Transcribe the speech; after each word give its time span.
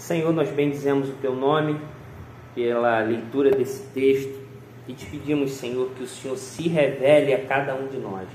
Senhor, 0.00 0.32
nós 0.32 0.48
bendizemos 0.48 1.10
o 1.10 1.12
teu 1.12 1.36
nome 1.36 1.78
pela 2.54 3.00
leitura 3.00 3.50
desse 3.50 3.82
texto 3.88 4.34
e 4.88 4.94
te 4.94 5.04
pedimos, 5.04 5.52
Senhor, 5.52 5.90
que 5.90 6.02
o 6.02 6.06
Senhor 6.06 6.38
se 6.38 6.68
revele 6.68 7.34
a 7.34 7.44
cada 7.44 7.74
um 7.74 7.86
de 7.86 7.98
nós. 7.98 8.26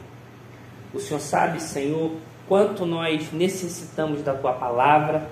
O 0.94 1.00
Senhor 1.00 1.20
sabe, 1.20 1.60
Senhor, 1.60 2.12
quanto 2.48 2.86
nós 2.86 3.32
necessitamos 3.34 4.22
da 4.22 4.36
tua 4.36 4.54
palavra 4.54 5.28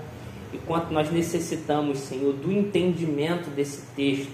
e 0.51 0.57
quanto 0.57 0.91
nós 0.91 1.11
necessitamos, 1.11 1.99
Senhor, 1.99 2.33
do 2.33 2.51
entendimento 2.51 3.51
desse 3.51 3.85
texto 3.95 4.33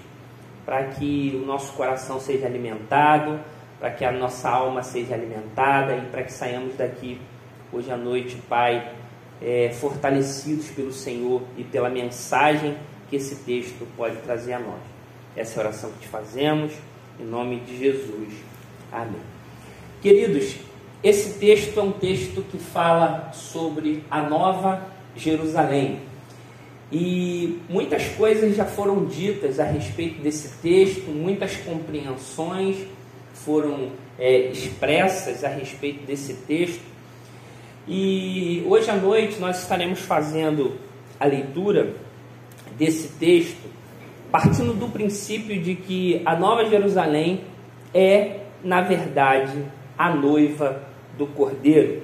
para 0.65 0.85
que 0.85 1.37
o 1.43 1.45
nosso 1.45 1.73
coração 1.73 2.17
seja 2.17 2.45
alimentado, 2.45 3.41
para 3.77 3.91
que 3.91 4.05
a 4.05 4.11
nossa 4.11 4.49
alma 4.49 4.83
seja 4.83 5.15
alimentada 5.15 5.97
e 5.97 6.01
para 6.05 6.23
que 6.23 6.31
saiamos 6.31 6.77
daqui 6.77 7.19
hoje 7.73 7.91
à 7.91 7.97
noite, 7.97 8.37
Pai, 8.47 8.89
é, 9.41 9.69
fortalecidos 9.69 10.67
pelo 10.67 10.91
Senhor 10.91 11.41
e 11.57 11.63
pela 11.63 11.89
mensagem 11.89 12.77
que 13.09 13.15
esse 13.15 13.35
texto 13.37 13.87
pode 13.95 14.17
trazer 14.17 14.53
a 14.53 14.59
nós. 14.59 14.81
Essa 15.35 15.59
é 15.59 15.63
a 15.63 15.67
oração 15.67 15.91
que 15.91 15.99
te 15.99 16.07
fazemos, 16.07 16.73
em 17.19 17.23
nome 17.23 17.59
de 17.61 17.77
Jesus. 17.77 18.33
Amém. 18.91 19.21
Queridos, 20.01 20.55
esse 21.03 21.39
texto 21.39 21.79
é 21.79 21.83
um 21.83 21.91
texto 21.91 22.43
que 22.51 22.57
fala 22.57 23.31
sobre 23.33 24.03
a 24.09 24.21
nova 24.21 24.85
Jerusalém. 25.15 25.99
E 26.91 27.59
muitas 27.69 28.07
coisas 28.09 28.55
já 28.55 28.65
foram 28.65 29.05
ditas 29.05 29.59
a 29.59 29.63
respeito 29.63 30.21
desse 30.21 30.57
texto, 30.57 31.09
muitas 31.11 31.55
compreensões 31.57 32.77
foram 33.33 33.91
é, 34.17 34.49
expressas 34.49 35.43
a 35.43 35.49
respeito 35.49 36.05
desse 36.05 36.33
texto. 36.33 36.81
E 37.91 38.63
hoje 38.67 38.87
à 38.91 38.95
noite 38.95 39.39
nós 39.39 39.63
estaremos 39.63 39.99
fazendo 40.01 40.73
a 41.19 41.25
leitura 41.25 41.95
desse 42.77 43.07
texto, 43.17 43.67
partindo 44.31 44.75
do 44.75 44.89
princípio 44.89 45.59
de 45.59 45.73
que 45.73 46.21
a 46.23 46.35
Nova 46.35 46.65
Jerusalém 46.65 47.41
é, 47.91 48.41
na 48.63 48.81
verdade, 48.81 49.65
a 49.97 50.13
noiva 50.13 50.83
do 51.17 51.25
Cordeiro. 51.25 52.03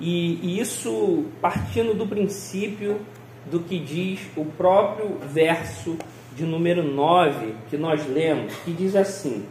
E, 0.00 0.40
e 0.42 0.58
isso 0.58 1.26
partindo 1.40 1.94
do 1.94 2.04
princípio 2.04 3.00
do 3.48 3.60
que 3.60 3.78
diz 3.78 4.18
o 4.36 4.44
próprio 4.44 5.18
verso 5.32 5.96
de 6.34 6.44
número 6.44 6.82
9 6.82 7.54
que 7.70 7.76
nós 7.76 8.04
lemos, 8.08 8.52
que 8.64 8.72
diz 8.72 8.96
assim: 8.96 9.46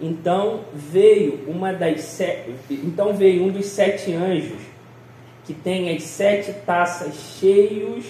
Então 0.00 0.64
veio 0.74 1.44
uma 1.48 1.72
das 1.72 2.02
sete, 2.02 2.54
então 2.70 3.14
veio 3.14 3.44
um 3.44 3.50
dos 3.50 3.66
sete 3.66 4.12
anjos 4.12 4.60
que 5.44 5.54
tem 5.54 5.94
as 5.94 6.02
sete 6.02 6.52
taças 6.52 7.14
cheios 7.38 8.04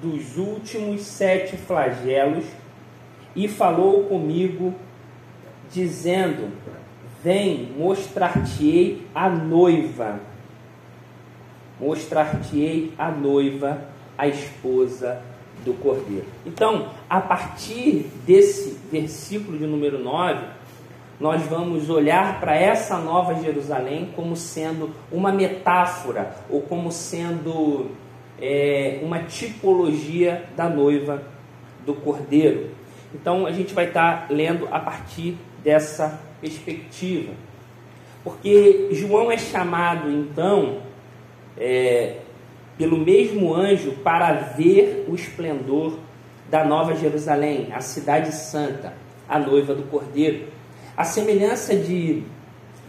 dos 0.00 0.38
últimos 0.38 1.02
sete 1.02 1.56
flagelos 1.56 2.44
e 3.36 3.46
falou 3.46 4.04
comigo 4.04 4.74
dizendo: 5.70 6.50
Vem, 7.22 7.72
mostrar-te-ei 7.76 9.06
a 9.14 9.28
noiva 9.28 10.20
mostrar-te-ei 11.80 12.92
a 12.98 13.10
noiva, 13.10 13.80
a 14.16 14.26
esposa 14.26 15.22
do 15.64 15.72
cordeiro. 15.74 16.26
Então, 16.44 16.90
a 17.08 17.20
partir 17.20 18.10
desse 18.26 18.67
versículo 18.90 19.58
de 19.58 19.66
número 19.66 19.98
9, 19.98 20.44
nós 21.20 21.42
vamos 21.42 21.90
olhar 21.90 22.38
para 22.38 22.54
essa 22.56 22.96
nova 22.98 23.34
Jerusalém 23.42 24.10
como 24.14 24.36
sendo 24.36 24.94
uma 25.10 25.32
metáfora 25.32 26.34
ou 26.48 26.62
como 26.62 26.92
sendo 26.92 27.90
é, 28.40 29.00
uma 29.02 29.20
tipologia 29.24 30.44
da 30.56 30.68
noiva 30.68 31.22
do 31.84 31.94
cordeiro. 31.94 32.70
Então, 33.12 33.46
a 33.46 33.52
gente 33.52 33.74
vai 33.74 33.86
estar 33.86 34.26
lendo 34.30 34.68
a 34.70 34.78
partir 34.78 35.36
dessa 35.62 36.20
perspectiva. 36.40 37.32
Porque 38.22 38.88
João 38.92 39.32
é 39.32 39.38
chamado, 39.38 40.10
então, 40.10 40.82
é, 41.56 42.18
pelo 42.76 42.96
mesmo 42.96 43.52
anjo 43.54 43.92
para 44.04 44.32
ver 44.34 45.06
o 45.08 45.14
esplendor 45.14 45.98
da 46.50 46.64
Nova 46.64 46.94
Jerusalém, 46.94 47.68
a 47.72 47.80
cidade 47.80 48.32
santa, 48.32 48.94
a 49.28 49.38
noiva 49.38 49.74
do 49.74 49.82
Cordeiro. 49.84 50.46
A 50.96 51.04
semelhança 51.04 51.76
de 51.76 52.22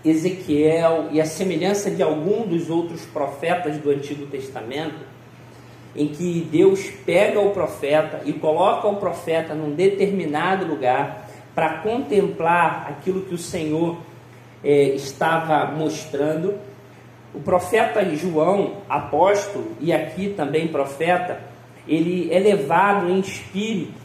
Ezequiel 0.04 1.10
e 1.12 1.20
a 1.20 1.26
semelhança 1.26 1.92
de 1.92 2.02
algum 2.02 2.48
dos 2.48 2.70
outros 2.70 3.06
profetas 3.06 3.78
do 3.78 3.90
Antigo 3.92 4.26
Testamento, 4.28 5.10
em 5.96 6.08
que 6.08 6.48
Deus 6.52 6.90
pega 7.06 7.40
o 7.40 7.52
profeta 7.52 8.22
e 8.26 8.32
coloca 8.34 8.88
o 8.88 8.96
profeta 8.96 9.54
num 9.54 9.74
determinado 9.74 10.66
lugar 10.66 11.30
para 11.54 11.80
contemplar 11.80 12.88
aquilo 12.90 13.22
que 13.22 13.34
o 13.34 13.38
Senhor 13.38 13.98
é, 14.64 14.84
estava 14.90 15.66
mostrando 15.72 16.56
o 17.34 17.40
profeta 17.40 18.04
João, 18.16 18.78
apóstolo, 18.88 19.74
e 19.80 19.94
aqui 19.94 20.30
também 20.30 20.68
profeta, 20.68 21.40
ele 21.90 22.32
é 22.32 22.40
levado 22.40 23.10
em 23.10 23.20
espírito 23.20 24.00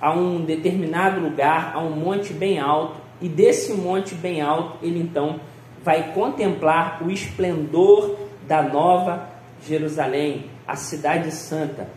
a 0.00 0.12
um 0.12 0.44
determinado 0.44 1.20
lugar, 1.20 1.72
a 1.74 1.80
um 1.80 1.90
monte 1.90 2.32
bem 2.32 2.58
alto, 2.58 2.96
e 3.20 3.28
desse 3.28 3.72
monte 3.72 4.14
bem 4.14 4.42
alto 4.42 4.78
ele 4.82 5.00
então 5.00 5.40
vai 5.82 6.12
contemplar 6.12 7.02
o 7.02 7.10
esplendor 7.10 8.16
da 8.46 8.62
nova 8.62 9.28
Jerusalém, 9.66 10.50
a 10.66 10.76
cidade 10.76 11.30
santa, 11.32 11.88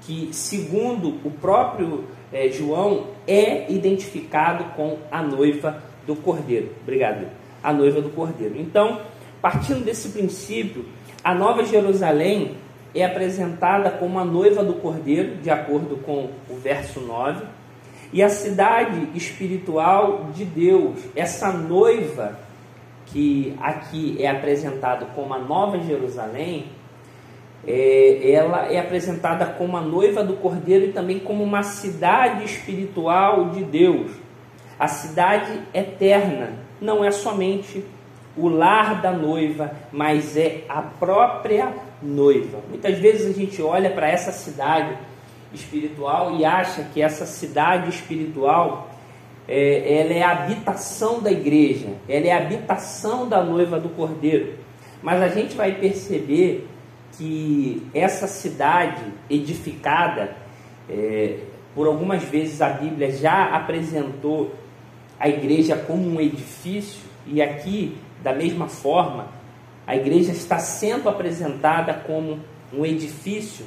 que 0.00 0.30
segundo 0.32 1.20
o 1.24 1.30
próprio 1.30 2.04
é, 2.32 2.48
João 2.48 3.06
é 3.26 3.70
identificado 3.72 4.64
com 4.74 4.98
a 5.10 5.22
noiva 5.22 5.82
do 6.06 6.16
Cordeiro. 6.16 6.70
Obrigado. 6.82 7.26
A 7.62 7.72
noiva 7.72 8.00
do 8.00 8.10
Cordeiro. 8.10 8.58
Então, 8.58 9.00
Partindo 9.42 9.84
desse 9.84 10.10
princípio, 10.10 10.84
a 11.24 11.34
Nova 11.34 11.64
Jerusalém 11.64 12.54
é 12.94 13.04
apresentada 13.04 13.90
como 13.90 14.18
a 14.18 14.24
noiva 14.24 14.62
do 14.62 14.74
Cordeiro, 14.74 15.36
de 15.36 15.50
acordo 15.50 15.96
com 15.96 16.30
o 16.50 16.56
verso 16.56 17.00
9, 17.00 17.44
e 18.12 18.22
a 18.22 18.28
cidade 18.28 19.08
espiritual 19.14 20.28
de 20.34 20.44
Deus, 20.44 20.98
essa 21.16 21.50
noiva 21.50 22.38
que 23.06 23.56
aqui 23.60 24.16
é 24.18 24.28
apresentada 24.28 25.06
como 25.14 25.32
a 25.32 25.38
Nova 25.38 25.78
Jerusalém, 25.78 26.66
é, 27.66 28.32
ela 28.32 28.72
é 28.72 28.78
apresentada 28.78 29.46
como 29.46 29.76
a 29.76 29.80
noiva 29.80 30.24
do 30.24 30.34
Cordeiro 30.34 30.86
e 30.86 30.92
também 30.92 31.18
como 31.18 31.42
uma 31.42 31.62
cidade 31.62 32.44
espiritual 32.44 33.50
de 33.50 33.62
Deus. 33.64 34.10
A 34.78 34.88
cidade 34.88 35.60
eterna 35.72 36.54
não 36.80 37.04
é 37.04 37.10
somente 37.10 37.84
o 38.36 38.48
lar 38.48 39.00
da 39.02 39.12
noiva, 39.12 39.72
mas 39.92 40.36
é 40.36 40.64
a 40.68 40.80
própria 40.80 41.72
noiva. 42.02 42.60
Muitas 42.68 42.98
vezes 42.98 43.26
a 43.26 43.38
gente 43.38 43.62
olha 43.62 43.90
para 43.90 44.08
essa 44.08 44.32
cidade 44.32 44.96
espiritual 45.52 46.36
e 46.36 46.44
acha 46.44 46.82
que 46.94 47.02
essa 47.02 47.26
cidade 47.26 47.90
espiritual 47.90 48.90
é, 49.46 50.00
ela 50.00 50.12
é 50.12 50.22
a 50.22 50.30
habitação 50.30 51.20
da 51.20 51.30
igreja, 51.30 51.88
ela 52.08 52.26
é 52.26 52.32
a 52.32 52.38
habitação 52.38 53.28
da 53.28 53.42
noiva 53.42 53.78
do 53.78 53.90
cordeiro. 53.90 54.54
Mas 55.02 55.20
a 55.20 55.28
gente 55.28 55.54
vai 55.54 55.72
perceber 55.72 56.68
que 57.18 57.86
essa 57.92 58.26
cidade 58.26 59.02
edificada, 59.28 60.34
é, 60.88 61.38
por 61.74 61.86
algumas 61.86 62.22
vezes 62.22 62.62
a 62.62 62.70
Bíblia 62.70 63.10
já 63.10 63.54
apresentou 63.54 64.54
a 65.18 65.28
igreja 65.28 65.76
como 65.76 66.08
um 66.08 66.20
edifício, 66.20 67.00
e 67.26 67.40
aqui 67.40 67.96
da 68.22 68.32
mesma 68.32 68.68
forma, 68.68 69.28
a 69.86 69.96
igreja 69.96 70.32
está 70.32 70.58
sendo 70.58 71.08
apresentada 71.08 71.92
como 71.94 72.38
um 72.72 72.86
edifício. 72.86 73.66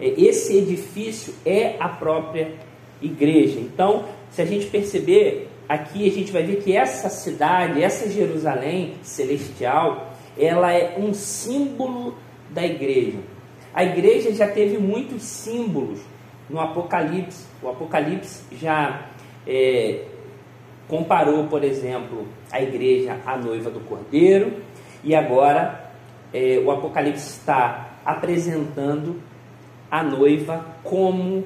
É, 0.00 0.08
esse 0.20 0.56
edifício 0.56 1.34
é 1.44 1.76
a 1.78 1.88
própria 1.88 2.54
igreja. 3.00 3.60
Então, 3.60 4.06
se 4.30 4.40
a 4.40 4.44
gente 4.44 4.66
perceber 4.66 5.48
aqui, 5.68 6.08
a 6.08 6.12
gente 6.12 6.32
vai 6.32 6.42
ver 6.42 6.62
que 6.62 6.76
essa 6.76 7.08
cidade, 7.08 7.82
essa 7.82 8.10
Jerusalém 8.10 8.94
celestial, 9.02 10.12
ela 10.38 10.72
é 10.72 10.96
um 10.98 11.12
símbolo 11.12 12.16
da 12.50 12.64
igreja. 12.64 13.18
A 13.74 13.84
igreja 13.84 14.32
já 14.34 14.48
teve 14.48 14.78
muitos 14.78 15.22
símbolos 15.22 16.00
no 16.48 16.60
Apocalipse. 16.60 17.44
O 17.62 17.68
Apocalipse 17.68 18.42
já 18.60 19.06
é, 19.46 20.04
comparou, 20.88 21.44
por 21.44 21.64
exemplo, 21.64 22.26
a 22.50 22.60
igreja 22.60 23.18
à 23.24 23.36
noiva 23.36 23.70
do 23.70 23.80
cordeiro, 23.80 24.52
e 25.02 25.14
agora 25.14 25.90
é, 26.32 26.62
o 26.64 26.70
Apocalipse 26.70 27.38
está 27.38 27.98
apresentando 28.04 29.20
a 29.90 30.02
noiva 30.02 30.64
como 30.82 31.44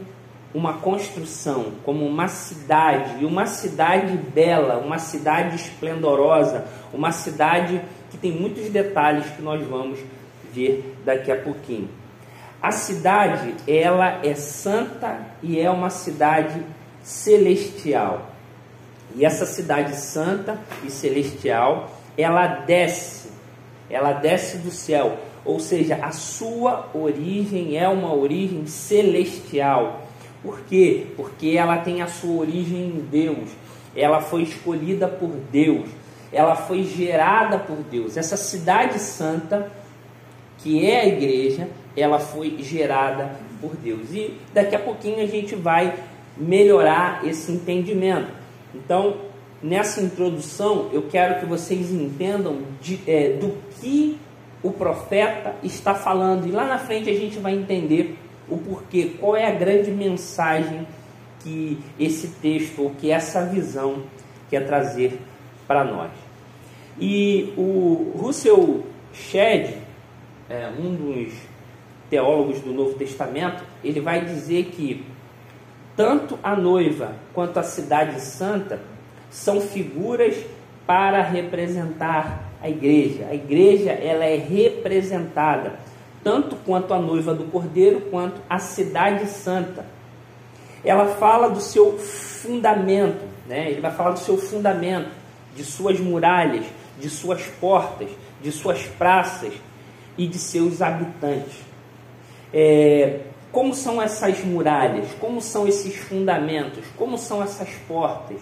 uma 0.55 0.75
construção, 0.75 1.73
como 1.85 2.07
uma 2.07 2.29
cidade, 2.29 3.23
e 3.23 3.27
uma 3.27 3.47
cidade 3.47 4.17
bela, 4.17 4.79
uma 4.79 4.99
cidade 4.99 5.57
esplendorosa, 5.57 6.65
uma 6.95 7.13
cidade 7.13 7.81
que 8.11 8.17
tem 8.17 8.33
muitos 8.33 8.71
detalhes 8.71 9.27
que 9.31 9.43
nós 9.43 9.63
vamos 9.67 9.99
ver 10.53 10.97
daqui 11.05 11.31
a 11.31 11.37
pouquinho. 11.37 11.89
A 12.63 12.71
cidade, 12.71 13.55
ela 13.69 14.25
é 14.25 14.35
santa 14.35 15.21
e 15.43 15.61
é 15.61 15.71
uma 15.71 15.91
cidade 15.91 16.63
celestial. 17.03 18.36
E 19.17 19.25
essa 19.25 19.47
cidade 19.47 19.97
santa 19.97 20.59
e 20.85 20.91
celestial, 20.91 21.91
ela 22.19 22.47
desce, 22.47 23.31
ela 23.89 24.13
desce 24.13 24.59
do 24.59 24.71
céu, 24.71 25.19
ou 25.43 25.59
seja, 25.59 25.97
a 26.03 26.13
sua 26.13 26.91
origem 26.93 27.79
é 27.79 27.89
uma 27.89 28.15
origem 28.15 28.67
celestial. 28.67 30.03
Por 30.43 30.61
quê? 30.69 31.07
Porque 31.17 31.57
ela 31.57 31.79
tem 31.79 32.03
a 32.03 32.07
sua 32.07 32.41
origem 32.43 32.89
em 32.89 33.09
Deus. 33.11 33.49
Ela 33.97 34.21
foi 34.21 34.43
escolhida 34.43 35.09
por 35.09 35.31
Deus. 35.51 35.89
Ela 36.31 36.55
foi 36.55 36.83
gerada 36.83 37.59
por 37.59 37.79
Deus. 37.79 38.19
Essa 38.19 38.37
cidade 38.37 38.99
santa, 38.99 39.73
que 40.59 40.85
é 40.85 41.01
a 41.01 41.07
igreja, 41.07 41.69
ela 41.97 42.19
foi 42.19 42.59
gerada 42.59 43.31
por 43.63 43.75
Deus. 43.77 44.13
E 44.13 44.39
daqui 44.53 44.77
a 44.77 44.79
pouquinho 44.79 45.23
a 45.23 45.27
gente 45.27 45.55
vai 45.55 45.95
melhorar 46.37 47.27
esse 47.27 47.51
entendimento. 47.51 48.46
Então, 48.85 49.17
nessa 49.63 50.01
introdução, 50.01 50.91
eu 50.93 51.03
quero 51.03 51.41
que 51.41 51.47
vocês 51.47 51.91
entendam 51.91 52.59
de, 52.81 53.01
é, 53.07 53.31
do 53.33 53.57
que 53.81 54.19
o 54.63 54.71
profeta 54.71 55.55
está 55.63 55.95
falando. 55.95 56.47
E 56.47 56.51
lá 56.51 56.67
na 56.67 56.79
frente 56.79 57.09
a 57.09 57.15
gente 57.15 57.39
vai 57.39 57.55
entender 57.55 58.19
o 58.49 58.59
porquê, 58.59 59.13
qual 59.19 59.37
é 59.37 59.47
a 59.47 59.53
grande 59.53 59.91
mensagem 59.91 60.87
que 61.43 61.79
esse 61.99 62.29
texto 62.29 62.83
ou 62.83 62.91
que 62.91 63.11
essa 63.11 63.45
visão 63.47 64.03
quer 64.51 64.67
trazer 64.67 65.19
para 65.67 65.85
nós. 65.85 66.11
E 66.99 67.53
o 67.57 68.13
Russell 68.17 68.85
Shedd, 69.13 69.75
é, 70.49 70.69
um 70.79 70.95
dos 70.95 71.35
teólogos 72.09 72.61
do 72.61 72.73
Novo 72.73 72.95
Testamento, 72.95 73.63
ele 73.83 74.01
vai 74.01 74.25
dizer 74.25 74.67
que 74.67 75.05
tanto 75.97 76.39
a 76.43 76.55
noiva 76.55 77.13
quanto 77.33 77.59
a 77.59 77.63
cidade 77.63 78.21
santa 78.21 78.81
são 79.31 79.61
figuras 79.61 80.37
para 80.87 81.23
representar 81.23 82.45
a 82.63 82.69
igreja. 82.69 83.27
A 83.31 83.35
igreja 83.35 83.91
ela 83.91 84.25
é 84.25 84.37
representada 84.37 85.79
tanto 86.23 86.57
quanto 86.57 86.93
a 86.93 86.99
noiva 86.99 87.33
do 87.33 87.45
Cordeiro 87.45 88.01
quanto 88.11 88.41
a 88.51 88.59
cidade 88.59 89.27
santa. 89.27 89.87
Ela 90.85 91.07
fala 91.07 91.49
do 91.49 91.61
seu 91.61 91.99
fundamento, 91.99 93.25
né? 93.47 93.71
Ele 93.71 93.81
vai 93.81 93.93
falar 93.93 94.11
do 94.11 94.19
seu 94.19 94.37
fundamento, 94.37 95.09
de 95.55 95.65
suas 95.65 95.99
muralhas, 96.01 96.67
de 96.99 97.09
suas 97.09 97.43
portas, 97.61 98.09
de 98.43 98.51
suas 98.53 98.83
praças 98.83 99.53
e 100.19 100.27
de 100.27 100.39
seus 100.39 100.83
habitantes. 100.83 101.61
É, 102.53 103.21
como 103.53 103.75
são 103.75 104.01
essas 104.01 104.45
muralhas? 104.45 105.09
Como 105.21 105.41
são 105.41 105.67
esses 105.67 105.97
fundamentos? 105.97 106.85
Como 106.97 107.17
são 107.17 107.43
essas 107.43 107.71
portas? 107.89 108.39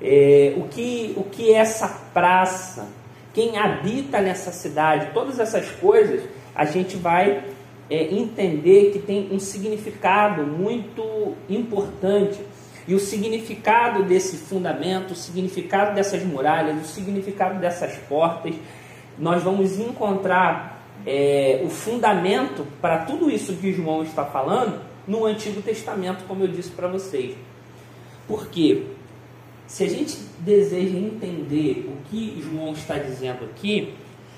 É, 0.00 0.54
o, 0.56 0.68
que, 0.68 1.14
o 1.16 1.24
que 1.24 1.52
é 1.52 1.58
essa 1.58 1.88
praça? 2.12 2.88
Quem 3.32 3.58
habita 3.58 4.20
nessa 4.20 4.52
cidade? 4.52 5.10
Todas 5.12 5.38
essas 5.38 5.68
coisas 5.70 6.22
a 6.54 6.64
gente 6.64 6.96
vai 6.96 7.44
é, 7.90 8.14
entender 8.14 8.90
que 8.92 8.98
tem 8.98 9.28
um 9.30 9.38
significado 9.38 10.44
muito 10.44 11.34
importante. 11.48 12.40
E 12.86 12.94
o 12.94 12.98
significado 12.98 14.02
desse 14.02 14.36
fundamento, 14.36 15.12
o 15.12 15.14
significado 15.14 15.94
dessas 15.94 16.22
muralhas, 16.22 16.82
o 16.82 16.88
significado 16.88 17.60
dessas 17.60 17.94
portas, 18.08 18.54
nós 19.18 19.42
vamos 19.42 19.78
encontrar 19.78 20.77
é, 21.10 21.62
o 21.64 21.70
fundamento 21.70 22.66
para 22.82 22.98
tudo 22.98 23.30
isso 23.30 23.54
que 23.54 23.72
João 23.72 24.02
está 24.02 24.26
falando 24.26 24.78
no 25.06 25.24
Antigo 25.24 25.62
Testamento, 25.62 26.24
como 26.28 26.44
eu 26.44 26.48
disse 26.48 26.68
para 26.68 26.86
vocês. 26.86 27.34
Por 28.26 28.48
quê? 28.48 28.82
Se 29.66 29.84
a 29.84 29.88
gente 29.88 30.18
deseja 30.40 30.98
entender 30.98 31.88
o 31.88 32.10
que 32.10 32.38
João 32.42 32.74
está 32.74 32.98
dizendo 32.98 33.46
aqui, 33.46 33.94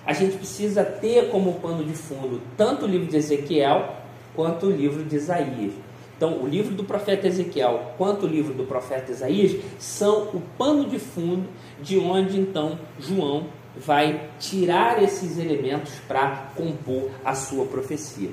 a 0.06 0.12
gente 0.12 0.36
precisa 0.36 0.84
ter 0.84 1.28
como 1.30 1.54
pano 1.54 1.82
de 1.82 1.92
fundo 1.92 2.40
tanto 2.56 2.84
o 2.84 2.88
livro 2.88 3.08
de 3.08 3.16
Ezequiel 3.16 3.96
quanto 4.36 4.66
o 4.66 4.70
livro 4.70 5.02
de 5.02 5.16
Isaías. 5.16 5.72
Então, 6.16 6.40
o 6.40 6.46
livro 6.46 6.72
do 6.72 6.84
profeta 6.84 7.26
Ezequiel 7.26 7.94
quanto 7.98 8.26
o 8.26 8.28
livro 8.28 8.54
do 8.54 8.62
profeta 8.62 9.10
Isaías 9.10 9.60
são 9.76 10.28
o 10.34 10.42
pano 10.56 10.88
de 10.88 11.00
fundo 11.00 11.48
de 11.82 11.98
onde 11.98 12.38
então 12.38 12.78
João 13.00 13.46
vai 13.76 14.28
tirar 14.38 15.02
esses 15.02 15.38
elementos 15.38 15.92
para 16.06 16.50
compor 16.56 17.10
a 17.24 17.34
sua 17.34 17.66
profecia. 17.66 18.30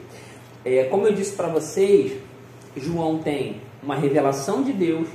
É, 0.65 0.85
como 0.85 1.07
eu 1.07 1.13
disse 1.13 1.33
para 1.33 1.47
vocês, 1.47 2.13
João 2.75 3.19
tem 3.19 3.61
uma 3.81 3.95
revelação 3.95 4.63
de 4.63 4.73
Deus 4.73 5.07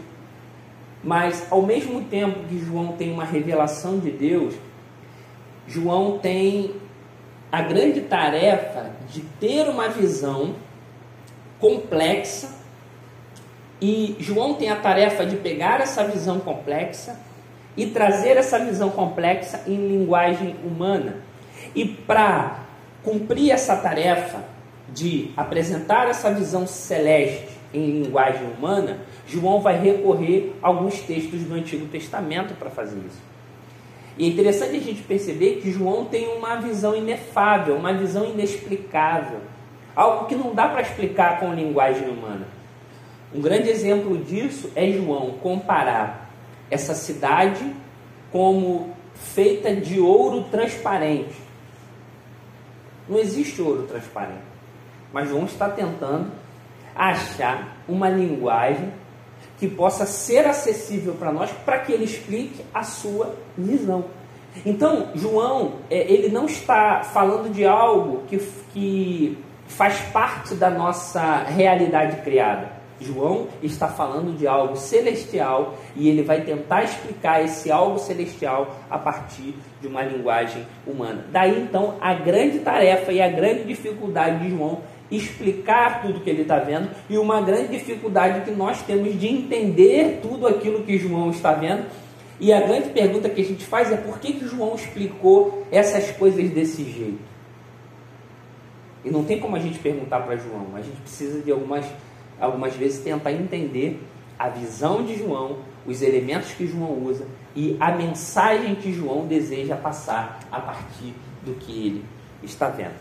mas 1.03 1.51
ao 1.51 1.63
mesmo 1.63 2.05
tempo 2.05 2.45
que 2.49 2.59
João 2.59 2.93
tem 2.93 3.13
uma 3.13 3.25
revelação 3.25 3.99
de 3.99 4.11
Deus, 4.11 4.55
João 5.67 6.19
tem 6.19 6.75
a 7.51 7.61
grande 7.61 8.03
tarefa 8.03 8.93
de 9.09 9.21
ter 9.41 9.69
uma 9.69 9.89
visão 9.89 10.55
complexa 11.59 12.51
e 13.81 14.17
João 14.21 14.55
tem 14.55 14.71
a 14.71 14.77
tarefa 14.77 15.27
de 15.27 15.37
pegar 15.37 15.81
essa 15.81 16.05
visão 16.05 16.39
complexa 16.39 17.19
e 17.77 17.87
trazer 17.87 18.37
essa 18.37 18.59
visão 18.59 18.91
complexa 18.91 19.63
em 19.67 19.77
linguagem 19.77 20.57
humana. 20.65 21.17
E 21.75 21.85
para 21.85 22.61
cumprir 23.03 23.51
essa 23.51 23.77
tarefa 23.77 24.45
de 24.89 25.31
apresentar 25.37 26.09
essa 26.09 26.33
visão 26.33 26.67
celeste 26.67 27.49
em 27.73 28.03
linguagem 28.03 28.47
humana, 28.47 28.99
João 29.27 29.61
vai 29.61 29.79
recorrer 29.79 30.53
a 30.63 30.69
alguns 30.69 31.01
textos 31.01 31.43
do 31.43 31.55
Antigo 31.55 31.87
Testamento 31.87 32.55
para 32.55 32.69
fazer 32.69 32.99
isso. 32.99 33.21
E 34.19 34.27
é 34.27 34.29
interessante 34.29 34.77
a 34.77 34.81
gente 34.81 35.03
perceber 35.03 35.61
que 35.63 35.71
João 35.71 36.05
tem 36.05 36.29
uma 36.37 36.57
visão 36.57 36.95
inefável, 36.95 37.77
uma 37.77 37.95
visão 37.95 38.27
inexplicável, 38.27 39.41
algo 39.97 40.27
que 40.27 40.35
não 40.35 40.55
dá 40.55 40.69
para 40.69 40.83
explicar 40.83 41.41
com 41.41 41.55
linguagem 41.55 42.09
humana. 42.09 42.47
Um 43.35 43.41
grande 43.41 43.71
exemplo 43.71 44.19
disso 44.19 44.71
é 44.77 44.91
João 44.91 45.31
comparar 45.43 46.22
essa 46.73 46.95
cidade 46.95 47.75
como 48.33 48.97
feita 49.15 49.77
de 49.77 50.01
ouro 50.01 50.45
transparente. 50.45 51.37
Não 53.07 53.19
existe 53.19 53.61
ouro 53.61 53.83
transparente, 53.83 54.41
mas 55.13 55.29
João 55.29 55.45
está 55.45 55.69
tentando 55.69 56.31
achar 56.95 57.77
uma 57.87 58.09
linguagem 58.09 58.91
que 59.59 59.69
possa 59.69 60.07
ser 60.07 60.47
acessível 60.47 61.15
para 61.15 61.31
nós, 61.31 61.51
para 61.65 61.79
que 61.81 61.93
ele 61.93 62.05
explique 62.05 62.65
a 62.73 62.83
sua 62.83 63.37
visão. 63.57 64.07
Então, 64.65 65.11
João, 65.15 65.75
é, 65.91 66.11
ele 66.11 66.29
não 66.29 66.47
está 66.47 67.03
falando 67.03 67.53
de 67.53 67.67
algo 67.67 68.23
que, 68.29 68.39
que 68.73 69.39
faz 69.67 70.01
parte 70.13 70.55
da 70.55 70.71
nossa 70.71 71.45
realidade 71.45 72.23
criada. 72.23 72.82
João 73.01 73.49
está 73.63 73.89
falando 73.89 74.37
de 74.37 74.47
algo 74.47 74.77
celestial 74.77 75.75
e 75.97 76.09
ele 76.09 76.23
vai 76.23 76.43
tentar 76.43 76.85
explicar 76.85 77.45
esse 77.45 77.71
algo 77.71 77.99
celestial 77.99 78.77
a 78.91 78.99
partir 78.99 79.55
de 79.81 79.87
uma 79.87 80.03
linguagem 80.03 80.67
humana. 80.87 81.25
Daí 81.31 81.61
então 81.61 81.97
a 82.01 82.15
grande 82.15 82.61
tarefa 82.61 83.13
e 83.13 83.21
a 83.21 83.29
grande 83.29 83.65
dificuldade 83.65 84.41
de 84.41 84.51
João 84.51 84.81
explicar 85.11 86.03
tudo 86.03 86.21
que 86.21 86.31
ele 86.31 86.43
está 86.43 86.59
vendo 86.59 86.89
e 87.09 87.19
uma 87.19 87.41
grande 87.41 87.69
dificuldade 87.69 88.45
que 88.45 88.51
nós 88.51 88.83
temos 88.83 89.19
de 89.19 89.29
entender 89.29 90.21
tudo 90.23 90.47
aquilo 90.47 90.85
que 90.85 90.99
João 90.99 91.31
está 91.31 91.53
vendo. 91.53 91.85
E 92.41 92.53
a 92.53 92.61
grande 92.61 92.89
pergunta 92.89 93.29
que 93.29 93.41
a 93.41 93.45
gente 93.45 93.65
faz 93.65 93.93
é 93.93 93.97
por 93.97 94.19
que, 94.19 94.33
que 94.33 94.47
João 94.47 94.75
explicou 94.75 95.65
essas 95.71 96.11
coisas 96.13 96.51
desse 96.51 96.83
jeito? 96.83 97.33
E 99.05 99.11
não 99.11 99.25
tem 99.25 99.39
como 99.39 99.57
a 99.57 99.59
gente 99.59 99.79
perguntar 99.79 100.21
para 100.21 100.37
João, 100.37 100.67
a 100.75 100.81
gente 100.81 100.97
precisa 101.01 101.41
de 101.41 101.51
algumas, 101.51 101.85
algumas 102.43 102.75
vezes 102.75 103.03
tentar 103.03 103.33
entender 103.33 104.03
a 104.39 104.49
visão 104.49 105.05
de 105.05 105.17
João, 105.17 105.59
os 105.87 106.03
elementos 106.03 106.53
que 106.53 106.67
João 106.67 107.05
usa 107.05 107.27
e 107.55 107.77
a 107.79 107.93
mensagem 107.93 108.75
que 108.75 108.93
João 108.93 109.27
deseja 109.27 109.77
passar 109.77 110.41
a 110.51 110.61
partir 110.61 111.15
do 111.45 111.55
que 111.55 111.87
ele 111.87 112.05
está 112.43 112.69
vendo. 112.69 112.95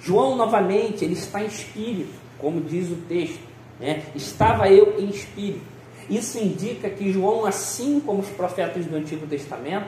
João, 0.00 0.36
novamente, 0.36 1.04
ele 1.04 1.14
está 1.14 1.42
em 1.42 1.46
espírito, 1.46 2.12
como 2.38 2.60
diz 2.60 2.90
o 2.90 2.96
texto. 3.08 3.40
Né? 3.78 4.02
Estava 4.14 4.68
eu 4.68 4.98
em 4.98 5.08
espírito. 5.08 5.64
Isso 6.08 6.38
indica 6.38 6.90
que 6.90 7.12
João, 7.12 7.46
assim 7.46 8.00
como 8.00 8.20
os 8.20 8.28
profetas 8.28 8.84
do 8.86 8.96
Antigo 8.96 9.26
Testamento, 9.26 9.86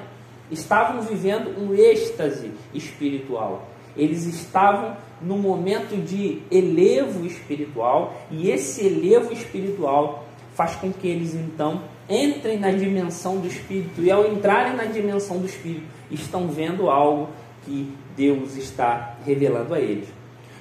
estavam 0.50 1.02
vivendo 1.02 1.58
um 1.58 1.74
êxtase 1.74 2.52
espiritual. 2.72 3.66
Eles 3.96 4.24
estavam 4.26 4.96
num 5.20 5.38
momento 5.38 5.96
de 5.96 6.40
elevo 6.50 7.24
espiritual, 7.26 8.14
e 8.30 8.50
esse 8.50 8.86
elevo 8.86 9.32
espiritual 9.32 10.24
faz 10.54 10.74
com 10.76 10.92
que 10.92 11.06
eles 11.06 11.34
então 11.34 11.82
entrem 12.08 12.58
na 12.58 12.70
dimensão 12.70 13.38
do 13.38 13.46
espírito, 13.46 14.02
e 14.02 14.10
ao 14.10 14.26
entrarem 14.26 14.74
na 14.76 14.84
dimensão 14.84 15.38
do 15.38 15.46
espírito, 15.46 15.86
estão 16.10 16.48
vendo 16.48 16.90
algo 16.90 17.28
que 17.64 17.92
Deus 18.16 18.56
está 18.56 19.16
revelando 19.24 19.74
a 19.74 19.80
eles. 19.80 20.08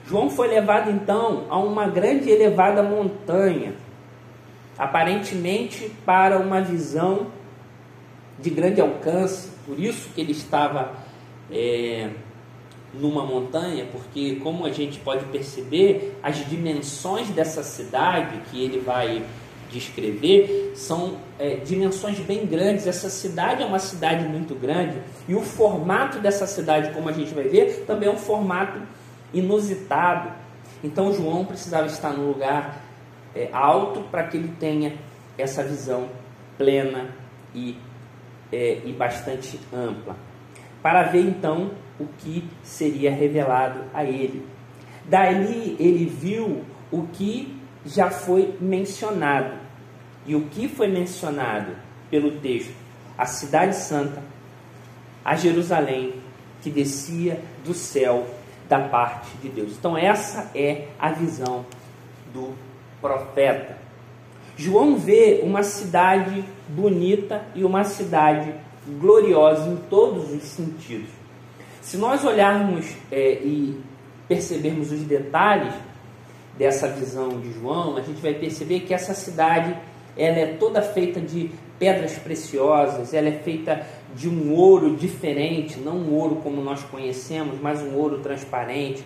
João 0.07 0.29
foi 0.29 0.47
levado 0.47 0.89
então 0.89 1.45
a 1.49 1.57
uma 1.57 1.87
grande 1.87 2.29
e 2.29 2.31
elevada 2.31 2.83
montanha, 2.83 3.73
aparentemente 4.77 5.91
para 6.05 6.37
uma 6.37 6.61
visão 6.61 7.27
de 8.39 8.49
grande 8.49 8.81
alcance, 8.81 9.49
por 9.65 9.79
isso 9.79 10.09
que 10.13 10.21
ele 10.21 10.31
estava 10.31 10.93
é, 11.51 12.09
numa 12.93 13.25
montanha, 13.25 13.87
porque 13.91 14.35
como 14.43 14.65
a 14.65 14.71
gente 14.71 14.99
pode 14.99 15.25
perceber, 15.25 16.17
as 16.21 16.45
dimensões 16.47 17.29
dessa 17.29 17.63
cidade 17.63 18.41
que 18.49 18.63
ele 18.63 18.79
vai 18.79 19.23
descrever 19.71 20.73
são 20.75 21.17
é, 21.39 21.55
dimensões 21.55 22.19
bem 22.19 22.45
grandes. 22.45 22.85
Essa 22.85 23.09
cidade 23.09 23.63
é 23.63 23.65
uma 23.65 23.79
cidade 23.79 24.27
muito 24.27 24.53
grande 24.53 24.97
e 25.27 25.33
o 25.33 25.41
formato 25.41 26.19
dessa 26.19 26.45
cidade, 26.45 26.91
como 26.91 27.09
a 27.09 27.13
gente 27.13 27.33
vai 27.33 27.45
ver, 27.45 27.85
também 27.87 28.09
é 28.09 28.11
um 28.11 28.17
formato 28.17 28.79
inusitado. 29.33 30.31
Então 30.83 31.13
João 31.13 31.45
precisava 31.45 31.87
estar 31.87 32.11
num 32.11 32.27
lugar 32.27 32.81
é, 33.33 33.49
alto 33.53 34.01
para 34.11 34.23
que 34.23 34.37
ele 34.37 34.53
tenha 34.59 34.93
essa 35.37 35.63
visão 35.63 36.09
plena 36.57 37.15
e, 37.55 37.77
é, 38.51 38.81
e 38.85 38.91
bastante 38.91 39.59
ampla, 39.73 40.15
para 40.81 41.03
ver 41.03 41.21
então 41.21 41.71
o 42.01 42.07
que 42.17 42.43
seria 42.63 43.11
revelado 43.11 43.83
a 43.93 44.03
ele. 44.03 44.45
Dali 45.05 45.75
ele 45.79 46.05
viu 46.05 46.63
o 46.91 47.03
que 47.13 47.55
já 47.85 48.09
foi 48.09 48.55
mencionado. 48.59 49.55
E 50.25 50.35
o 50.35 50.41
que 50.47 50.67
foi 50.67 50.87
mencionado 50.87 51.71
pelo 52.09 52.39
texto? 52.39 52.73
A 53.17 53.25
cidade 53.25 53.75
santa, 53.75 54.21
a 55.25 55.35
Jerusalém, 55.35 56.13
que 56.61 56.69
descia 56.69 57.41
do 57.65 57.73
céu 57.73 58.27
da 58.69 58.79
parte 58.79 59.35
de 59.41 59.49
Deus. 59.49 59.73
Então, 59.77 59.97
essa 59.97 60.51
é 60.55 60.87
a 60.99 61.11
visão 61.11 61.65
do 62.33 62.53
profeta. 63.01 63.77
João 64.55 64.95
vê 64.95 65.41
uma 65.43 65.63
cidade 65.63 66.43
bonita 66.69 67.43
e 67.55 67.63
uma 67.63 67.83
cidade 67.83 68.53
gloriosa 68.99 69.67
em 69.69 69.77
todos 69.89 70.31
os 70.31 70.43
sentidos. 70.43 71.09
Se 71.91 71.97
nós 71.97 72.23
olharmos 72.23 72.85
é, 73.11 73.33
e 73.43 73.77
percebermos 74.25 74.93
os 74.93 75.01
detalhes 75.01 75.73
dessa 76.57 76.87
visão 76.87 77.37
de 77.41 77.51
João, 77.51 77.97
a 77.97 78.01
gente 78.01 78.21
vai 78.21 78.33
perceber 78.33 78.79
que 78.79 78.93
essa 78.93 79.13
cidade 79.13 79.77
ela 80.15 80.37
é 80.37 80.53
toda 80.53 80.81
feita 80.81 81.19
de 81.19 81.51
pedras 81.77 82.13
preciosas, 82.13 83.13
ela 83.13 83.27
é 83.27 83.33
feita 83.33 83.85
de 84.15 84.29
um 84.29 84.53
ouro 84.53 84.95
diferente, 84.95 85.81
não 85.81 85.97
um 85.97 86.13
ouro 86.13 86.37
como 86.37 86.61
nós 86.61 86.81
conhecemos, 86.81 87.59
mas 87.61 87.81
um 87.81 87.93
ouro 87.97 88.19
transparente. 88.19 89.03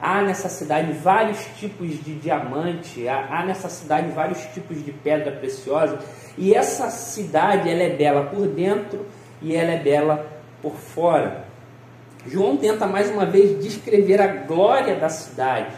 Há 0.00 0.22
nessa 0.22 0.48
cidade 0.48 0.92
vários 0.92 1.44
tipos 1.58 2.02
de 2.02 2.14
diamante, 2.14 3.06
há, 3.06 3.38
há 3.38 3.44
nessa 3.44 3.68
cidade 3.68 4.10
vários 4.12 4.40
tipos 4.54 4.82
de 4.82 4.92
pedra 4.92 5.30
preciosa, 5.30 5.98
e 6.38 6.54
essa 6.54 6.88
cidade 6.88 7.68
ela 7.68 7.82
é 7.82 7.94
bela 7.94 8.22
por 8.24 8.46
dentro 8.46 9.04
e 9.42 9.54
ela 9.54 9.72
é 9.72 9.78
bela 9.78 10.26
por 10.62 10.72
fora. 10.72 11.43
João 12.26 12.56
tenta 12.56 12.86
mais 12.86 13.10
uma 13.10 13.26
vez 13.26 13.62
descrever 13.62 14.20
a 14.20 14.26
glória 14.26 14.96
da 14.96 15.08
cidade. 15.08 15.76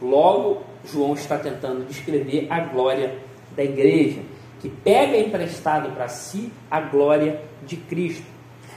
Logo, 0.00 0.62
João 0.84 1.14
está 1.14 1.38
tentando 1.38 1.86
descrever 1.86 2.48
a 2.50 2.60
glória 2.60 3.14
da 3.54 3.62
igreja 3.62 4.20
que 4.60 4.68
pega 4.68 5.16
emprestado 5.16 5.90
para 5.90 6.08
si 6.08 6.52
a 6.70 6.80
glória 6.80 7.40
de 7.64 7.76
Cristo. 7.76 8.24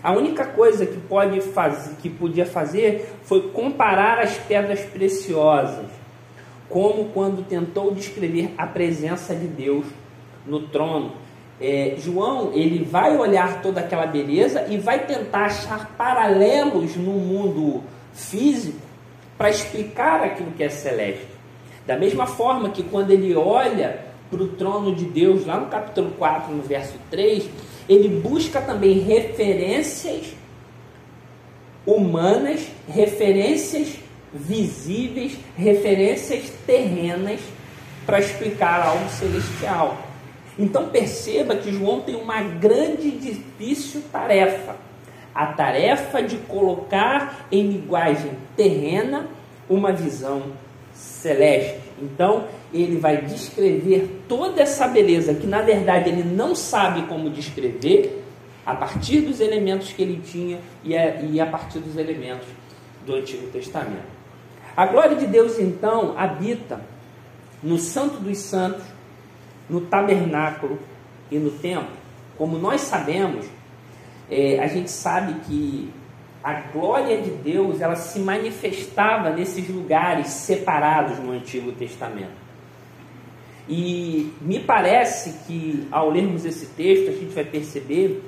A 0.04 0.12
única 0.12 0.46
coisa 0.46 0.86
que 0.86 0.98
pode 0.98 1.42
fazer, 1.42 1.96
que 1.96 2.10
podia 2.10 2.46
fazer 2.46 3.15
foi 3.24 3.50
comparar 3.50 4.20
as 4.20 4.38
pedras 4.38 4.82
preciosas, 4.82 5.88
como 6.70 7.06
quando 7.06 7.48
tentou 7.48 7.94
descrever 7.94 8.54
a 8.58 8.68
presença 8.68 9.36
de 9.36 9.48
Deus 9.48 9.86
no 10.46 10.68
trono. 10.68 11.13
É, 11.60 11.96
João 11.98 12.52
ele 12.54 12.84
vai 12.84 13.16
olhar 13.18 13.62
toda 13.62 13.80
aquela 13.80 14.06
beleza 14.06 14.66
e 14.70 14.78
vai 14.78 15.06
tentar 15.06 15.46
achar 15.46 15.96
paralelos 15.98 16.96
no 16.98 17.14
mundo 17.14 17.82
físico 18.14 18.80
para 19.38 19.50
explicar 19.50 20.22
aquilo 20.22 20.52
que 20.52 20.64
é 20.64 20.70
celeste. 20.70 21.28
Da 21.86 21.98
mesma 21.98 22.26
forma 22.26 22.70
que 22.70 22.84
quando 22.84 23.12
ele 23.12 23.36
olha 23.36 24.00
para 24.30 24.42
o 24.42 24.48
trono 24.48 24.96
de 24.96 25.06
Deus, 25.06 25.46
lá 25.46 25.60
no 25.60 25.68
capítulo 25.68 26.12
4, 26.18 26.54
no 26.54 26.64
verso 26.64 26.96
3, 27.12 27.48
ele 27.88 28.10
busca 28.10 28.60
também 28.60 29.00
referências 29.00 30.34
humanas, 31.86 32.68
referências 32.88 33.96
visíveis, 34.34 35.38
referências 35.56 36.52
terrenas 36.66 37.40
para 38.06 38.20
explicar 38.20 38.88
algo 38.88 39.08
celestial. 39.10 40.05
Então 40.58 40.90
perceba 40.90 41.56
que 41.56 41.72
João 41.72 42.02
tem 42.02 42.16
uma 42.16 42.42
grande 42.42 43.08
e 43.08 43.12
difícil 43.12 44.02
tarefa. 44.12 44.76
A 45.34 45.48
tarefa 45.48 46.22
de 46.24 46.38
colocar 46.38 47.48
em 47.52 47.68
linguagem 47.68 48.32
terrena 48.56 49.28
uma 49.70 49.92
visão 49.92 50.44
celeste. 50.94 51.82
Então, 52.02 52.48
ele 52.74 52.98
vai 52.98 53.22
descrever 53.22 54.24
toda 54.28 54.62
essa 54.62 54.88
beleza 54.88 55.34
que 55.34 55.48
na 55.48 55.62
verdade 55.62 56.10
ele 56.10 56.24
não 56.24 56.56
sabe 56.56 57.04
como 57.04 57.30
descrever 57.30 58.24
a 58.66 58.76
partir 58.76 59.22
dos 59.22 59.40
elementos 59.40 59.92
que 59.92 60.02
ele 60.02 60.22
tinha 60.26 60.60
e 60.84 60.98
a, 60.98 61.22
e 61.22 61.40
a 61.40 61.46
partir 61.46 61.80
dos 61.80 61.98
elementos 61.98 62.48
do 63.06 63.16
Antigo 63.16 63.48
Testamento. 63.48 64.16
A 64.76 64.86
glória 64.88 65.16
de 65.16 65.28
Deus 65.28 65.60
então 65.60 66.16
habita 66.18 66.82
no 67.64 67.78
Santo 67.78 68.20
dos 68.20 68.38
Santos, 68.40 68.84
no 69.70 69.82
tabernáculo 69.82 70.80
e 71.32 71.38
no 71.38 71.52
templo. 71.52 71.96
Como 72.38 72.58
nós 72.58 72.82
sabemos, 72.82 73.46
é, 74.30 74.60
a 74.60 74.68
gente 74.68 74.92
sabe 74.92 75.34
que 75.46 75.92
a 76.44 76.54
glória 76.54 77.22
de 77.22 77.32
Deus 77.32 77.82
ela 77.82 77.96
se 77.96 78.20
manifestava 78.20 79.32
nesses 79.32 79.68
lugares 79.68 80.28
separados 80.28 81.18
no 81.20 81.32
Antigo 81.32 81.72
Testamento. 81.72 82.46
E 83.68 84.32
me 84.42 84.60
parece 84.60 85.40
que 85.48 85.88
ao 85.92 86.10
lermos 86.12 86.46
esse 86.46 86.68
texto 86.68 87.10
a 87.10 87.14
gente 87.14 87.34
vai 87.34 87.44
perceber 87.44 88.24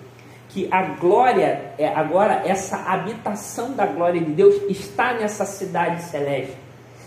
que 0.50 0.68
a 0.72 0.82
glória, 0.82 1.74
é 1.78 1.88
agora 1.88 2.42
essa 2.46 2.78
habitação 2.78 3.74
da 3.74 3.86
glória 3.86 4.20
de 4.20 4.32
Deus 4.32 4.56
está 4.70 5.14
nessa 5.14 5.46
cidade 5.46 6.02
celeste. 6.04 6.58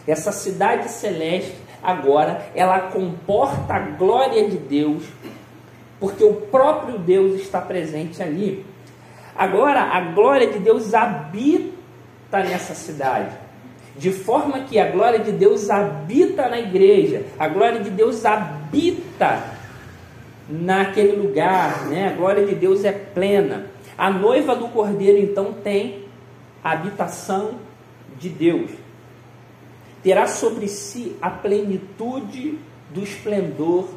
Essa 0.06 0.30
cidade 0.30 0.88
celeste 0.90 1.56
agora 1.82 2.46
ela 2.54 2.80
comporta 2.80 3.74
a 3.74 3.78
glória 3.78 4.48
de 4.48 4.56
Deus, 4.56 5.04
porque 5.98 6.24
o 6.24 6.34
próprio 6.34 6.98
Deus 6.98 7.40
está 7.40 7.60
presente 7.60 8.22
ali. 8.22 8.64
Agora 9.36 9.80
a 9.80 10.00
glória 10.00 10.46
de 10.48 10.58
Deus 10.58 10.92
habita 10.94 12.42
nessa 12.42 12.74
cidade 12.74 13.50
de 14.00 14.10
forma 14.10 14.60
que 14.60 14.78
a 14.78 14.90
glória 14.90 15.18
de 15.18 15.30
Deus 15.30 15.68
habita 15.68 16.48
na 16.48 16.58
igreja, 16.58 17.24
a 17.38 17.46
glória 17.48 17.80
de 17.80 17.90
Deus 17.90 18.24
habita 18.24 19.44
naquele 20.48 21.12
lugar, 21.12 21.86
né? 21.86 22.08
A 22.08 22.16
glória 22.16 22.46
de 22.46 22.54
Deus 22.54 22.84
é 22.84 22.92
plena. 22.92 23.66
A 23.98 24.10
noiva 24.10 24.56
do 24.56 24.68
Cordeiro 24.68 25.18
então 25.18 25.52
tem 25.52 26.04
a 26.64 26.72
habitação 26.72 27.56
de 28.18 28.30
Deus. 28.30 28.70
Terá 30.02 30.26
sobre 30.26 30.66
si 30.68 31.16
a 31.20 31.28
plenitude 31.28 32.58
do 32.90 33.02
esplendor 33.02 33.88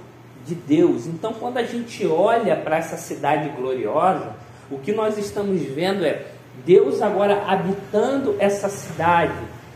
de 0.45 0.55
Deus. 0.55 1.07
Então, 1.07 1.33
quando 1.33 1.57
a 1.57 1.63
gente 1.63 2.05
olha 2.05 2.55
para 2.55 2.77
essa 2.77 2.97
cidade 2.97 3.49
gloriosa, 3.49 4.35
o 4.69 4.77
que 4.77 4.91
nós 4.91 5.17
estamos 5.17 5.61
vendo 5.61 6.05
é 6.05 6.25
Deus 6.65 7.01
agora 7.01 7.43
habitando 7.47 8.35
essa 8.39 8.69
cidade, 8.69 9.33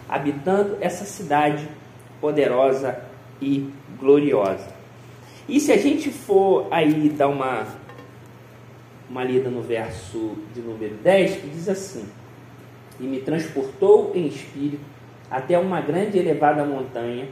habitando 0.08 0.78
essa 0.82 1.06
cidade 1.06 1.68
poderosa 2.20 3.02
e 3.42 3.70
gloriosa. 4.00 4.76
E 5.48 5.60
se 5.60 5.72
a 5.72 5.78
gente 5.78 6.10
for 6.10 6.68
aí 6.70 7.10
dar 7.10 7.30
uma, 7.30 7.66
uma 9.10 9.24
lida 9.24 9.50
no 9.50 9.62
verso 9.62 10.36
de 10.54 10.60
número 10.60 10.96
10, 10.96 11.38
que 11.38 11.48
diz 11.48 11.70
assim: 11.70 12.06
E 13.00 13.04
me 13.04 13.20
transportou 13.20 14.12
em 14.14 14.28
espírito 14.28 14.97
até 15.30 15.58
uma 15.58 15.82
grande 15.82 16.18
e 16.18 16.20
elevada 16.20 16.64
montanha, 16.64 17.28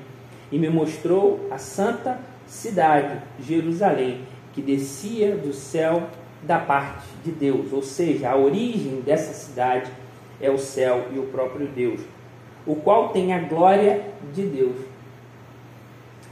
e 0.51 0.59
me 0.59 0.69
mostrou 0.69 1.47
a 1.51 1.57
santa 1.57 2.19
cidade, 2.45 3.21
Jerusalém, 3.39 4.21
que 4.53 4.61
descia 4.61 5.35
do 5.35 5.53
céu 5.53 6.03
da 6.43 6.59
parte 6.59 7.07
de 7.23 7.31
Deus, 7.31 7.73
ou 7.73 7.81
seja, 7.81 8.29
a 8.29 8.37
origem 8.37 9.01
dessa 9.01 9.33
cidade 9.33 9.89
é 10.39 10.49
o 10.49 10.57
céu 10.57 11.07
e 11.13 11.17
o 11.17 11.23
próprio 11.23 11.67
Deus 11.67 12.01
o 12.65 12.75
qual 12.75 13.09
tem 13.09 13.33
a 13.33 13.39
glória 13.39 14.01
de 14.33 14.43
Deus. 14.43 14.75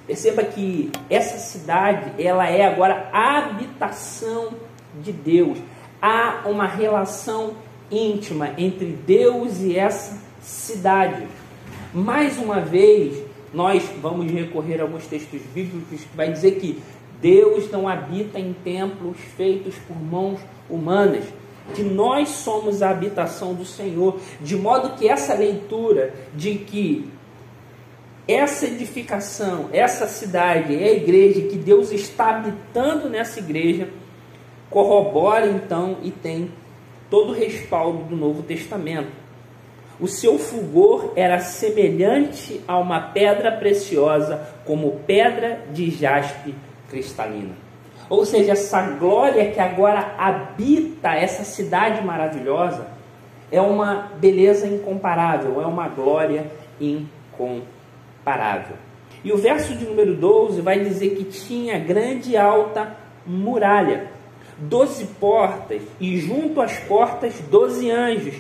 Perceba 0.08 0.44
que 0.44 0.92
essa 1.10 1.38
cidade, 1.38 2.22
ela 2.22 2.50
é 2.50 2.66
agora 2.66 3.10
a 3.14 3.38
habitação 3.38 4.54
de 5.02 5.12
Deus. 5.12 5.58
Há 6.02 6.44
uma 6.46 6.66
relação 6.66 7.54
íntima 7.90 8.50
entre 8.58 8.88
Deus 8.88 9.62
e 9.62 9.78
essa 9.78 10.20
cidade. 10.42 11.28
Mais 11.94 12.40
uma 12.40 12.60
vez, 12.60 13.24
nós 13.54 13.84
vamos 14.02 14.32
recorrer 14.32 14.80
a 14.80 14.84
alguns 14.84 15.06
textos 15.06 15.42
bíblicos 15.54 16.02
que 16.02 16.18
vai 16.18 16.32
dizer 16.32 16.54
que 16.54 16.82
Deus 17.22 17.70
não 17.70 17.88
habita 17.88 18.40
em 18.40 18.52
templos 18.52 19.18
feitos 19.38 19.76
por 19.88 19.96
mãos 19.96 20.40
humanas, 20.68 21.24
que 21.76 21.84
nós 21.84 22.30
somos 22.30 22.82
a 22.82 22.90
habitação 22.90 23.54
do 23.54 23.64
Senhor, 23.64 24.20
de 24.42 24.56
modo 24.56 24.98
que 24.98 25.08
essa 25.08 25.36
leitura 25.36 26.14
de 26.36 26.56
que 26.56 27.08
essa 28.28 28.66
edificação, 28.66 29.70
essa 29.72 30.08
cidade 30.08 30.76
é 30.76 30.90
a 30.90 30.94
igreja, 30.94 31.48
que 31.48 31.58
Deus 31.58 31.92
está 31.92 32.38
habitando 32.38 33.08
nessa 33.08 33.40
igreja, 33.40 33.90
corrobora 34.70 35.46
então 35.46 35.98
e 36.02 36.10
tem 36.10 36.52
todo 37.10 37.34
o 37.34 37.36
respaldo 37.36 38.04
do 38.06 38.16
Novo 38.16 38.42
Testamento. 38.42 39.23
O 40.04 40.08
seu 40.10 40.38
fulgor 40.38 41.14
era 41.16 41.40
semelhante 41.40 42.60
a 42.68 42.78
uma 42.78 43.00
pedra 43.00 43.54
preciosa, 43.54 44.46
como 44.66 45.00
pedra 45.08 45.62
de 45.72 45.90
jaspe 45.92 46.54
cristalina. 46.90 47.54
Ou 48.10 48.26
seja, 48.26 48.52
essa 48.52 48.82
glória 48.82 49.50
que 49.52 49.62
agora 49.62 50.14
habita 50.18 51.14
essa 51.14 51.46
cidade 51.46 52.04
maravilhosa 52.04 52.86
é 53.50 53.62
uma 53.62 54.12
beleza 54.20 54.68
incomparável, 54.68 55.62
é 55.62 55.66
uma 55.66 55.88
glória 55.88 56.52
incomparável. 56.82 58.76
E 59.24 59.32
o 59.32 59.38
verso 59.38 59.74
de 59.74 59.86
número 59.86 60.16
12 60.16 60.60
vai 60.60 60.82
dizer 60.82 61.16
que 61.16 61.24
tinha 61.24 61.80
grande 61.80 62.36
alta 62.36 62.94
muralha 63.26 64.12
doze 64.58 65.06
portas, 65.18 65.82
e 65.98 66.18
junto 66.18 66.62
às 66.62 66.78
portas 66.80 67.40
doze 67.50 67.90
anjos, 67.90 68.36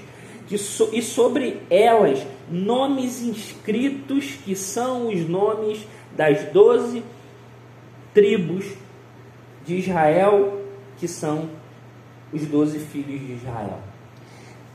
que 0.47 0.57
so, 0.57 0.89
e 0.91 1.01
sobre 1.01 1.61
elas 1.69 2.25
nomes 2.49 3.21
inscritos, 3.21 4.37
que 4.43 4.55
são 4.55 5.07
os 5.07 5.27
nomes 5.27 5.87
das 6.15 6.43
doze 6.51 7.03
tribos 8.13 8.65
de 9.65 9.77
Israel, 9.77 10.61
que 10.97 11.07
são 11.07 11.49
os 12.31 12.45
doze 12.45 12.79
filhos 12.79 13.19
de 13.19 13.33
Israel. 13.33 13.79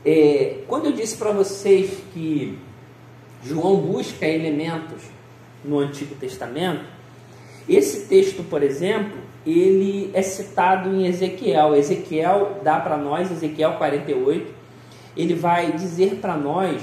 É, 0.05 0.63
quando 0.67 0.85
eu 0.85 0.91
disse 0.93 1.17
para 1.17 1.31
vocês 1.31 1.91
que 2.13 2.57
João 3.43 3.77
busca 3.77 4.25
elementos 4.25 5.03
no 5.63 5.79
Antigo 5.79 6.15
Testamento, 6.15 6.85
esse 7.67 8.07
texto, 8.07 8.43
por 8.43 8.63
exemplo, 8.63 9.17
ele 9.45 10.09
é 10.13 10.21
citado 10.21 10.89
em 10.89 11.05
Ezequiel. 11.05 11.75
Ezequiel 11.75 12.59
dá 12.63 12.79
para 12.79 12.97
nós, 12.97 13.31
Ezequiel 13.31 13.73
48, 13.73 14.58
ele 15.21 15.35
vai 15.35 15.71
dizer 15.73 16.15
para 16.15 16.35
nós 16.35 16.81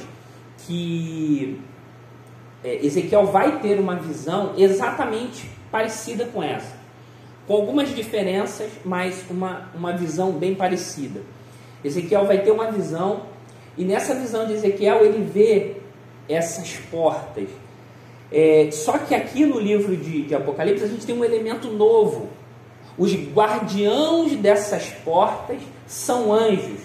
que 0.66 1.60
é, 2.64 2.84
Ezequiel 2.84 3.26
vai 3.26 3.60
ter 3.60 3.78
uma 3.78 3.96
visão 3.96 4.54
exatamente 4.56 5.50
parecida 5.70 6.26
com 6.26 6.42
essa, 6.42 6.76
com 7.46 7.54
algumas 7.54 7.94
diferenças, 7.94 8.70
mas 8.84 9.24
uma, 9.30 9.70
uma 9.74 9.96
visão 9.96 10.32
bem 10.32 10.54
parecida. 10.54 11.20
Ezequiel 11.84 12.26
vai 12.26 12.42
ter 12.42 12.50
uma 12.50 12.70
visão, 12.70 13.22
e 13.76 13.84
nessa 13.84 14.14
visão 14.14 14.46
de 14.46 14.54
Ezequiel 14.54 15.04
ele 15.04 15.22
vê 15.22 15.76
essas 16.28 16.76
portas. 16.90 17.48
É, 18.32 18.68
só 18.72 18.98
que 18.98 19.14
aqui 19.14 19.46
no 19.46 19.60
livro 19.60 19.96
de, 19.96 20.22
de 20.22 20.34
Apocalipse 20.34 20.84
a 20.84 20.88
gente 20.88 21.06
tem 21.06 21.16
um 21.16 21.24
elemento 21.24 21.68
novo 21.68 22.28
os 22.98 23.12
guardiãos 23.12 24.34
dessas 24.36 24.88
portas 25.04 25.60
são 25.86 26.32
anjos. 26.32 26.80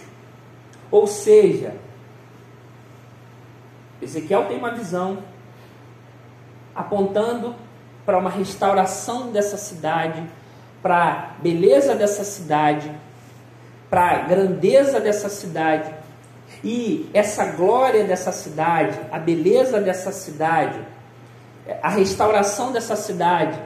Ou 0.92 1.08
seja, 1.08 1.74
Ezequiel 4.02 4.46
tem 4.46 4.58
uma 4.58 4.72
visão 4.72 5.20
apontando 6.76 7.56
para 8.06 8.18
uma 8.18 8.30
restauração 8.30 9.32
dessa 9.32 9.58
cidade, 9.58 10.24
para 10.82 11.04
a 11.04 11.42
beleza 11.42 11.96
dessa 11.96 12.24
cidade, 12.24 12.92
para 13.90 14.10
a 14.10 14.18
grandeza 14.24 15.00
dessa 15.00 15.30
cidade. 15.30 15.94
E 16.64 17.10
essa 17.14 17.46
glória 17.46 18.04
dessa 18.04 18.32
cidade, 18.32 19.00
a 19.12 19.18
beleza 19.18 19.80
dessa 19.80 20.12
cidade, 20.12 20.80
a 21.82 21.90
restauração 21.90 22.72
dessa 22.72 22.96
cidade 22.96 23.58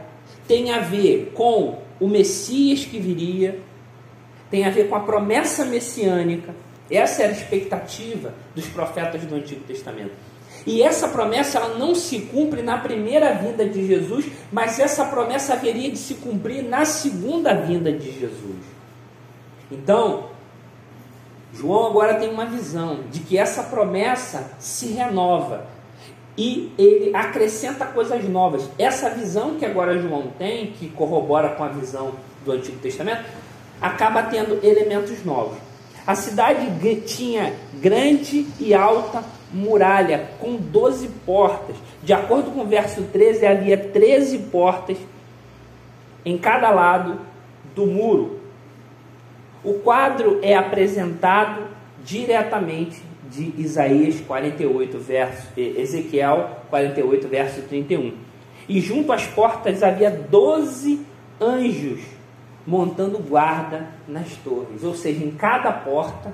tem 0.48 0.72
a 0.72 0.80
ver 0.80 1.32
com 1.36 1.80
o 2.00 2.08
Messias 2.08 2.86
que 2.86 3.00
viria, 3.00 3.60
tem 4.52 4.66
a 4.66 4.70
ver 4.70 4.90
com 4.90 4.96
a 4.96 5.00
promessa 5.00 5.66
messiânica. 5.66 6.54
Essa 6.90 7.24
era 7.24 7.34
a 7.34 7.36
expectativa 7.36 8.34
dos 8.54 8.68
profetas 8.68 9.22
do 9.24 9.36
Antigo 9.36 9.62
Testamento. 9.62 10.12
E 10.66 10.82
essa 10.82 11.08
promessa 11.08 11.60
ela 11.60 11.78
não 11.78 11.94
se 11.94 12.22
cumpre 12.22 12.62
na 12.62 12.78
primeira 12.78 13.34
vinda 13.34 13.68
de 13.68 13.86
Jesus, 13.86 14.26
mas 14.52 14.80
essa 14.80 15.06
promessa 15.06 15.54
haveria 15.54 15.92
de 15.92 15.98
se 15.98 16.16
cumprir 16.16 16.64
na 16.64 16.86
segunda 16.86 17.54
vinda 17.54 17.92
de 17.92 18.12
Jesus. 18.12 18.64
Então, 19.72 20.30
João 21.54 21.88
agora 21.88 22.16
tem 22.16 22.30
uma 22.30 22.46
visão 22.46 23.02
de 23.12 23.20
que 23.20 23.38
essa 23.38 23.64
promessa 23.64 24.52
se 24.60 24.88
renova 24.88 25.68
e 26.38 26.74
ele 26.78 27.16
acrescenta 27.16 27.86
coisas 27.86 28.28
novas. 28.28 28.70
Essa 28.78 29.10
visão 29.10 29.56
que 29.56 29.66
agora 29.66 29.98
João 29.98 30.32
tem, 30.38 30.72
que 30.72 30.90
corrobora 30.90 31.50
com 31.50 31.64
a 31.64 31.70
visão 31.70 32.14
do 32.44 32.52
Antigo 32.52 32.78
Testamento, 32.80 33.24
acaba 33.82 34.24
tendo 34.24 34.60
elementos 34.66 35.24
novos. 35.24 35.58
A 36.06 36.14
cidade 36.14 36.68
tinha 37.02 37.54
grande 37.74 38.46
e 38.60 38.74
alta 38.76 39.24
muralha, 39.52 40.30
com 40.40 40.56
12 40.56 41.08
portas. 41.26 41.76
De 42.04 42.14
acordo 42.14 42.52
com 42.52 42.62
o 42.62 42.68
verso 42.68 43.02
13, 43.04 43.46
havia 43.46 43.78
13 43.78 44.38
portas 44.52 44.98
em 46.24 46.38
cada 46.38 46.70
lado 46.70 47.20
do 47.74 47.88
muro. 47.88 48.40
O 49.64 49.76
quadro 49.76 50.40
é 50.44 50.56
apresentado 50.56 51.64
diretamente 52.04 53.02
de 53.32 53.54
Isaías 53.60 54.22
48, 54.22 55.00
verso, 55.00 55.48
Ezequiel 55.58 56.60
48, 56.70 57.28
verso 57.28 57.62
31. 57.64 58.14
E 58.70 58.80
junto 58.80 59.12
às 59.12 59.26
portas 59.26 59.82
havia 59.82 60.12
doze 60.12 61.04
anjos 61.42 62.15
montando 62.66 63.20
guarda 63.20 63.88
nas 64.08 64.30
torres, 64.44 64.84
ou 64.84 64.96
seja, 64.96 65.24
em 65.24 65.32
cada 65.32 65.72
porta 65.72 66.34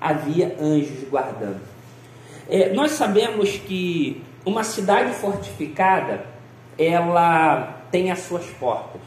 havia 0.00 0.56
anjos 0.60 1.08
guardando. 1.08 1.60
É, 2.48 2.72
nós 2.72 2.92
sabemos 2.92 3.50
que 3.50 4.22
uma 4.44 4.64
cidade 4.64 5.12
fortificada 5.14 6.24
ela 6.78 7.82
tem 7.90 8.10
as 8.10 8.20
suas 8.20 8.46
portas. 8.46 9.00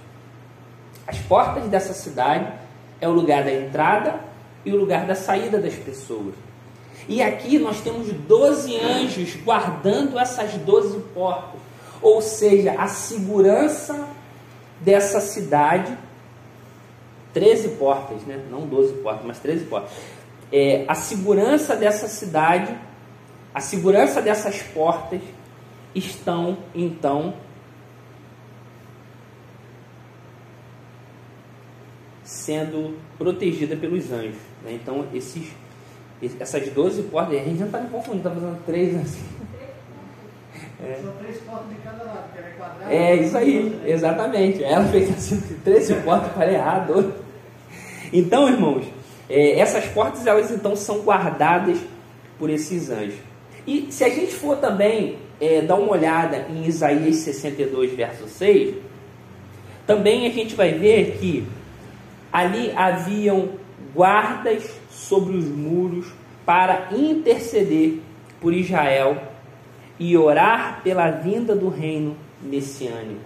As 1.08 1.18
portas 1.20 1.64
dessa 1.66 1.94
cidade 1.94 2.52
é 3.00 3.08
o 3.08 3.12
lugar 3.12 3.44
da 3.44 3.52
entrada 3.52 4.20
e 4.64 4.72
o 4.72 4.78
lugar 4.78 5.06
da 5.06 5.16
saída 5.16 5.60
das 5.60 5.74
pessoas. 5.74 6.36
E 7.08 7.22
aqui 7.22 7.58
nós 7.58 7.82
temos 7.82 8.12
12 8.12 8.80
anjos 8.80 9.36
guardando 9.44 10.20
essas 10.20 10.54
12 10.54 11.00
portas. 11.14 11.60
Ou 12.02 12.22
seja, 12.22 12.74
a 12.78 12.88
segurança 12.88 14.08
dessa 14.80 15.20
cidade, 15.20 15.98
13 17.34 17.70
portas, 17.70 18.22
né? 18.24 18.44
não 18.50 18.62
12 18.62 18.94
portas, 19.02 19.26
mas 19.26 19.39
13 19.39 19.65
portas. 19.65 19.91
É, 20.52 20.86
a 20.88 20.96
segurança 20.96 21.76
dessa 21.76 22.08
cidade, 22.08 22.76
a 23.54 23.62
segurança 23.62 24.22
dessas 24.22 24.62
portas 24.62 25.22
estão 25.96 26.58
então 26.76 27.34
sendo 32.24 32.98
protegida 33.17 33.76
pelos 33.76 34.12
anjos. 34.12 34.36
Né? 34.63 34.74
Então, 34.74 35.08
esses 35.13 35.52
essas 36.39 36.70
12 36.70 37.04
portas, 37.04 37.36
a 37.39 37.44
gente 37.44 37.60
não 37.60 37.65
está 37.65 37.80
me 37.80 37.89
confundindo, 37.89 38.28
está 38.28 38.39
fazendo 38.39 38.65
três 38.65 38.96
assim. 38.96 39.24
É. 40.84 41.00
São 41.00 41.12
três 41.13 41.38
portas 41.41 41.70
de 41.70 41.76
cada 41.76 42.04
lado, 42.04 42.34
que 42.34 42.39
é 42.39 42.41
quadrado. 42.58 42.91
É 42.91 43.15
isso 43.15 43.38
aí, 43.38 43.82
exatamente. 43.86 44.63
Ela 44.63 44.84
fez 44.86 45.12
assim, 45.12 45.39
13 45.63 45.94
portas, 46.02 46.32
falei 46.32 46.56
errado. 46.56 47.13
Então, 48.13 48.47
irmãos, 48.50 48.86
é, 49.30 49.60
essas 49.60 49.86
portas, 49.86 50.28
elas 50.28 50.52
então 50.52 50.76
são 50.76 51.00
guardadas 51.00 51.78
por 52.38 52.50
esses 52.50 52.89
anjos. 52.89 53.19
E 53.65 53.88
se 53.91 54.04
a 54.04 54.10
gente 54.10 54.34
for 54.34 54.58
também 54.58 55.17
é, 55.39 55.62
dar 55.62 55.76
uma 55.76 55.91
olhada 55.91 56.47
em 56.50 56.65
Isaías 56.65 57.17
62, 57.17 57.93
verso 57.93 58.28
6, 58.28 58.76
também 59.88 60.28
a 60.28 60.30
gente 60.30 60.56
vai 60.56 60.74
ver 60.74 61.17
que 61.19 61.47
ali 62.32 62.71
haviam 62.76 63.50
guardas 63.93 64.63
sobre 64.89 65.36
os 65.36 65.45
muros 65.45 66.08
para 66.45 66.89
interceder 66.91 68.00
por 68.39 68.54
Israel 68.54 69.21
e 70.00 70.17
orar 70.17 70.82
pela 70.84 71.12
vinda 71.12 71.56
do 71.56 71.69
reino 71.69 72.17
messiânico. 72.41 73.21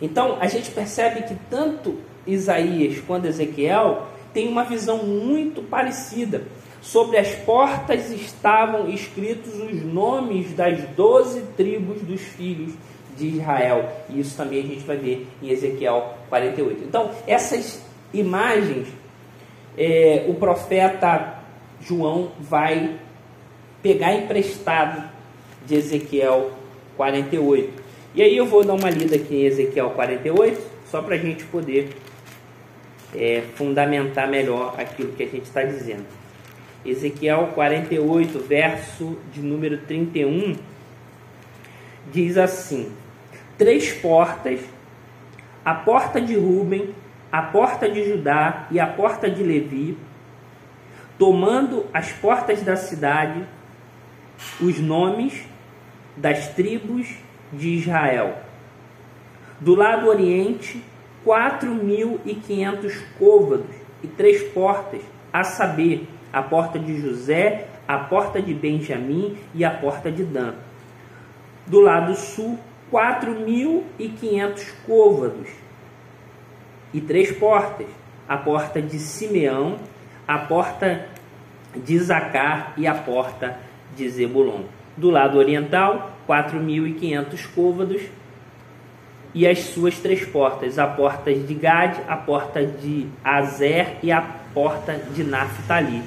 Então, 0.00 0.36
a 0.40 0.46
gente 0.46 0.70
percebe 0.70 1.22
que 1.22 1.34
tanto 1.50 1.98
Isaías 2.26 3.00
quanto 3.00 3.26
Ezequiel 3.26 4.06
têm 4.34 4.48
uma 4.48 4.64
visão 4.64 4.98
muito 4.98 5.62
parecida. 5.62 6.42
Sobre 6.82 7.16
as 7.16 7.34
portas 7.34 8.10
estavam 8.10 8.90
escritos 8.90 9.54
os 9.54 9.82
nomes 9.82 10.52
das 10.52 10.82
doze 10.90 11.42
tribos 11.56 12.02
dos 12.02 12.20
filhos 12.20 12.74
de 13.16 13.28
Israel. 13.28 13.90
E 14.10 14.20
isso 14.20 14.36
também 14.36 14.58
a 14.58 14.66
gente 14.66 14.84
vai 14.84 14.98
ver 14.98 15.26
em 15.42 15.48
Ezequiel 15.48 16.14
48. 16.28 16.84
Então, 16.84 17.10
essas 17.26 17.80
imagens, 18.12 18.88
é, 19.78 20.26
o 20.28 20.34
profeta 20.34 21.38
João 21.80 22.32
vai 22.38 22.96
pegar 23.82 24.14
emprestado 24.14 25.08
de 25.66 25.76
Ezequiel 25.76 26.50
48. 26.96 27.82
E 28.14 28.22
aí 28.22 28.36
eu 28.36 28.46
vou 28.46 28.64
dar 28.64 28.74
uma 28.74 28.90
lida 28.90 29.16
aqui 29.16 29.36
em 29.36 29.44
Ezequiel 29.44 29.90
48, 29.90 30.60
só 30.90 31.02
para 31.02 31.14
a 31.14 31.18
gente 31.18 31.44
poder 31.44 31.90
é, 33.14 33.42
fundamentar 33.54 34.28
melhor 34.28 34.74
aquilo 34.78 35.12
que 35.12 35.22
a 35.22 35.28
gente 35.28 35.44
está 35.44 35.62
dizendo. 35.62 36.06
Ezequiel 36.84 37.52
48, 37.54 38.38
verso 38.40 39.16
de 39.32 39.40
número 39.40 39.78
31, 39.78 40.56
diz 42.12 42.36
assim: 42.36 42.92
Três 43.56 43.92
portas, 43.92 44.60
a 45.64 45.74
porta 45.74 46.20
de 46.20 46.34
Ruben, 46.36 46.94
a 47.32 47.42
porta 47.42 47.88
de 47.88 48.04
Judá 48.04 48.66
e 48.70 48.78
a 48.78 48.86
porta 48.86 49.30
de 49.30 49.42
Levi, 49.42 49.96
tomando 51.18 51.86
as 51.92 52.12
portas 52.12 52.62
da 52.62 52.76
cidade, 52.76 53.42
os 54.60 54.78
nomes 54.78 55.44
das 56.16 56.48
tribos 56.48 57.08
de 57.52 57.70
Israel. 57.70 58.38
Do 59.60 59.74
lado 59.74 60.08
oriente, 60.08 60.82
quatro 61.24 61.74
mil 61.74 62.20
e 62.24 62.34
quinhentos 62.34 62.94
côvados 63.18 63.74
e 64.02 64.06
três 64.06 64.42
portas, 64.52 65.00
a 65.32 65.42
saber, 65.42 66.06
a 66.32 66.42
porta 66.42 66.78
de 66.78 67.00
José, 67.00 67.68
a 67.88 67.98
porta 67.98 68.40
de 68.40 68.52
Benjamim 68.52 69.36
e 69.54 69.64
a 69.64 69.70
porta 69.70 70.10
de 70.10 70.24
Dan. 70.24 70.54
Do 71.66 71.80
lado 71.80 72.14
sul, 72.14 72.58
quatro 72.90 73.32
mil 73.32 73.84
e 73.98 74.08
quinhentos 74.08 74.70
côvados 74.86 75.48
e 76.92 77.00
três 77.00 77.32
portas, 77.32 77.86
a 78.28 78.36
porta 78.36 78.80
de 78.80 78.98
Simeão, 78.98 79.78
a 80.28 80.38
porta 80.38 81.08
de 81.74 81.98
Zacar 81.98 82.74
e 82.76 82.86
a 82.86 82.94
porta 82.94 83.58
de 83.96 84.08
Zebulon. 84.08 84.62
Do 84.96 85.10
lado 85.10 85.38
oriental, 85.38 86.12
4.500 86.28 87.46
côvados 87.54 88.02
e 89.34 89.46
as 89.46 89.58
suas 89.58 89.98
três 89.98 90.24
portas, 90.24 90.78
a 90.78 90.86
porta 90.86 91.34
de 91.34 91.54
Gad, 91.54 91.98
a 92.06 92.16
porta 92.16 92.64
de 92.64 93.06
Azer 93.22 93.98
e 94.02 94.12
a 94.12 94.22
porta 94.54 94.96
de 95.12 95.24
Naphtali 95.24 96.02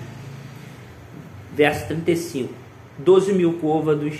verso 1.58 1.88
35. 1.88 2.54
Doze 3.00 3.34
mil 3.34 3.58
côvados 3.60 4.20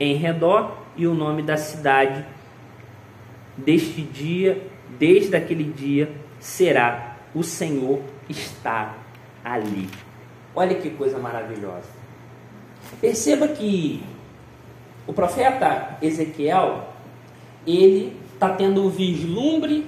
em 0.00 0.16
redor 0.16 0.76
e 0.96 1.06
o 1.06 1.14
nome 1.14 1.40
da 1.42 1.56
cidade 1.56 2.24
deste 3.56 4.02
dia, 4.02 4.60
desde 4.98 5.36
aquele 5.36 5.64
dia, 5.64 6.10
será 6.40 7.16
o 7.32 7.44
Senhor 7.44 8.00
está 8.28 8.96
ali. 9.44 9.88
Olha 10.54 10.74
que 10.74 10.90
coisa 10.90 11.18
maravilhosa. 11.18 11.88
Perceba 13.00 13.46
que 13.46 14.02
o 15.06 15.12
profeta 15.12 15.96
Ezequiel, 16.02 16.88
ele 17.66 18.16
está 18.42 18.56
tendo 18.56 18.84
o 18.84 18.90
vislumbre 18.90 19.86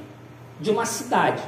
de 0.60 0.70
uma 0.70 0.86
cidade. 0.86 1.42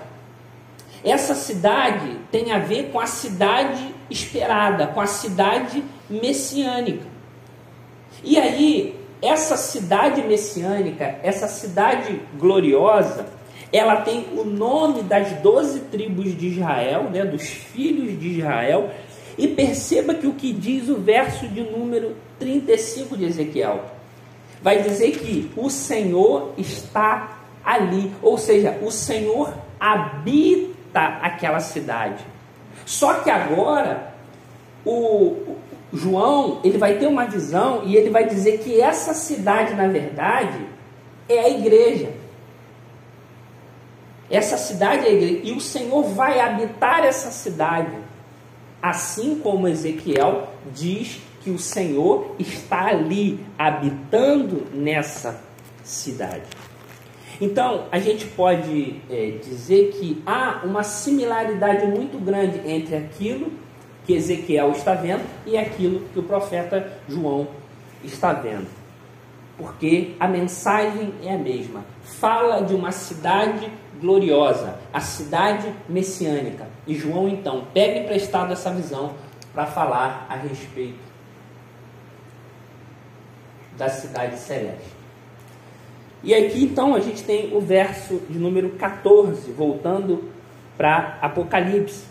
Essa 1.04 1.36
cidade 1.36 2.18
tem 2.32 2.50
a 2.50 2.58
ver 2.58 2.90
com 2.90 2.98
a 2.98 3.06
cidade 3.06 3.94
esperada, 4.10 4.88
com 4.88 5.00
a 5.00 5.06
cidade 5.06 5.84
messiânica. 6.10 7.06
E 8.24 8.36
aí, 8.36 8.98
essa 9.22 9.56
cidade 9.56 10.20
messiânica, 10.22 11.20
essa 11.22 11.46
cidade 11.46 12.20
gloriosa, 12.36 13.26
ela 13.72 14.00
tem 14.00 14.26
o 14.36 14.44
nome 14.44 15.02
das 15.02 15.30
doze 15.34 15.80
tribos 15.92 16.36
de 16.36 16.48
Israel, 16.48 17.04
né, 17.04 17.24
dos 17.24 17.48
filhos 17.48 18.18
de 18.18 18.38
Israel, 18.38 18.90
e 19.38 19.46
perceba 19.46 20.12
que 20.12 20.26
o 20.26 20.32
que 20.32 20.52
diz 20.52 20.88
o 20.88 20.96
verso 20.96 21.46
de 21.46 21.60
número 21.60 22.16
35 22.40 23.16
de 23.16 23.26
Ezequiel 23.26 23.95
vai 24.66 24.82
dizer 24.82 25.12
que 25.12 25.48
o 25.56 25.70
Senhor 25.70 26.52
está 26.58 27.38
ali, 27.64 28.12
ou 28.20 28.36
seja, 28.36 28.76
o 28.82 28.90
Senhor 28.90 29.54
habita 29.78 31.00
aquela 31.22 31.60
cidade. 31.60 32.26
Só 32.84 33.20
que 33.20 33.30
agora 33.30 34.12
o 34.84 35.54
João 35.92 36.58
ele 36.64 36.78
vai 36.78 36.98
ter 36.98 37.06
uma 37.06 37.26
visão 37.26 37.82
e 37.84 37.94
ele 37.94 38.10
vai 38.10 38.26
dizer 38.26 38.58
que 38.58 38.80
essa 38.80 39.14
cidade, 39.14 39.72
na 39.74 39.86
verdade, 39.86 40.66
é 41.28 41.38
a 41.38 41.48
igreja. 41.48 42.10
Essa 44.28 44.56
cidade 44.56 45.06
é 45.06 45.10
a 45.10 45.12
igreja. 45.12 45.40
E 45.44 45.52
o 45.52 45.60
Senhor 45.60 46.02
vai 46.02 46.40
habitar 46.40 47.04
essa 47.04 47.30
cidade. 47.30 47.96
Assim 48.82 49.38
como 49.38 49.68
Ezequiel 49.68 50.48
diz 50.74 51.20
que 51.46 51.50
o 51.52 51.60
Senhor 51.60 52.34
está 52.40 52.88
ali, 52.88 53.38
habitando 53.56 54.66
nessa 54.74 55.40
cidade. 55.84 56.42
Então, 57.40 57.84
a 57.92 58.00
gente 58.00 58.26
pode 58.26 59.00
é, 59.08 59.38
dizer 59.40 59.92
que 59.92 60.20
há 60.26 60.62
uma 60.64 60.82
similaridade 60.82 61.86
muito 61.86 62.18
grande 62.18 62.68
entre 62.68 62.96
aquilo 62.96 63.52
que 64.04 64.14
Ezequiel 64.14 64.72
está 64.72 64.94
vendo 64.94 65.22
e 65.46 65.56
aquilo 65.56 66.00
que 66.12 66.18
o 66.18 66.24
profeta 66.24 66.98
João 67.08 67.46
está 68.02 68.32
vendo. 68.32 68.66
Porque 69.56 70.16
a 70.18 70.26
mensagem 70.26 71.14
é 71.22 71.32
a 71.32 71.38
mesma. 71.38 71.84
Fala 72.02 72.60
de 72.62 72.74
uma 72.74 72.90
cidade 72.90 73.70
gloriosa, 74.00 74.80
a 74.92 74.98
cidade 74.98 75.72
messiânica. 75.88 76.66
E 76.88 76.96
João 76.96 77.28
então 77.28 77.68
pega 77.72 78.00
emprestado 78.00 78.52
essa 78.52 78.72
visão 78.72 79.14
para 79.54 79.66
falar 79.66 80.26
a 80.28 80.34
respeito 80.34 81.05
da 83.76 83.88
cidade 83.88 84.38
celeste. 84.38 84.96
E 86.22 86.34
aqui 86.34 86.64
então 86.64 86.94
a 86.94 87.00
gente 87.00 87.22
tem 87.22 87.54
o 87.54 87.60
verso 87.60 88.20
de 88.28 88.38
número 88.38 88.70
14, 88.70 89.50
voltando 89.52 90.30
para 90.76 91.18
Apocalipse. 91.20 92.04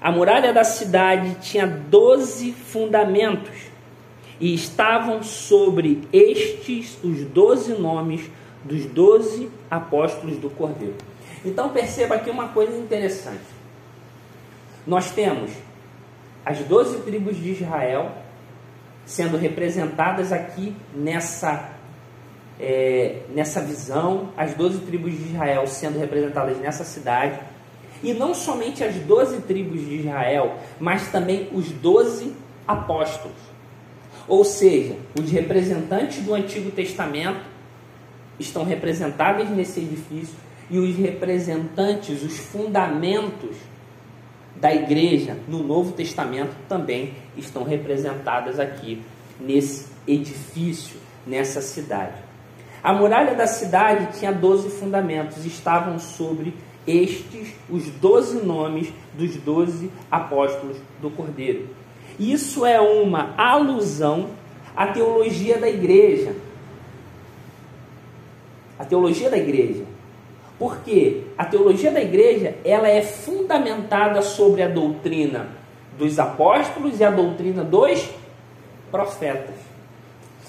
A 0.00 0.12
muralha 0.12 0.52
da 0.52 0.62
cidade 0.62 1.36
tinha 1.40 1.66
doze 1.66 2.52
fundamentos, 2.52 3.68
e 4.40 4.54
estavam 4.54 5.22
sobre 5.22 6.06
estes 6.12 6.98
os 7.02 7.24
doze 7.24 7.74
nomes 7.74 8.30
dos 8.64 8.84
doze 8.86 9.50
apóstolos 9.70 10.36
do 10.38 10.50
Cordeiro. 10.50 10.96
Então 11.44 11.70
perceba 11.70 12.16
aqui 12.16 12.30
uma 12.30 12.48
coisa 12.48 12.76
interessante. 12.76 13.58
Nós 14.86 15.10
temos 15.10 15.50
as 16.44 16.58
doze 16.60 16.98
tribos 17.02 17.36
de 17.36 17.50
Israel 17.50 18.12
sendo 19.08 19.38
representadas 19.38 20.32
aqui 20.32 20.76
nessa 20.94 21.70
é, 22.60 23.22
nessa 23.34 23.60
visão, 23.60 24.32
as 24.36 24.52
doze 24.54 24.80
tribos 24.80 25.16
de 25.16 25.30
Israel 25.30 25.66
sendo 25.66 25.98
representadas 25.98 26.58
nessa 26.58 26.84
cidade, 26.84 27.38
e 28.02 28.12
não 28.12 28.34
somente 28.34 28.84
as 28.84 28.96
doze 28.96 29.40
tribos 29.42 29.80
de 29.80 30.00
Israel, 30.00 30.58
mas 30.78 31.08
também 31.08 31.48
os 31.52 31.70
doze 31.70 32.34
apóstolos. 32.66 33.38
Ou 34.26 34.44
seja, 34.44 34.96
os 35.18 35.30
representantes 35.30 36.22
do 36.22 36.34
Antigo 36.34 36.70
Testamento 36.70 37.40
estão 38.38 38.62
representados 38.62 39.48
nesse 39.48 39.80
edifício 39.80 40.34
e 40.68 40.78
os 40.78 40.94
representantes, 40.96 42.22
os 42.22 42.36
fundamentos 42.36 43.56
da 44.60 44.74
igreja 44.74 45.36
no 45.46 45.62
Novo 45.62 45.92
Testamento 45.92 46.54
também 46.68 47.14
estão 47.36 47.62
representadas 47.62 48.58
aqui 48.58 49.02
nesse 49.40 49.86
edifício, 50.06 50.96
nessa 51.26 51.60
cidade. 51.60 52.16
A 52.82 52.92
muralha 52.92 53.34
da 53.34 53.46
cidade 53.46 54.18
tinha 54.18 54.32
doze 54.32 54.68
fundamentos, 54.70 55.44
estavam 55.44 55.98
sobre 55.98 56.54
estes 56.86 57.52
os 57.68 57.86
doze 57.86 58.44
nomes 58.44 58.92
dos 59.14 59.36
doze 59.36 59.90
apóstolos 60.10 60.76
do 61.00 61.10
Cordeiro. 61.10 61.68
Isso 62.18 62.64
é 62.64 62.80
uma 62.80 63.34
alusão 63.36 64.30
à 64.76 64.86
teologia 64.86 65.58
da 65.58 65.68
igreja. 65.68 66.34
A 68.78 68.84
teologia 68.84 69.28
da 69.28 69.36
igreja. 69.36 69.84
Porque 70.58 71.22
a 71.36 71.44
teologia 71.44 71.90
da 71.90 72.00
igreja 72.00 72.56
ela 72.64 72.88
é 72.88 73.02
fundamentada 73.02 74.20
sobre 74.22 74.62
a 74.62 74.68
doutrina 74.68 75.48
dos 75.96 76.18
apóstolos 76.18 76.98
e 76.98 77.04
a 77.04 77.10
doutrina 77.10 77.62
dos 77.62 78.08
profetas. 78.90 79.54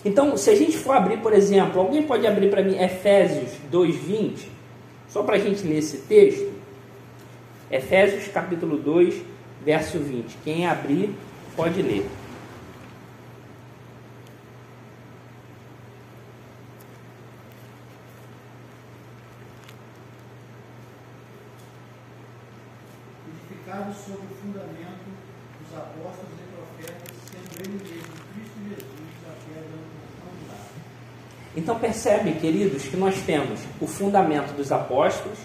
Então, 0.03 0.37
se 0.37 0.49
a 0.49 0.55
gente 0.55 0.77
for 0.77 0.95
abrir, 0.95 1.17
por 1.17 1.33
exemplo, 1.33 1.79
alguém 1.79 2.03
pode 2.03 2.25
abrir 2.25 2.49
para 2.49 2.63
mim 2.63 2.77
Efésios 2.81 3.51
2:20, 3.69 4.49
só 5.07 5.23
para 5.23 5.35
a 5.35 5.39
gente 5.39 5.67
ler 5.67 5.79
esse 5.79 5.97
texto? 5.97 6.51
Efésios 7.69 8.27
capítulo 8.29 8.77
2, 8.77 9.21
verso 9.63 9.99
20. 9.99 10.37
Quem 10.43 10.65
abrir, 10.65 11.13
pode 11.55 11.81
ler. 11.81 12.05
Edificado 23.27 23.93
sobre 23.93 24.25
o 24.25 24.35
fundamento 24.41 25.09
dos 25.59 25.77
apóstolos 25.77 26.33
e 26.39 26.45
profetas, 26.55 27.15
sendo 27.29 27.61
ele 27.61 27.77
mesmo 27.83 28.13
Cristo 28.33 28.57
Jesus 28.67 29.09
a 29.27 29.33
pedra 29.45 29.77
angular. 30.25 30.65
Então 31.59 31.77
percebe, 31.77 32.31
queridos, 32.31 32.83
que 32.83 32.95
nós 32.95 33.21
temos 33.23 33.59
o 33.81 33.85
fundamento 33.85 34.55
dos 34.55 34.71
apóstolos, 34.71 35.37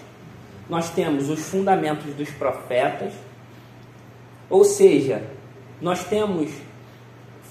nós 0.69 0.89
temos 0.89 1.29
os 1.29 1.41
fundamentos 1.41 2.05
dos 2.13 2.29
profetas, 2.29 3.11
ou 4.49 4.63
seja, 4.63 5.21
nós 5.81 6.05
temos 6.05 6.49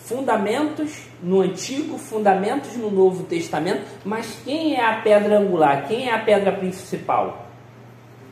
fundamentos 0.04 1.02
no 1.22 1.42
Antigo, 1.42 1.98
fundamentos 1.98 2.74
no 2.74 2.90
Novo 2.90 3.24
Testamento, 3.24 3.84
mas 4.02 4.38
quem 4.42 4.76
é 4.76 4.82
a 4.82 5.02
pedra 5.02 5.38
angular? 5.38 5.86
Quem 5.86 6.08
é 6.08 6.14
a 6.14 6.20
pedra 6.20 6.50
principal? 6.50 7.46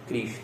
Cristo. 0.09 0.41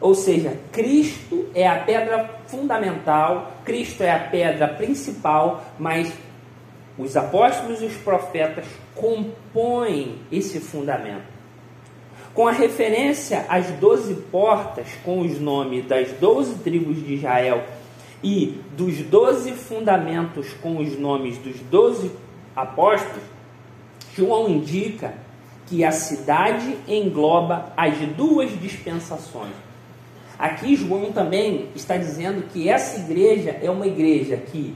Ou 0.00 0.16
seja, 0.16 0.58
Cristo 0.72 1.48
é 1.54 1.66
a 1.66 1.76
pedra 1.76 2.28
fundamental, 2.48 3.52
Cristo 3.64 4.02
é 4.02 4.10
a 4.10 4.18
pedra 4.18 4.66
principal, 4.66 5.64
mas 5.78 6.12
os 6.98 7.16
apóstolos 7.16 7.82
e 7.82 7.86
os 7.86 7.96
profetas 7.96 8.64
compõem 8.94 10.16
esse 10.32 10.60
fundamento. 10.60 11.36
Com 12.32 12.46
a 12.46 12.52
referência 12.52 13.46
às 13.48 13.70
doze 13.72 14.14
portas, 14.30 14.88
com 15.04 15.20
os 15.20 15.40
nomes 15.40 15.86
das 15.86 16.12
doze 16.12 16.54
tribos 16.56 17.02
de 17.02 17.14
Israel 17.14 17.64
e 18.22 18.60
dos 18.76 18.98
doze 18.98 19.52
fundamentos 19.52 20.52
com 20.62 20.78
os 20.78 20.98
nomes 20.98 21.38
dos 21.38 21.58
doze 21.60 22.10
apóstolos, 22.54 23.22
João 24.14 24.48
indica 24.48 25.14
que 25.66 25.84
a 25.84 25.90
cidade 25.90 26.76
engloba 26.86 27.72
as 27.76 27.96
duas 28.16 28.50
dispensações. 28.60 29.52
Aqui 30.38 30.76
João 30.76 31.12
também 31.12 31.68
está 31.74 31.96
dizendo 31.96 32.46
que 32.48 32.68
essa 32.68 33.00
igreja 33.00 33.58
é 33.62 33.70
uma 33.70 33.86
igreja 33.86 34.36
que 34.36 34.74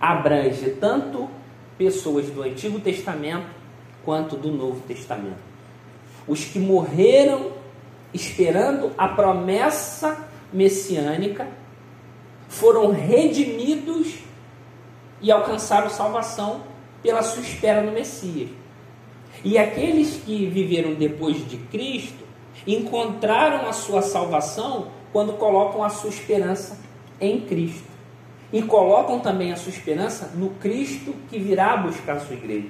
abrange 0.00 0.70
tanto 0.80 1.28
pessoas 1.78 2.30
do 2.30 2.42
Antigo 2.42 2.80
Testamento 2.80 3.46
quanto 4.04 4.36
do 4.36 4.50
Novo 4.50 4.80
Testamento. 4.86 5.42
Os 6.26 6.44
que 6.44 6.58
morreram 6.58 7.52
esperando 8.14 8.92
a 8.96 9.08
promessa 9.08 10.28
messiânica 10.52 11.48
foram 12.48 12.92
redimidos 12.92 14.14
e 15.20 15.30
alcançaram 15.30 15.90
salvação 15.90 16.62
pela 17.02 17.22
sua 17.22 17.42
espera 17.42 17.82
no 17.82 17.92
Messias. 17.92 18.48
E 19.44 19.58
aqueles 19.58 20.20
que 20.24 20.46
viveram 20.46 20.94
depois 20.94 21.46
de 21.48 21.56
Cristo 21.56 22.24
encontraram 22.66 23.68
a 23.68 23.72
sua 23.72 24.02
salvação 24.02 24.88
quando 25.12 25.34
colocam 25.34 25.82
a 25.82 25.88
sua 25.88 26.10
esperança 26.10 26.78
em 27.20 27.40
Cristo. 27.40 27.95
E 28.52 28.62
colocam 28.62 29.20
também 29.20 29.52
a 29.52 29.56
sua 29.56 29.70
esperança 29.70 30.32
no 30.34 30.50
Cristo 30.50 31.14
que 31.28 31.38
virá 31.38 31.76
buscar 31.76 32.14
a 32.14 32.20
sua 32.20 32.36
igreja. 32.36 32.68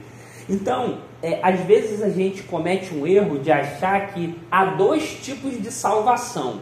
Então, 0.49 0.99
é, 1.23 1.41
às 1.43 1.61
vezes 1.61 2.03
a 2.03 2.09
gente 2.09 2.43
comete 2.45 2.95
um 2.95 3.07
erro 3.07 3.39
de 3.39 3.51
achar 3.51 4.13
que 4.13 4.39
há 4.51 4.65
dois 4.67 5.19
tipos 5.23 5.61
de 5.61 5.71
salvação: 5.71 6.61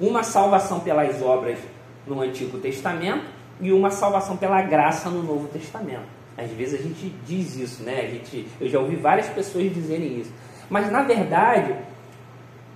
uma 0.00 0.22
salvação 0.22 0.80
pelas 0.80 1.20
obras 1.20 1.58
no 2.06 2.20
Antigo 2.20 2.58
Testamento 2.58 3.24
e 3.60 3.72
uma 3.72 3.90
salvação 3.90 4.36
pela 4.36 4.62
graça 4.62 5.10
no 5.10 5.22
Novo 5.22 5.48
Testamento. 5.48 6.06
Às 6.36 6.50
vezes 6.50 6.80
a 6.80 6.82
gente 6.82 7.14
diz 7.26 7.56
isso, 7.56 7.82
né? 7.82 8.00
A 8.00 8.10
gente, 8.10 8.46
eu 8.60 8.68
já 8.68 8.78
ouvi 8.78 8.96
várias 8.96 9.28
pessoas 9.28 9.72
dizerem 9.72 10.20
isso. 10.20 10.32
Mas 10.68 10.90
na 10.90 11.02
verdade, 11.02 11.74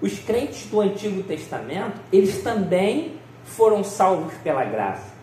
os 0.01 0.19
crentes 0.21 0.67
do 0.67 0.81
Antigo 0.81 1.23
Testamento, 1.23 2.01
eles 2.13 2.43
também 2.43 3.15
foram 3.45 3.83
salvos 3.83 4.33
pela 4.45 4.65
graça. 4.65 5.18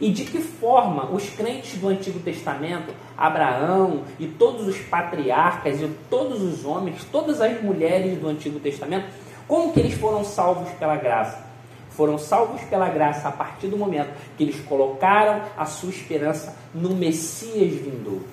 E 0.00 0.10
de 0.10 0.24
que 0.24 0.40
forma 0.40 1.10
os 1.10 1.28
crentes 1.30 1.78
do 1.78 1.88
Antigo 1.88 2.18
Testamento, 2.18 2.92
Abraão 3.16 4.02
e 4.18 4.26
todos 4.26 4.66
os 4.66 4.78
patriarcas 4.78 5.80
e 5.80 5.88
todos 6.10 6.42
os 6.42 6.64
homens, 6.64 7.04
todas 7.12 7.40
as 7.40 7.62
mulheres 7.62 8.18
do 8.18 8.28
Antigo 8.28 8.58
Testamento, 8.58 9.06
como 9.46 9.72
que 9.72 9.80
eles 9.80 9.94
foram 9.94 10.24
salvos 10.24 10.70
pela 10.72 10.96
graça? 10.96 11.44
Foram 11.90 12.18
salvos 12.18 12.60
pela 12.62 12.88
graça 12.88 13.28
a 13.28 13.32
partir 13.32 13.68
do 13.68 13.76
momento 13.76 14.10
que 14.36 14.42
eles 14.42 14.60
colocaram 14.60 15.42
a 15.56 15.64
sua 15.64 15.90
esperança 15.90 16.56
no 16.74 16.90
Messias 16.90 17.72
vindouro. 17.74 18.26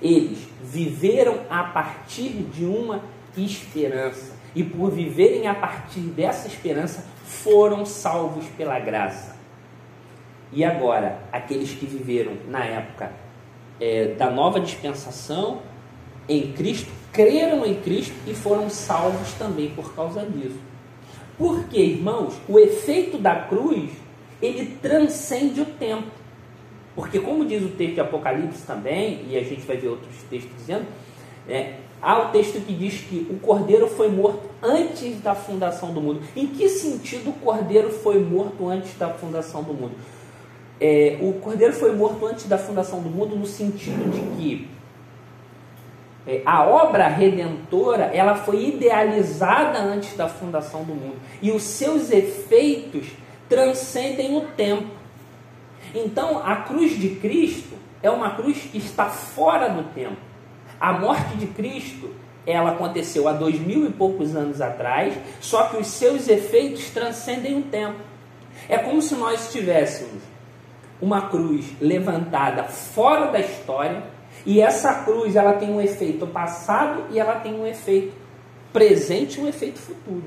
Eles 0.00 0.38
viveram 0.62 1.40
a 1.50 1.62
partir 1.64 2.30
de 2.30 2.64
uma 2.64 3.02
esperança. 3.36 4.32
E 4.54 4.64
por 4.64 4.90
viverem 4.90 5.46
a 5.46 5.54
partir 5.54 6.00
dessa 6.00 6.48
esperança, 6.48 7.04
foram 7.24 7.84
salvos 7.84 8.46
pela 8.56 8.78
graça. 8.78 9.41
E 10.52 10.64
agora, 10.64 11.18
aqueles 11.32 11.70
que 11.70 11.86
viveram 11.86 12.32
na 12.48 12.64
época 12.64 13.10
é, 13.80 14.08
da 14.08 14.30
nova 14.30 14.60
dispensação 14.60 15.62
em 16.28 16.52
Cristo, 16.52 16.90
creram 17.12 17.64
em 17.64 17.74
Cristo 17.80 18.14
e 18.26 18.34
foram 18.34 18.68
salvos 18.68 19.32
também 19.34 19.70
por 19.70 19.94
causa 19.94 20.24
disso. 20.26 20.58
Porque, 21.38 21.78
irmãos, 21.78 22.34
o 22.48 22.58
efeito 22.58 23.18
da 23.18 23.34
cruz, 23.34 23.90
ele 24.40 24.76
transcende 24.80 25.60
o 25.60 25.64
tempo. 25.64 26.10
Porque, 26.94 27.18
como 27.18 27.44
diz 27.44 27.62
o 27.62 27.70
texto 27.70 27.94
de 27.94 28.00
Apocalipse 28.00 28.66
também, 28.66 29.24
e 29.28 29.36
a 29.36 29.42
gente 29.42 29.62
vai 29.62 29.78
ver 29.78 29.88
outros 29.88 30.14
textos 30.28 30.52
dizendo, 30.56 30.86
é, 31.48 31.76
há 32.00 32.28
o 32.28 32.30
texto 32.30 32.60
que 32.64 32.74
diz 32.74 33.00
que 33.00 33.26
o 33.30 33.38
cordeiro 33.38 33.88
foi 33.88 34.10
morto 34.10 34.42
antes 34.62 35.18
da 35.20 35.34
fundação 35.34 35.92
do 35.94 36.00
mundo. 36.00 36.20
Em 36.36 36.46
que 36.46 36.68
sentido 36.68 37.30
o 37.30 37.32
cordeiro 37.32 37.90
foi 37.90 38.22
morto 38.22 38.68
antes 38.68 38.94
da 38.98 39.08
fundação 39.08 39.62
do 39.62 39.72
mundo? 39.72 39.94
É, 40.84 41.16
o 41.20 41.34
cordeiro 41.34 41.72
foi 41.72 41.94
morto 41.94 42.26
antes 42.26 42.48
da 42.48 42.58
fundação 42.58 43.00
do 43.00 43.08
mundo 43.08 43.36
no 43.36 43.46
sentido 43.46 44.10
de 44.10 44.20
que 44.36 44.68
é, 46.26 46.42
a 46.44 46.64
obra 46.66 47.06
redentora 47.06 48.06
ela 48.06 48.34
foi 48.34 48.66
idealizada 48.66 49.78
antes 49.78 50.16
da 50.16 50.28
fundação 50.28 50.82
do 50.82 50.92
mundo 50.92 51.14
e 51.40 51.52
os 51.52 51.62
seus 51.62 52.10
efeitos 52.10 53.06
transcendem 53.48 54.36
o 54.36 54.40
tempo. 54.40 54.88
Então, 55.94 56.44
a 56.44 56.56
cruz 56.56 56.98
de 56.98 57.10
Cristo 57.10 57.76
é 58.02 58.10
uma 58.10 58.34
cruz 58.34 58.58
que 58.58 58.78
está 58.78 59.04
fora 59.04 59.68
do 59.68 59.84
tempo. 59.94 60.16
A 60.80 60.94
morte 60.94 61.36
de 61.36 61.46
Cristo 61.46 62.10
ela 62.44 62.72
aconteceu 62.72 63.28
há 63.28 63.32
dois 63.32 63.60
mil 63.60 63.86
e 63.86 63.92
poucos 63.92 64.34
anos 64.34 64.60
atrás, 64.60 65.14
só 65.40 65.68
que 65.68 65.76
os 65.76 65.86
seus 65.86 66.26
efeitos 66.26 66.90
transcendem 66.90 67.56
o 67.56 67.62
tempo. 67.62 68.00
É 68.68 68.78
como 68.78 69.00
se 69.00 69.14
nós 69.14 69.52
tivéssemos 69.52 70.31
uma 71.02 71.28
cruz 71.28 71.66
levantada 71.80 72.62
fora 72.62 73.26
da 73.32 73.40
história 73.40 74.04
e 74.46 74.60
essa 74.60 75.02
cruz 75.02 75.34
ela 75.34 75.54
tem 75.54 75.68
um 75.68 75.80
efeito 75.80 76.26
passado 76.28 77.06
e 77.10 77.18
ela 77.18 77.40
tem 77.40 77.60
um 77.60 77.66
efeito 77.66 78.14
presente 78.72 79.40
e 79.40 79.42
um 79.42 79.48
efeito 79.48 79.80
futuro. 79.80 80.24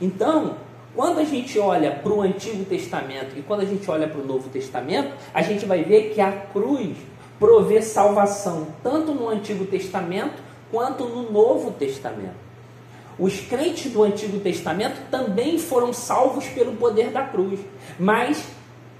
Então, 0.00 0.56
quando 0.94 1.18
a 1.18 1.24
gente 1.24 1.58
olha 1.58 1.90
para 1.90 2.12
o 2.12 2.20
Antigo 2.20 2.64
Testamento 2.66 3.36
e 3.36 3.42
quando 3.42 3.60
a 3.60 3.64
gente 3.64 3.90
olha 3.90 4.06
para 4.06 4.20
o 4.20 4.26
Novo 4.26 4.50
Testamento, 4.50 5.14
a 5.32 5.40
gente 5.40 5.64
vai 5.64 5.82
ver 5.82 6.12
que 6.14 6.20
a 6.20 6.30
cruz 6.30 6.94
provê 7.38 7.80
salvação 7.80 8.68
tanto 8.82 9.12
no 9.12 9.28
Antigo 9.28 9.64
Testamento 9.64 10.42
quanto 10.70 11.04
no 11.04 11.32
Novo 11.32 11.70
Testamento. 11.72 12.44
Os 13.18 13.40
crentes 13.40 13.92
do 13.92 14.02
Antigo 14.02 14.38
Testamento 14.40 15.00
também 15.10 15.58
foram 15.58 15.92
salvos 15.92 16.46
pelo 16.48 16.72
poder 16.76 17.10
da 17.10 17.22
cruz, 17.22 17.60
mas 17.98 18.44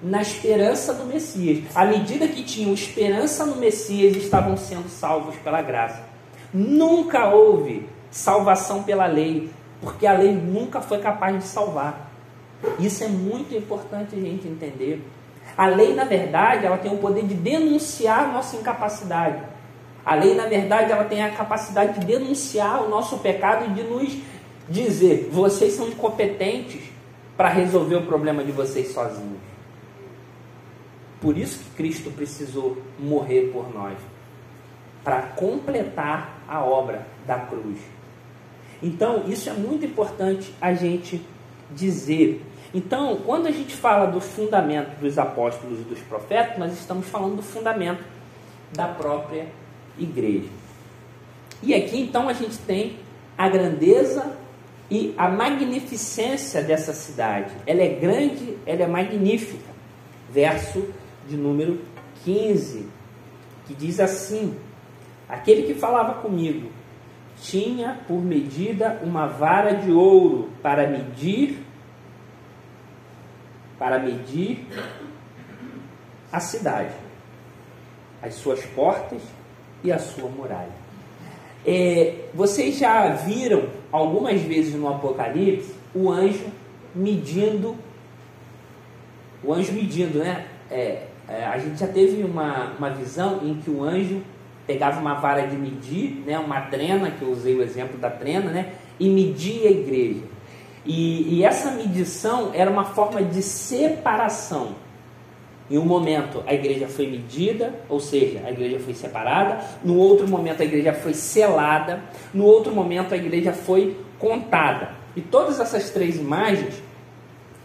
na 0.05 0.21
esperança 0.21 0.93
do 0.93 1.07
Messias. 1.07 1.65
À 1.75 1.87
medida 1.87 2.29
que 2.29 2.43
tinham 2.43 2.75
esperança 2.75 3.47
no 3.47 3.57
Messias, 3.57 4.15
estavam 4.17 4.55
sendo 4.55 4.89
salvos 4.89 5.35
pela 5.37 5.63
graça. 5.63 6.05
Nunca 6.53 7.31
houve 7.31 7.89
salvação 8.11 8.83
pela 8.83 9.07
lei, 9.07 9.51
porque 9.81 10.07
a 10.07 10.13
lei 10.13 10.33
nunca 10.33 10.83
foi 10.83 10.99
capaz 10.99 11.39
de 11.39 11.45
salvar. 11.45 12.13
Isso 12.79 13.03
é 13.03 13.09
muito 13.09 13.55
importante 13.57 14.15
a 14.15 14.21
gente 14.21 14.47
entender. 14.47 15.03
A 15.57 15.67
lei, 15.67 15.95
na 15.95 16.05
verdade, 16.05 16.67
ela 16.67 16.77
tem 16.77 16.93
o 16.93 16.99
poder 16.99 17.25
de 17.25 17.35
denunciar 17.35 18.25
a 18.25 18.33
nossa 18.33 18.57
incapacidade. 18.57 19.43
A 20.05 20.15
lei, 20.15 20.35
na 20.35 20.47
verdade, 20.47 20.93
ela 20.93 21.05
tem 21.05 21.23
a 21.23 21.31
capacidade 21.31 21.99
de 21.99 22.07
denunciar 22.07 22.83
o 22.83 22.91
nosso 22.91 23.19
pecado 23.19 23.65
e 23.71 23.75
de 23.75 23.83
nos 23.83 24.19
dizer: 24.69 25.31
vocês 25.33 25.73
são 25.73 25.89
incompetentes 25.89 26.83
para 27.39 27.49
resolver 27.49 27.97
o 27.97 28.03
problema 28.03 28.45
de 28.45 28.53
vocês 28.53 28.93
sozinhos. 28.93 29.54
Por 31.25 31.39
isso 31.39 31.59
que 31.59 31.71
Cristo 31.71 32.11
precisou 32.11 32.77
morrer 32.99 33.51
por 33.51 33.73
nós 33.73 33.97
para 35.03 35.23
completar 35.23 36.39
a 36.47 36.63
obra 36.63 37.07
da 37.27 37.39
cruz. 37.39 37.79
Então, 38.83 39.25
isso 39.27 39.49
é 39.49 39.55
muito 39.55 39.87
importante 39.87 40.55
a 40.61 40.75
gente 40.75 41.27
dizer. 41.71 42.45
Então, 42.75 43.23
quando 43.25 43.47
a 43.47 43.51
gente 43.51 43.75
fala 43.75 44.05
do 44.05 44.21
fundamento 44.21 45.01
dos 45.01 45.19
apóstolos 45.19 45.81
e 45.81 45.85
dos 45.85 45.99
profetas, 46.01 46.59
nós 46.59 46.75
estamos 46.75 47.09
falando 47.09 47.37
do 47.37 47.43
fundamento 47.43 48.05
da 48.75 48.89
própria 48.89 49.49
igreja. 49.99 50.51
E 51.63 51.73
aqui 51.73 52.03
então 52.03 52.29
a 52.29 52.35
gente 52.35 52.59
tem 52.59 52.99
a 53.39 53.49
grandeza 53.49 54.37
e 54.91 55.15
a 55.17 55.27
magnificência 55.31 56.63
dessa 56.63 56.93
cidade. 56.93 57.51
Ela 57.67 57.81
é 57.81 57.89
grande, 57.89 58.59
ela 58.67 58.83
é 58.83 58.87
magnífica. 58.87 59.73
Verso 60.31 60.87
de 61.29 61.37
número 61.37 61.81
15, 62.25 62.89
que 63.67 63.75
diz 63.75 64.01
assim: 64.01 64.57
Aquele 65.29 65.63
que 65.63 65.75
falava 65.75 66.21
comigo 66.21 66.71
tinha 67.41 68.01
por 68.07 68.23
medida 68.23 69.01
uma 69.03 69.27
vara 69.27 69.75
de 69.75 69.91
ouro 69.91 70.51
para 70.63 70.87
medir 70.87 71.65
para 73.79 73.99
medir 73.99 74.67
a 76.33 76.41
cidade, 76.41 76.95
as 78.23 78.35
suas 78.35 78.65
portas 78.67 79.21
e 79.83 79.93
a 79.93 79.99
sua 79.99 80.29
muralha. 80.29 80.73
É, 81.67 82.29
vocês 82.33 82.79
já 82.79 83.09
viram 83.09 83.69
algumas 83.91 84.41
vezes 84.41 84.75
no 84.75 84.89
Apocalipse 84.89 85.75
o 85.95 86.11
anjo 86.11 86.47
medindo, 86.95 87.77
o 89.43 89.53
anjo 89.53 89.73
medindo, 89.73 90.19
né? 90.19 90.47
É, 90.71 91.09
é, 91.29 91.45
a 91.45 91.59
gente 91.59 91.81
já 91.81 91.87
teve 91.87 92.23
uma, 92.23 92.73
uma 92.79 92.91
visão 92.91 93.41
em 93.43 93.55
que 93.55 93.71
o 93.71 93.83
anjo 93.83 94.23
pegava 94.67 95.01
uma 95.01 95.15
vara 95.15 95.47
de 95.47 95.57
medir, 95.57 96.23
né, 96.27 96.39
uma 96.39 96.63
trena, 96.63 97.11
que 97.11 97.23
eu 97.23 97.31
usei 97.31 97.55
o 97.55 97.63
exemplo 97.63 97.99
da 97.99 98.11
trena, 98.11 98.51
né, 98.51 98.73
e 98.99 99.09
media 99.09 99.69
a 99.69 99.73
igreja. 99.73 100.23
E, 100.85 101.37
e 101.37 101.45
essa 101.45 101.71
medição 101.71 102.51
era 102.55 102.71
uma 102.71 102.85
forma 102.85 103.23
de 103.23 103.43
separação. 103.43 104.75
Em 105.71 105.79
um 105.79 105.85
momento 105.85 106.43
a 106.47 106.53
igreja 106.53 106.87
foi 106.87 107.07
medida, 107.07 107.75
ou 107.89 107.99
seja, 107.99 108.43
a 108.45 108.51
igreja 108.51 108.79
foi 108.79 108.93
separada. 108.93 109.65
No 109.83 109.97
outro 109.97 110.29
momento 110.29 110.61
a 110.63 110.65
igreja 110.65 110.93
foi 110.93 111.15
selada. 111.15 112.01
No 112.35 112.45
outro 112.45 112.75
momento 112.75 113.15
a 113.15 113.17
igreja 113.17 113.55
foi 113.55 113.97
contada. 114.19 114.91
E 115.17 115.23
todas 115.23 115.61
essas 115.61 115.89
três 115.89 116.17
imagens 116.17 116.83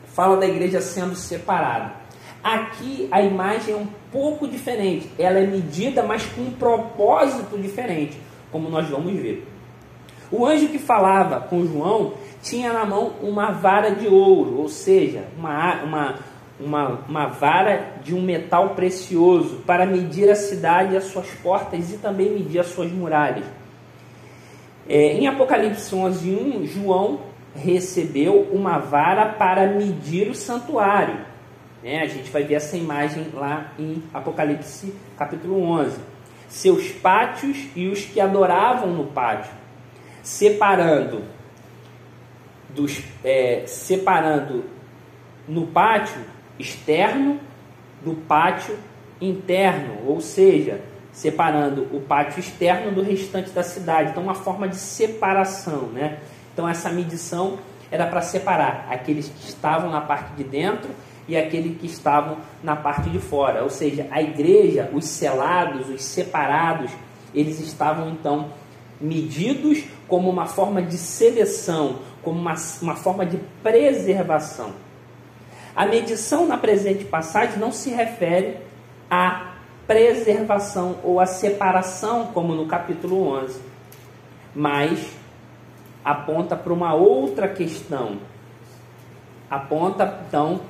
falam 0.05 0.39
da 0.39 0.47
igreja 0.47 0.79
sendo 0.79 1.13
separada. 1.13 1.98
Aqui 2.43 3.07
a 3.11 3.21
imagem 3.21 3.73
é 3.73 3.77
um 3.77 3.87
pouco 4.11 4.47
diferente. 4.47 5.09
Ela 5.17 5.39
é 5.39 5.45
medida, 5.45 6.03
mas 6.03 6.25
com 6.25 6.41
um 6.41 6.51
propósito 6.51 7.57
diferente, 7.57 8.17
como 8.51 8.69
nós 8.69 8.87
vamos 8.87 9.13
ver. 9.13 9.45
O 10.31 10.45
anjo 10.45 10.67
que 10.67 10.77
falava 10.77 11.41
com 11.41 11.65
João 11.65 12.13
tinha 12.41 12.71
na 12.71 12.85
mão 12.85 13.13
uma 13.21 13.51
vara 13.51 13.91
de 13.91 14.07
ouro, 14.07 14.59
ou 14.59 14.69
seja, 14.69 15.25
uma, 15.37 15.83
uma, 15.83 16.15
uma, 16.59 16.99
uma 17.09 17.27
vara 17.27 17.93
de 18.03 18.13
um 18.13 18.21
metal 18.21 18.69
precioso 18.69 19.61
para 19.65 19.85
medir 19.85 20.29
a 20.29 20.35
cidade 20.35 20.93
e 20.93 20.97
as 20.97 21.05
suas 21.05 21.27
portas 21.43 21.91
e 21.91 21.97
também 21.97 22.29
medir 22.29 22.59
as 22.59 22.67
suas 22.67 22.91
muralhas. 22.91 23.45
É, 24.87 25.13
em 25.13 25.27
Apocalipse 25.27 25.93
11, 25.93 26.29
1, 26.31 26.65
João 26.65 27.19
recebeu 27.55 28.47
uma 28.51 28.77
vara 28.77 29.25
para 29.33 29.67
medir 29.67 30.29
o 30.29 30.35
santuário. 30.35 31.28
Né? 31.83 32.01
A 32.01 32.07
gente 32.07 32.29
vai 32.29 32.43
ver 32.43 32.55
essa 32.55 32.77
imagem 32.77 33.27
lá 33.33 33.71
em 33.77 34.03
Apocalipse 34.13 34.93
capítulo 35.17 35.61
11. 35.61 35.99
Seus 36.47 36.89
pátios 36.89 37.67
e 37.75 37.87
os 37.87 38.05
que 38.05 38.19
adoravam 38.19 38.91
no 38.91 39.05
pátio, 39.05 39.51
separando 40.23 41.23
dos, 42.69 43.03
é, 43.23 43.63
separando 43.67 44.65
no 45.47 45.67
pátio 45.67 46.21
externo 46.57 47.39
do 48.03 48.15
pátio 48.15 48.77
interno, 49.21 50.07
ou 50.07 50.21
seja, 50.21 50.81
separando 51.11 51.83
o 51.91 52.01
pátio 52.01 52.39
externo 52.39 52.91
do 52.91 53.01
restante 53.01 53.49
da 53.51 53.63
cidade. 53.63 54.11
Então, 54.11 54.23
uma 54.23 54.35
forma 54.35 54.67
de 54.67 54.75
separação, 54.75 55.87
né? 55.87 56.19
Então, 56.53 56.67
essa 56.67 56.89
medição 56.89 57.59
era 57.91 58.05
para 58.05 58.21
separar 58.21 58.87
aqueles 58.89 59.29
que 59.29 59.49
estavam 59.49 59.89
na 59.89 60.01
parte 60.01 60.33
de 60.33 60.43
dentro 60.43 60.89
e 61.29 61.37
aqueles 61.37 61.77
que 61.79 61.85
estavam 61.85 62.37
na 62.63 62.75
parte 62.75 63.09
de 63.09 63.19
fora. 63.19 63.63
Ou 63.63 63.69
seja, 63.69 64.07
a 64.09 64.19
igreja, 64.19 64.89
os 64.91 65.05
selados, 65.05 65.87
os 65.87 66.03
separados, 66.03 66.91
eles 67.33 67.59
estavam 67.59 68.09
então 68.09 68.47
medidos 68.99 69.83
como 70.07 70.27
uma 70.27 70.47
forma 70.47 70.81
de 70.81 70.97
seleção, 70.97 71.99
como 72.23 72.39
uma, 72.39 72.55
uma 72.81 72.95
forma 72.95 73.25
de 73.25 73.37
preservação. 73.61 74.73
A 75.75 75.85
medição 75.85 76.47
na 76.47 76.57
presente 76.57 77.05
passagem 77.05 77.59
não 77.59 77.71
se 77.71 77.91
refere 77.91 78.57
à 79.09 79.53
preservação 79.85 80.97
ou 81.03 81.19
à 81.19 81.27
separação, 81.27 82.27
como 82.33 82.55
no 82.55 82.65
capítulo 82.65 83.27
11, 83.39 83.61
mas 84.55 85.11
aponta 86.03 86.55
para 86.55 86.73
uma 86.73 86.95
outra 86.95 87.47
questão. 87.47 88.17
Aponta 89.49 90.21
então 90.27 90.61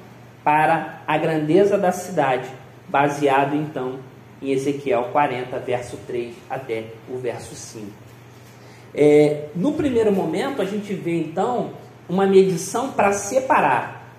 para 0.50 1.02
a 1.06 1.16
grandeza 1.16 1.78
da 1.78 1.92
cidade, 1.92 2.50
baseado 2.88 3.56
então 3.56 4.00
em 4.42 4.50
Ezequiel 4.50 5.10
40, 5.12 5.60
verso 5.60 5.96
3 6.08 6.34
até 6.50 6.86
o 7.08 7.20
verso 7.20 7.54
5. 7.54 7.86
É, 8.96 9.50
no 9.56 9.74
primeiro 9.74 10.12
momento, 10.12 10.60
a 10.60 10.66
gente 10.66 10.92
vê 10.92 11.20
então 11.20 11.74
uma 12.10 12.26
medição 12.26 12.94
para 12.94 13.14
separar. 13.14 14.10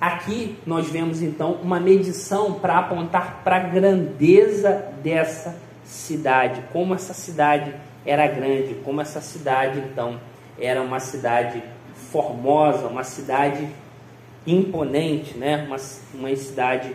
Aqui 0.00 0.58
nós 0.66 0.88
vemos 0.88 1.22
então 1.22 1.52
uma 1.62 1.78
medição 1.78 2.54
para 2.54 2.78
apontar 2.78 3.42
para 3.44 3.58
a 3.58 3.60
grandeza 3.60 4.92
dessa 5.00 5.56
cidade, 5.84 6.60
como 6.72 6.92
essa 6.92 7.14
cidade 7.14 7.72
era 8.04 8.26
grande, 8.26 8.74
como 8.84 9.00
essa 9.00 9.20
cidade 9.20 9.78
então 9.78 10.18
era 10.58 10.82
uma 10.82 10.98
cidade 10.98 11.62
formosa, 12.10 12.88
uma 12.88 13.04
cidade 13.04 13.68
imponente, 14.46 15.36
né? 15.36 15.64
uma, 15.66 15.76
uma 16.14 16.36
cidade 16.36 16.94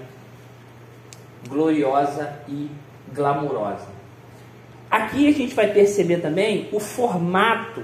gloriosa 1.47 2.39
e 2.47 2.69
glamurosa. 3.13 3.87
Aqui 4.89 5.27
a 5.27 5.31
gente 5.31 5.55
vai 5.55 5.67
perceber 5.67 6.17
também 6.17 6.67
o 6.71 6.79
formato 6.79 7.83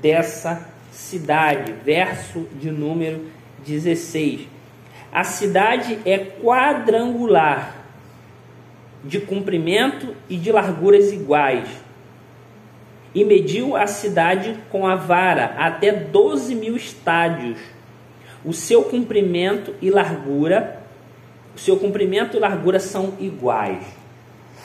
dessa 0.00 0.68
cidade, 0.92 1.72
verso 1.84 2.46
de 2.54 2.70
número 2.70 3.26
16. 3.66 4.46
A 5.12 5.24
cidade 5.24 5.98
é 6.04 6.18
quadrangular, 6.18 7.82
de 9.02 9.20
comprimento 9.20 10.14
e 10.28 10.36
de 10.36 10.50
larguras 10.50 11.12
iguais, 11.12 11.68
e 13.14 13.24
mediu 13.24 13.76
a 13.76 13.86
cidade 13.86 14.58
com 14.70 14.86
a 14.86 14.96
vara 14.96 15.54
até 15.58 15.92
12 15.92 16.54
mil 16.54 16.76
estádios. 16.76 17.58
O 18.44 18.52
seu 18.52 18.84
comprimento 18.84 19.74
e 19.80 19.90
largura, 19.90 20.82
o 21.54 21.58
seu 21.58 21.78
comprimento 21.78 22.36
e 22.36 22.40
largura 22.40 22.78
são 22.78 23.14
iguais. 23.18 23.84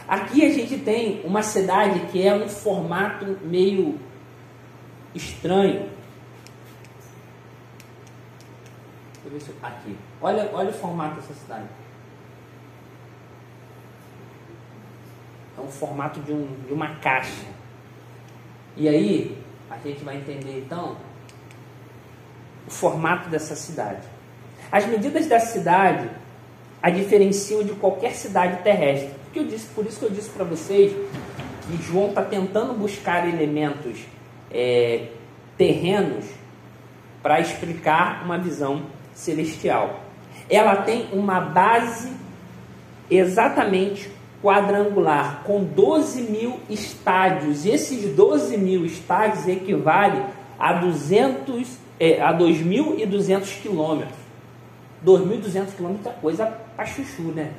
Aqui 0.07 0.45
a 0.45 0.49
gente 0.49 0.77
tem 0.79 1.21
uma 1.23 1.43
cidade 1.43 1.99
que 2.11 2.25
é 2.25 2.33
um 2.33 2.49
formato 2.49 3.37
meio 3.43 3.99
estranho. 5.13 5.87
Eu 9.23 9.39
aqui. 9.61 9.95
Olha, 10.19 10.49
olha 10.53 10.69
o 10.69 10.73
formato 10.73 11.21
dessa 11.21 11.33
cidade. 11.35 11.67
É 15.55 15.61
um 15.61 15.67
formato 15.67 16.19
de, 16.21 16.31
um, 16.31 16.47
de 16.65 16.73
uma 16.73 16.95
caixa. 16.95 17.45
E 18.75 18.89
aí 18.89 19.37
a 19.69 19.77
gente 19.77 20.03
vai 20.03 20.17
entender 20.17 20.63
então 20.65 20.97
o 22.69 22.71
formato 22.71 23.29
dessa 23.29 23.55
cidade. 23.55 24.08
As 24.71 24.86
medidas 24.86 25.25
dessa 25.25 25.47
cidade 25.47 26.08
a 26.81 26.89
diferenciam 26.89 27.63
de 27.63 27.73
qualquer 27.73 28.13
cidade 28.13 28.63
terrestre. 28.63 29.10
Porque 29.25 29.39
eu 29.39 29.46
disse, 29.46 29.65
por 29.73 29.85
isso 29.85 30.00
que 30.00 30.06
eu 30.06 30.12
disse 30.12 30.29
para 30.29 30.46
vocês 30.46 30.93
que 31.67 31.83
João 31.83 32.10
está 32.10 32.21
tentando 32.21 32.73
buscar 32.73 33.27
elementos 33.27 34.00
é, 34.52 35.08
terrenos 35.58 36.25
para 37.21 37.39
explicar 37.39 38.23
uma 38.23 38.37
visão 38.37 38.83
celestial. 39.13 40.02
Ela 40.50 40.77
tem 40.77 41.10
uma 41.12 41.41
base 41.41 42.13
exatamente 43.10 44.10
quadrangular, 44.41 45.41
com 45.43 45.63
12 45.63 46.21
mil 46.21 46.60
estádios. 46.69 47.65
E 47.65 47.71
esses 47.71 48.15
12 48.15 48.58
mil 48.58 48.85
estádios 48.85 49.48
equivalem 49.48 50.23
a 50.58 50.73
200, 50.73 51.79
é, 52.00 52.21
a 52.21 52.33
2.200 52.33 53.62
quilômetros. 53.62 54.17
2.200 55.06 55.75
quilômetros 55.75 56.08
é 56.08 56.19
coisa 56.19 56.45
para 56.75 56.85
chuchu, 56.85 57.31
né? 57.31 57.54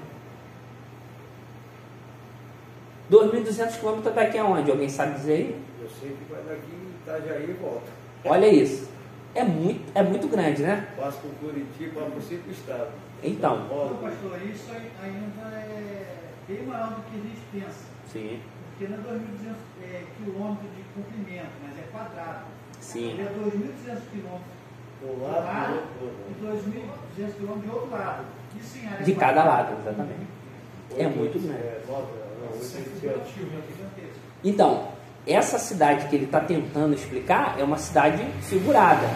2.200 3.10 3.78
quilômetros 3.78 4.14
daqui 4.14 4.38
aonde? 4.38 4.70
Alguém 4.70 4.88
sabe 4.88 5.14
dizer 5.14 5.32
aí? 5.32 5.62
Eu 5.80 5.88
sei 6.00 6.10
que 6.10 6.32
vai 6.32 6.42
daqui 6.42 6.70
Itajaí 7.02 7.50
e 7.50 7.52
volta. 7.54 7.86
Olha 8.24 8.46
isso. 8.46 8.88
é 9.34 9.44
muito, 9.44 9.80
é 9.94 10.02
muito 10.02 10.28
grande, 10.28 10.62
né? 10.62 10.88
Passa 10.96 11.18
por 11.18 11.30
Curitiba, 11.40 12.02
por 12.02 12.22
cinco 12.22 12.50
estados. 12.50 12.92
Então. 13.22 13.68
Não, 13.68 13.96
pastor, 13.96 14.38
isso 14.46 14.70
ainda 15.02 15.56
é 15.56 16.16
bem 16.46 16.62
maior 16.64 16.88
do 16.90 17.02
que 17.02 17.16
a 17.16 17.20
gente 17.20 17.40
pensa. 17.52 17.84
Sim. 18.12 18.40
Porque 18.80 18.94
não 18.94 18.98
é 18.98 19.02
2.200 19.02 19.22
é, 19.82 20.04
quilômetros 20.16 20.70
de 20.74 20.82
comprimento, 20.94 21.50
mas 21.62 21.78
é 21.78 21.82
quadrado. 21.92 22.44
Sim. 22.80 23.10
Ele 23.10 23.20
é 23.20 23.26
2.200 23.26 24.00
quilômetros 24.10 24.56
Do 25.02 25.06
do 25.06 25.22
lado 25.22 25.44
lado 25.44 25.82
e 26.00 26.34
2.200 27.22 27.32
quilômetros 27.34 27.62
de 27.62 27.70
outro 27.76 27.90
lado. 27.90 28.24
Isso 28.58 28.78
em 28.78 28.86
área 28.88 29.04
De 29.04 29.14
cada 29.14 29.42
quadrada. 29.42 29.50
lado, 29.50 29.80
exatamente. 29.82 30.26
É 30.96 31.08
muito 31.08 31.38
grande. 31.38 31.60
É. 31.60 31.82
Então, 34.42 34.88
essa 35.26 35.58
cidade 35.58 36.08
que 36.08 36.16
ele 36.16 36.24
está 36.24 36.40
tentando 36.40 36.94
explicar 36.94 37.56
é 37.60 37.64
uma 37.64 37.76
cidade 37.76 38.24
figurada, 38.40 39.08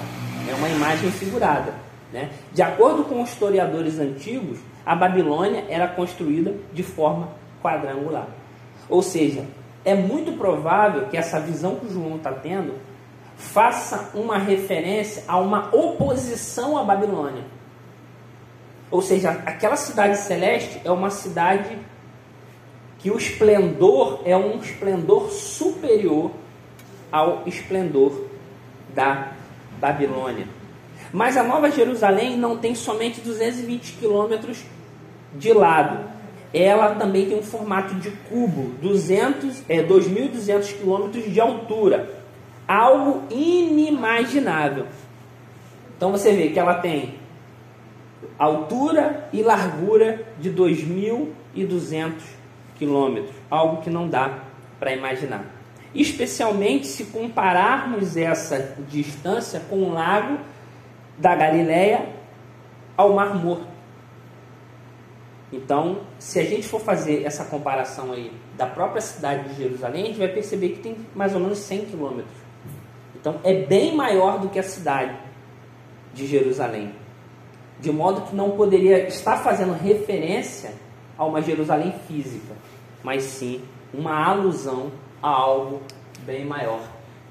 é 0.47 0.55
uma 0.57 0.69
imagem 0.69 1.11
figurada. 1.11 1.73
Né? 2.13 2.31
De 2.53 2.61
acordo 2.61 3.05
com 3.05 3.23
os 3.23 3.31
historiadores 3.31 3.99
antigos, 3.99 4.59
a 4.85 4.95
Babilônia 4.95 5.65
era 5.71 5.89
construída 5.89 6.55
de 6.75 6.83
forma 6.83 7.31
quadrangular. 7.63 8.29
Ou 8.89 9.03
seja, 9.03 9.45
é 9.85 9.95
muito 9.95 10.33
provável 10.33 11.07
que 11.09 11.17
essa 11.17 11.41
visão 11.41 11.77
que 11.77 11.87
o 11.87 11.93
João 11.93 12.17
está 12.17 12.33
tendo 12.33 12.75
faça 13.37 14.11
uma 14.15 14.39
referência 14.39 15.25
a 15.27 15.39
uma 15.39 15.75
oposição 15.75 16.79
à 16.79 16.85
Babilônia. 16.85 17.45
Ou 18.91 19.03
seja, 19.03 19.31
aquela 19.31 19.77
cidade 19.77 20.19
celeste 20.19 20.81
é 20.85 20.91
uma 20.91 21.11
cidade 21.11 21.79
que 22.99 23.11
o 23.11 23.19
esplendor 23.19 24.23
é 24.25 24.37
um 24.37 24.59
esplendor 24.61 25.31
superior 25.31 26.31
ao 27.11 27.43
esplendor 27.47 28.27
da 28.95 29.33
Babilônia. 29.79 30.47
Mas 31.13 31.37
a 31.37 31.43
Nova 31.43 31.71
Jerusalém 31.71 32.37
não 32.37 32.57
tem 32.57 32.75
somente 32.75 33.21
220 33.21 33.93
quilômetros 33.95 34.65
de 35.35 35.53
lado. 35.53 36.14
Ela 36.55 36.95
também 36.95 37.27
tem 37.27 37.37
um 37.37 37.43
formato 37.43 37.97
de 37.97 38.13
cubo, 38.29 38.75
200, 38.81 39.65
é, 39.69 39.83
2.200 39.83 40.79
quilômetros 40.79 41.33
de 41.33 41.41
altura. 41.41 42.09
Algo 42.69 43.25
inimaginável. 43.29 44.87
Então 45.97 46.13
você 46.13 46.33
vê 46.33 46.51
que 46.51 46.59
ela 46.59 46.75
tem 46.75 47.17
altura 48.39 49.29
e 49.33 49.43
largura 49.43 50.25
de 50.39 50.51
2.200 50.51 52.13
quilômetros, 52.77 53.35
algo 53.51 53.83
que 53.83 53.91
não 53.91 54.09
dá 54.09 54.39
para 54.79 54.93
imaginar. 54.93 55.45
Especialmente 55.95 56.87
se 56.87 57.07
compararmos 57.07 58.17
essa 58.17 58.77
distância 58.89 59.61
com 59.69 59.77
o 59.77 59.93
lago 59.93 60.39
da 61.19 61.35
Galileia 61.35 62.07
ao 62.97 63.13
Mar 63.13 63.35
Morto. 63.35 63.74
Então, 65.55 66.01
se 66.19 66.41
a 66.41 66.45
gente 66.45 66.67
for 66.67 66.81
fazer 66.81 67.23
essa 67.23 67.45
comparação 67.45 68.13
aí 68.13 68.33
da 68.57 68.67
própria 68.67 69.01
cidade 69.01 69.51
de 69.51 69.63
Jerusalém, 69.63 70.03
a 70.03 70.07
gente 70.07 70.19
vai 70.19 70.29
perceber 70.29 70.71
que 70.71 70.81
tem 70.81 70.97
mais 71.15 71.33
ou 71.33 71.41
menos 71.41 71.59
100 71.59 71.85
quilômetros. 71.85 72.35
Então, 73.15 73.37
é 73.45 73.55
bem 73.63 73.95
maior 73.95 74.41
do 74.41 74.49
que 74.49 74.59
a 74.59 74.65
cidade 74.65 75.17
de 76.13 76.27
Jerusalém. 76.27 76.93
De 77.79 77.93
modo 77.93 78.23
que 78.23 78.35
não 78.35 78.51
poderia 78.51 79.07
estar 79.07 79.37
fazendo 79.39 79.75
referência 79.75 80.73
a 81.17 81.25
uma 81.25 81.41
Jerusalém 81.41 81.95
física, 82.09 82.55
mas 83.03 83.23
sim 83.23 83.63
uma 83.93 84.27
alusão 84.27 84.91
a 85.23 85.29
algo 85.29 85.83
bem 86.27 86.45
maior 86.45 86.81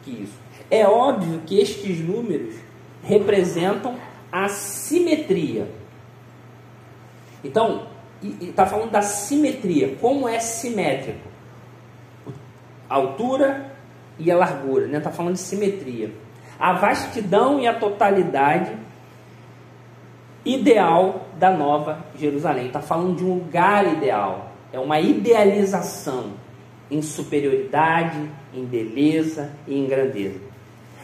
que 0.01 0.11
isso. 0.11 0.39
É 0.71 0.87
óbvio 0.87 1.41
que 1.45 1.59
estes 1.59 1.99
números 1.99 2.55
representam 3.03 3.97
a 4.31 4.47
simetria. 4.47 5.67
Então, 7.43 7.92
está 8.41 8.65
falando 8.65 8.91
da 8.91 9.01
simetria, 9.01 9.95
como 9.99 10.27
é 10.27 10.39
simétrico? 10.39 11.27
A 12.89 12.95
altura 12.95 13.73
e 14.19 14.31
a 14.31 14.35
largura, 14.35 14.85
está 14.85 14.97
né? 14.97 15.03
Tá 15.03 15.11
falando 15.11 15.33
de 15.33 15.39
simetria. 15.39 16.11
A 16.59 16.73
vastidão 16.73 17.59
e 17.59 17.67
a 17.67 17.73
totalidade 17.73 18.71
ideal 20.45 21.27
da 21.37 21.51
Nova 21.51 22.05
Jerusalém. 22.17 22.67
Está 22.67 22.81
falando 22.81 23.17
de 23.17 23.23
um 23.23 23.35
lugar 23.35 23.91
ideal. 23.91 24.51
É 24.71 24.79
uma 24.79 24.99
idealização 24.99 26.31
em 26.89 27.01
superioridade, 27.01 28.29
em 28.53 28.65
beleza 28.65 29.51
e 29.67 29.77
em 29.77 29.87
grandeza. 29.87 30.39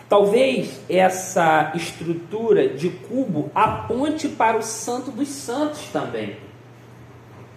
Talvez 0.08 0.82
essa 0.90 1.72
estrutura 1.76 2.70
de 2.70 2.90
cubo 2.90 3.52
aponte 3.54 4.28
para 4.28 4.58
o 4.58 4.64
Santo 4.64 5.12
dos 5.12 5.30
Santos 5.30 5.88
também. 5.94 6.49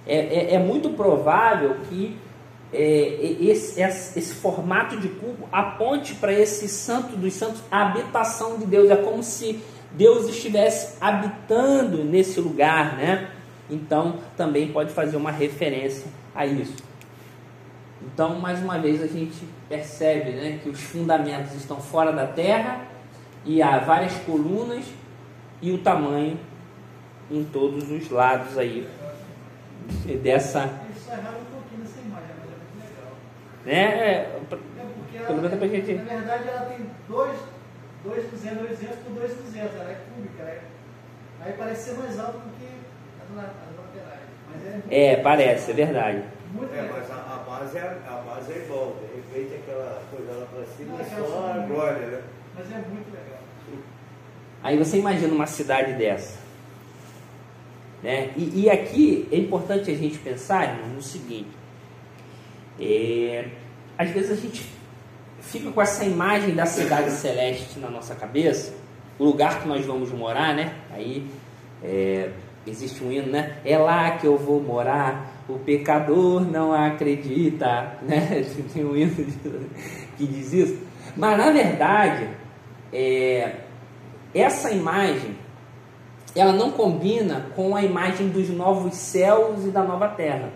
É, 0.06 0.16
é, 0.16 0.54
é 0.54 0.58
muito 0.58 0.90
provável 0.90 1.76
que 1.88 2.16
é, 2.72 3.36
esse, 3.40 3.80
esse, 3.80 4.18
esse, 4.18 4.34
formato 4.34 4.96
de 4.96 5.08
cubo 5.08 5.46
aponte 5.52 6.14
para 6.14 6.32
esse 6.32 6.68
Santo 6.68 7.16
dos 7.16 7.34
Santos, 7.34 7.62
a 7.70 7.82
habitação 7.82 8.58
de 8.58 8.66
Deus. 8.66 8.90
É 8.90 8.96
como 8.96 9.22
se 9.22 9.62
Deus 9.92 10.28
estivesse 10.28 10.96
habitando 11.00 12.02
nesse 12.02 12.40
lugar, 12.40 12.96
né? 12.96 13.30
Então 13.70 14.18
também 14.36 14.68
pode 14.68 14.92
fazer 14.92 15.16
uma 15.16 15.30
referência 15.30 16.06
a 16.34 16.46
isso. 16.46 16.82
Então, 18.02 18.40
mais 18.40 18.60
uma 18.60 18.78
vez, 18.78 19.00
a 19.00 19.06
gente 19.06 19.46
percebe 19.68 20.32
né, 20.32 20.58
que 20.62 20.68
os 20.68 20.80
fundamentos 20.80 21.54
estão 21.54 21.80
fora 21.80 22.12
da 22.12 22.26
terra 22.26 22.84
e 23.44 23.62
há 23.62 23.78
várias 23.78 24.14
colunas 24.24 24.84
e 25.60 25.70
o 25.70 25.78
tamanho 25.78 26.38
em 27.30 27.44
todos 27.44 27.90
os 27.90 28.10
lados 28.10 28.58
aí 28.58 28.88
dessa. 30.22 30.70
Isso 30.96 31.10
é 31.10 31.14
errado 31.14 31.36
um 31.40 31.44
pouquinho 31.52 31.80
nessa 31.80 32.00
imagem, 32.00 32.28
mas 32.38 32.48
é 32.48 32.56
muito 32.56 32.78
legal. 32.88 33.12
Né? 33.64 33.72
É, 33.74 34.14
É 34.14 34.40
porque 34.94 35.16
ela, 35.18 35.26
Pergunta 35.26 35.56
pra 35.56 35.68
gente. 35.68 35.92
na 35.94 36.02
verdade 36.14 36.48
ela 36.48 36.60
tem 36.66 36.86
dois, 37.08 37.38
dois 38.04 38.30
200, 38.30 38.68
200 38.68 38.96
por 38.98 39.12
2 39.14 39.34
200, 39.34 39.74
ela 39.80 39.90
é 39.90 39.96
cúbica, 40.14 40.42
ela 40.42 40.50
é, 40.50 40.60
aí 41.42 41.52
parece 41.58 41.90
ser 41.90 41.98
mais 41.98 42.18
alto 42.18 42.38
do 42.38 42.50
que 42.58 42.66
as, 43.22 43.36
la- 43.36 43.42
as 43.42 43.76
laterais. 43.76 44.28
Mas 44.52 44.66
é, 44.66 44.70
muito- 44.72 44.86
é, 44.92 45.16
parece, 45.16 45.70
é 45.70 45.74
verdade. 45.74 46.22
muito 46.52 46.74
É, 46.74 46.80
legal. 46.82 46.96
mas 46.98 47.10
a, 47.10 47.14
a 47.14 47.38
base 47.48 47.78
é, 47.78 47.80
a 48.06 48.22
base 48.28 48.52
é 48.52 48.56
igual. 48.58 48.96
De 49.00 49.16
repente 49.16 49.54
aquela 49.62 50.02
coisa 50.10 50.32
lá 50.32 50.46
pra 50.46 50.64
cima 50.76 50.92
Não, 50.92 51.00
é 51.00 51.04
só 51.04 51.52
a 51.54 51.58
glória, 51.66 52.06
né? 52.06 52.22
Mas 52.54 52.66
é 52.70 52.74
muito 52.76 53.06
legal. 53.12 53.38
Aí 54.62 54.78
você 54.78 54.98
imagina 54.98 55.32
uma 55.34 55.46
cidade 55.46 55.94
dessa. 55.94 56.38
Né? 58.02 58.30
E, 58.36 58.62
e 58.62 58.70
aqui 58.70 59.28
é 59.30 59.36
importante 59.36 59.90
a 59.90 59.94
gente 59.94 60.18
pensar, 60.18 60.68
irmão, 60.68 60.96
no 60.96 61.02
seguinte. 61.02 61.50
É, 62.80 63.46
às 63.96 64.10
vezes 64.10 64.30
a 64.30 64.34
gente 64.34 64.64
fica 65.40 65.70
com 65.70 65.80
essa 65.80 66.04
imagem 66.04 66.54
da 66.54 66.66
cidade 66.66 67.10
celeste 67.10 67.78
na 67.78 67.90
nossa 67.90 68.14
cabeça, 68.14 68.74
o 69.18 69.24
lugar 69.24 69.60
que 69.60 69.68
nós 69.68 69.84
vamos 69.84 70.10
morar, 70.10 70.54
né? 70.54 70.74
Aí 70.90 71.26
é, 71.82 72.30
existe 72.66 73.04
um 73.04 73.12
hino, 73.12 73.30
né? 73.30 73.58
É 73.64 73.76
lá 73.76 74.12
que 74.12 74.26
eu 74.26 74.36
vou 74.36 74.60
morar, 74.60 75.44
o 75.48 75.58
pecador 75.58 76.40
não 76.40 76.72
acredita, 76.72 77.98
né? 78.02 78.44
Tem 78.72 78.84
um 78.84 78.96
hino 78.96 79.14
que 80.16 80.26
diz 80.26 80.52
isso. 80.52 80.78
Mas 81.16 81.36
na 81.36 81.50
verdade, 81.50 82.28
é, 82.92 83.56
essa 84.34 84.70
imagem 84.70 85.36
ela 86.34 86.52
não 86.52 86.70
combina 86.70 87.46
com 87.54 87.76
a 87.76 87.82
imagem 87.82 88.28
dos 88.28 88.48
novos 88.48 88.94
céus 88.94 89.64
e 89.64 89.70
da 89.70 89.82
nova 89.82 90.08
terra. 90.08 90.50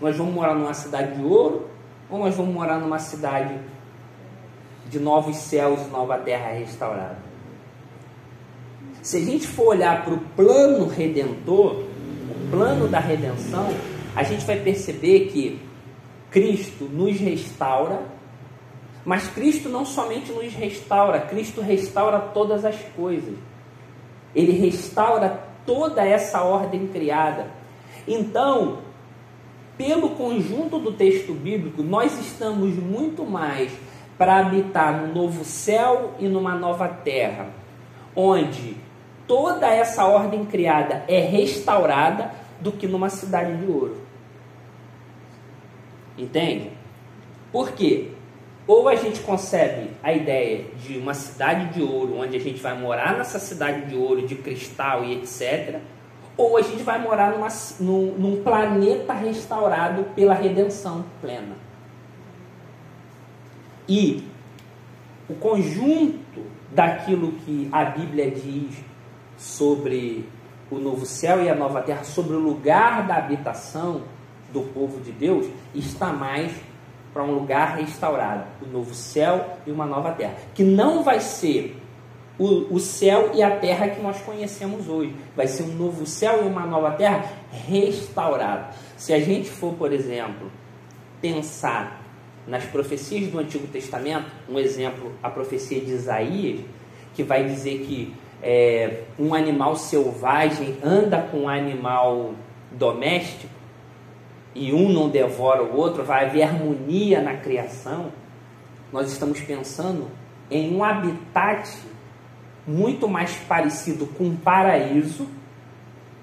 Nós 0.00 0.16
vamos 0.16 0.34
morar 0.34 0.54
numa 0.54 0.74
cidade 0.74 1.16
de 1.16 1.24
ouro 1.24 1.68
ou 2.10 2.18
nós 2.18 2.34
vamos 2.34 2.54
morar 2.54 2.78
numa 2.78 2.98
cidade 2.98 3.58
de 4.88 4.98
novos 4.98 5.36
céus 5.36 5.80
e 5.86 5.90
nova 5.90 6.18
terra 6.18 6.52
restaurada? 6.52 7.18
Se 9.02 9.16
a 9.16 9.20
gente 9.20 9.46
for 9.46 9.68
olhar 9.68 10.04
para 10.04 10.14
o 10.14 10.18
plano 10.18 10.86
redentor, 10.86 11.84
o 11.84 12.50
plano 12.50 12.88
da 12.88 12.98
redenção, 12.98 13.68
a 14.14 14.22
gente 14.22 14.44
vai 14.44 14.60
perceber 14.60 15.28
que 15.28 15.60
Cristo 16.30 16.84
nos 16.84 17.18
restaura, 17.18 18.02
mas 19.04 19.26
Cristo 19.28 19.68
não 19.68 19.86
somente 19.86 20.30
nos 20.32 20.52
restaura, 20.52 21.20
Cristo 21.22 21.60
restaura 21.60 22.18
todas 22.18 22.64
as 22.64 22.76
coisas. 22.94 23.34
Ele 24.38 24.52
restaura 24.52 25.42
toda 25.66 26.06
essa 26.06 26.44
ordem 26.44 26.86
criada. 26.86 27.48
Então, 28.06 28.78
pelo 29.76 30.10
conjunto 30.10 30.78
do 30.78 30.92
texto 30.92 31.34
bíblico, 31.34 31.82
nós 31.82 32.16
estamos 32.20 32.76
muito 32.76 33.24
mais 33.24 33.72
para 34.16 34.38
habitar 34.38 35.02
no 35.02 35.12
novo 35.12 35.44
céu 35.44 36.14
e 36.20 36.28
numa 36.28 36.54
nova 36.54 36.86
terra, 36.86 37.48
onde 38.14 38.76
toda 39.26 39.66
essa 39.66 40.06
ordem 40.06 40.44
criada 40.44 41.04
é 41.08 41.18
restaurada 41.18 42.30
do 42.60 42.70
que 42.70 42.86
numa 42.86 43.10
cidade 43.10 43.56
de 43.56 43.66
ouro. 43.68 43.96
Entende? 46.16 46.70
Por 47.50 47.72
quê? 47.72 48.12
Ou 48.68 48.86
a 48.86 48.94
gente 48.94 49.20
concebe 49.20 49.92
a 50.02 50.12
ideia 50.12 50.66
de 50.86 50.98
uma 50.98 51.14
cidade 51.14 51.72
de 51.72 51.82
ouro, 51.82 52.18
onde 52.18 52.36
a 52.36 52.40
gente 52.40 52.60
vai 52.60 52.78
morar 52.78 53.16
nessa 53.16 53.38
cidade 53.38 53.86
de 53.86 53.96
ouro, 53.96 54.26
de 54.26 54.34
cristal 54.34 55.02
e 55.02 55.14
etc. 55.14 55.80
Ou 56.36 56.58
a 56.58 56.60
gente 56.60 56.82
vai 56.82 56.98
morar 56.98 57.30
numa, 57.30 57.48
num, 57.80 58.14
num 58.18 58.42
planeta 58.42 59.14
restaurado 59.14 60.04
pela 60.14 60.34
redenção 60.34 61.02
plena. 61.22 61.56
E 63.88 64.22
o 65.30 65.34
conjunto 65.34 66.42
daquilo 66.70 67.32
que 67.46 67.70
a 67.72 67.86
Bíblia 67.86 68.30
diz 68.30 68.76
sobre 69.38 70.28
o 70.70 70.78
novo 70.78 71.06
céu 71.06 71.42
e 71.42 71.48
a 71.48 71.54
nova 71.54 71.80
terra, 71.80 72.04
sobre 72.04 72.36
o 72.36 72.38
lugar 72.38 73.06
da 73.06 73.16
habitação 73.16 74.02
do 74.52 74.60
povo 74.60 75.00
de 75.00 75.10
Deus, 75.10 75.46
está 75.74 76.12
mais 76.12 76.52
para 77.18 77.26
um 77.26 77.32
lugar 77.32 77.76
restaurado, 77.76 78.44
o 78.62 78.66
novo 78.66 78.94
céu 78.94 79.58
e 79.66 79.72
uma 79.72 79.84
nova 79.84 80.12
terra, 80.12 80.36
que 80.54 80.62
não 80.62 81.02
vai 81.02 81.18
ser 81.18 81.76
o, 82.38 82.72
o 82.72 82.78
céu 82.78 83.32
e 83.34 83.42
a 83.42 83.56
terra 83.56 83.88
que 83.88 84.00
nós 84.00 84.20
conhecemos 84.20 84.88
hoje, 84.88 85.12
vai 85.34 85.48
ser 85.48 85.64
um 85.64 85.74
novo 85.74 86.06
céu 86.06 86.44
e 86.44 86.46
uma 86.46 86.64
nova 86.64 86.92
terra 86.92 87.24
restaurado. 87.66 88.72
Se 88.96 89.12
a 89.12 89.18
gente 89.18 89.50
for, 89.50 89.74
por 89.74 89.92
exemplo, 89.92 90.48
pensar 91.20 92.04
nas 92.46 92.62
profecias 92.66 93.32
do 93.32 93.40
Antigo 93.40 93.66
Testamento, 93.66 94.26
um 94.48 94.56
exemplo, 94.56 95.10
a 95.20 95.28
profecia 95.28 95.80
de 95.80 95.90
Isaías, 95.90 96.60
que 97.16 97.24
vai 97.24 97.42
dizer 97.42 97.80
que 97.80 98.14
é, 98.40 99.02
um 99.18 99.34
animal 99.34 99.74
selvagem 99.74 100.76
anda 100.84 101.20
com 101.20 101.38
um 101.38 101.48
animal 101.48 102.34
doméstico 102.70 103.57
e 104.54 104.72
um 104.72 104.88
não 104.88 105.08
devora 105.08 105.62
o 105.62 105.76
outro, 105.76 106.04
vai 106.04 106.26
haver 106.26 106.42
harmonia 106.42 107.20
na 107.20 107.34
criação. 107.34 108.12
Nós 108.92 109.12
estamos 109.12 109.40
pensando 109.40 110.08
em 110.50 110.74
um 110.74 110.82
habitat 110.82 111.70
muito 112.66 113.08
mais 113.08 113.32
parecido 113.48 114.06
com 114.06 114.24
um 114.24 114.36
paraíso 114.36 115.26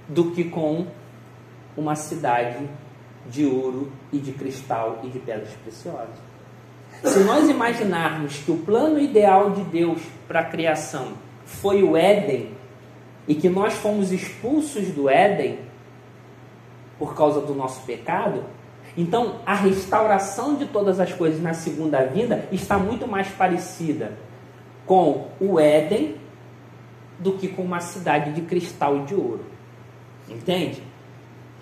do 0.07 0.32
que 0.32 0.43
com 0.43 0.86
uma 1.76 1.95
cidade 1.95 2.67
de 3.30 3.45
ouro 3.45 3.91
e 4.11 4.17
de 4.17 4.32
cristal 4.32 4.99
e 5.03 5.09
de 5.09 5.19
pedras 5.19 5.53
preciosas. 5.63 6.15
Se 7.03 7.19
nós 7.19 7.49
imaginarmos 7.49 8.38
que 8.38 8.51
o 8.51 8.57
plano 8.57 8.99
ideal 8.99 9.51
de 9.51 9.63
Deus 9.63 10.01
para 10.28 10.41
a 10.41 10.45
criação 10.45 11.13
foi 11.45 11.84
o 11.84 11.97
Éden 11.97 12.51
e 13.28 13.36
que 13.36 13.49
nós 13.49 13.73
fomos 13.73 14.11
expulsos 14.11 14.88
do 14.89 15.09
Éden 15.09 15.59
por 16.98 17.16
causa 17.16 17.41
do 17.41 17.54
nosso 17.54 17.82
pecado, 17.82 18.43
então 18.98 19.36
a 19.46 19.54
restauração 19.54 20.56
de 20.56 20.66
todas 20.66 21.00
as 21.00 21.12
coisas 21.12 21.41
na 21.41 21.54
segunda 21.54 22.06
vinda 22.06 22.48
está 22.52 22.78
muito 22.78 23.08
mais 23.08 23.28
parecida 23.28 24.18
com 24.86 25.28
o 25.39 25.60
Éden 25.60 26.16
do 27.20 27.34
que 27.34 27.48
com 27.48 27.62
uma 27.62 27.80
cidade 27.80 28.32
de 28.34 28.41
cristal 28.41 28.98
e 28.98 29.02
de 29.04 29.16
ouro. 29.16 29.46
Entende? 30.30 30.82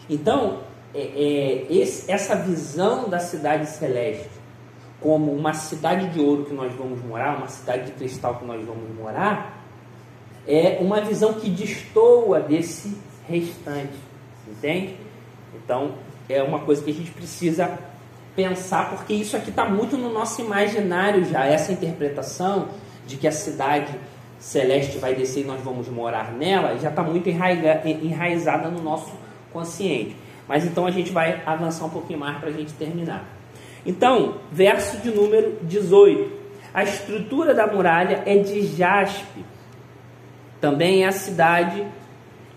Então, 0.10 0.60
é, 0.94 1.02
é, 1.02 1.74
esse, 1.74 2.12
essa 2.12 2.36
visão 2.36 3.10
da 3.10 3.20
cidade 3.20 3.68
celeste 3.68 4.30
como 5.02 5.34
uma 5.34 5.54
cidade 5.54 6.10
de 6.10 6.20
ouro 6.20 6.46
que 6.46 6.54
nós 6.54 6.74
vamos 6.74 7.04
morar, 7.04 7.38
uma 7.38 7.50
cidade 7.50 7.88
de 7.88 7.92
cristal 7.92 8.36
que 8.36 8.46
nós 8.46 8.66
vamos 8.66 8.96
morar, 8.96 9.62
é 10.48 10.78
uma 10.80 11.02
visão 11.02 11.34
que 11.34 11.50
destoa 11.50 12.40
desse 12.40 12.98
restante, 13.28 13.98
entende? 14.48 14.96
Então, 15.64 15.93
é 16.30 16.41
uma 16.41 16.59
coisa 16.59 16.84
que 16.84 16.91
a 16.91 16.93
gente 16.93 17.11
precisa 17.11 17.80
pensar, 18.36 18.89
porque 18.89 19.14
isso 19.14 19.36
aqui 19.38 19.49
está 19.49 19.66
muito 19.66 19.97
no 19.97 20.11
nosso 20.11 20.41
imaginário 20.41 21.24
já, 21.26 21.45
essa 21.45 21.72
interpretação 21.72 22.70
de 23.05 23.18
que 23.18 23.28
a 23.28 23.32
cidade 23.32 23.93
celeste 24.39 24.97
vai 24.97 25.14
descer 25.14 25.43
e 25.43 25.47
nós 25.47 25.61
vamos 25.61 25.88
morar 25.88 26.32
nela, 26.34 26.78
já 26.78 26.89
está 26.89 27.03
muito 27.03 27.30
enraizada 27.30 28.70
no 28.70 28.82
nosso 28.82 29.14
consciente. 29.51 30.16
Mas 30.47 30.66
então 30.66 30.86
a 30.86 30.91
gente 30.91 31.11
vai 31.11 31.41
avançar 31.45 31.86
um 31.86 31.89
pouquinho 31.89 32.20
mais 32.20 32.38
para 32.38 32.49
a 32.49 32.51
gente 32.51 32.74
terminar. 32.74 33.26
Então, 33.86 34.36
verso 34.51 34.97
de 34.97 35.11
número 35.11 35.57
18. 35.64 36.43
A 36.74 36.84
estrutura 36.84 37.53
da 37.53 37.68
muralha 37.68 38.24
é 38.26 38.38
de 38.38 38.66
jaspe. 38.66 39.45
Também 40.59 41.05
a 41.05 41.11
cidade 41.11 41.86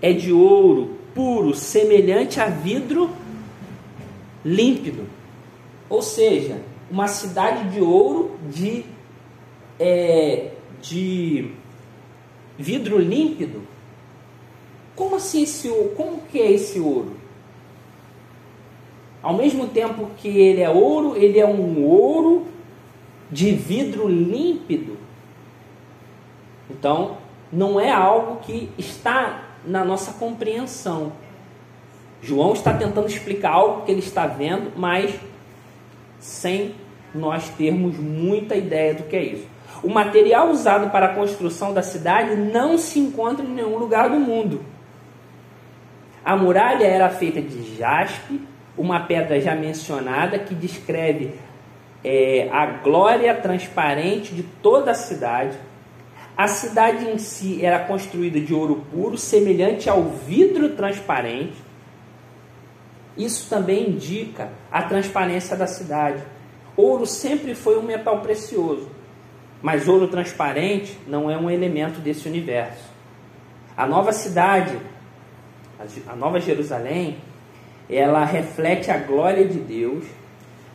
é 0.00 0.12
de 0.12 0.32
ouro 0.32 0.98
puro, 1.16 1.54
semelhante 1.54 2.38
a 2.38 2.46
vidro 2.46 3.10
límpido. 4.44 5.06
Ou 5.88 6.02
seja, 6.02 6.60
uma 6.90 7.08
cidade 7.08 7.70
de 7.70 7.80
ouro 7.80 8.38
de, 8.48 8.84
é, 9.80 10.50
de 10.82 11.50
vidro 12.58 12.98
límpido. 12.98 13.62
Como 14.94 15.16
assim 15.16 15.42
esse 15.42 15.68
ouro? 15.68 15.94
Como 15.96 16.20
que 16.30 16.38
é 16.38 16.52
esse 16.52 16.78
ouro? 16.78 17.16
Ao 19.22 19.34
mesmo 19.34 19.66
tempo 19.68 20.10
que 20.18 20.28
ele 20.28 20.60
é 20.60 20.68
ouro, 20.68 21.16
ele 21.16 21.38
é 21.38 21.46
um 21.46 21.82
ouro 21.82 22.46
de 23.30 23.52
vidro 23.52 24.06
límpido. 24.06 24.96
Então, 26.70 27.16
não 27.52 27.80
é 27.80 27.90
algo 27.90 28.36
que 28.40 28.68
está 28.78 29.45
na 29.66 29.84
nossa 29.84 30.12
compreensão. 30.12 31.12
João 32.22 32.52
está 32.52 32.72
tentando 32.72 33.06
explicar 33.06 33.52
algo 33.52 33.84
que 33.84 33.92
ele 33.92 34.00
está 34.00 34.26
vendo, 34.26 34.72
mas 34.76 35.14
sem 36.18 36.74
nós 37.14 37.48
termos 37.50 37.96
muita 37.98 38.56
ideia 38.56 38.94
do 38.94 39.04
que 39.04 39.16
é 39.16 39.22
isso. 39.22 39.46
O 39.82 39.88
material 39.88 40.50
usado 40.50 40.90
para 40.90 41.06
a 41.06 41.14
construção 41.14 41.72
da 41.72 41.82
cidade 41.82 42.34
não 42.34 42.78
se 42.78 42.98
encontra 42.98 43.44
em 43.44 43.50
nenhum 43.50 43.76
lugar 43.78 44.08
do 44.08 44.16
mundo. 44.16 44.64
A 46.24 46.36
muralha 46.36 46.84
era 46.84 47.08
feita 47.08 47.40
de 47.40 47.76
jaspe, 47.76 48.40
uma 48.76 49.00
pedra 49.00 49.40
já 49.40 49.54
mencionada 49.54 50.38
que 50.38 50.54
descreve 50.54 51.34
é, 52.02 52.48
a 52.52 52.66
glória 52.66 53.34
transparente 53.34 54.34
de 54.34 54.42
toda 54.42 54.90
a 54.90 54.94
cidade. 54.94 55.56
A 56.37 56.49
cidade 56.49 57.09
em 57.09 57.16
si 57.16 57.64
era 57.64 57.78
construída 57.78 58.39
de 58.39 58.53
ouro 58.53 58.84
puro, 58.93 59.16
semelhante 59.16 59.89
ao 59.89 60.03
vidro 60.03 60.70
transparente. 60.76 61.57
Isso 63.16 63.49
também 63.49 63.89
indica 63.89 64.51
a 64.70 64.82
transparência 64.82 65.57
da 65.57 65.66
cidade. 65.66 66.22
Ouro 66.76 67.07
sempre 67.07 67.55
foi 67.55 67.78
um 67.78 67.82
metal 67.82 68.20
precioso, 68.20 68.91
mas 69.62 69.89
ouro 69.89 70.09
transparente 70.09 70.99
não 71.07 71.30
é 71.30 71.39
um 71.39 71.51
elemento 71.51 72.01
desse 72.01 72.28
universo. 72.28 72.84
A 73.74 73.87
nova 73.87 74.12
cidade, 74.12 74.78
a 76.07 76.14
nova 76.14 76.39
Jerusalém, 76.39 77.16
ela 77.89 78.26
reflete 78.26 78.91
a 78.91 78.99
glória 78.99 79.47
de 79.47 79.59
Deus, 79.59 80.05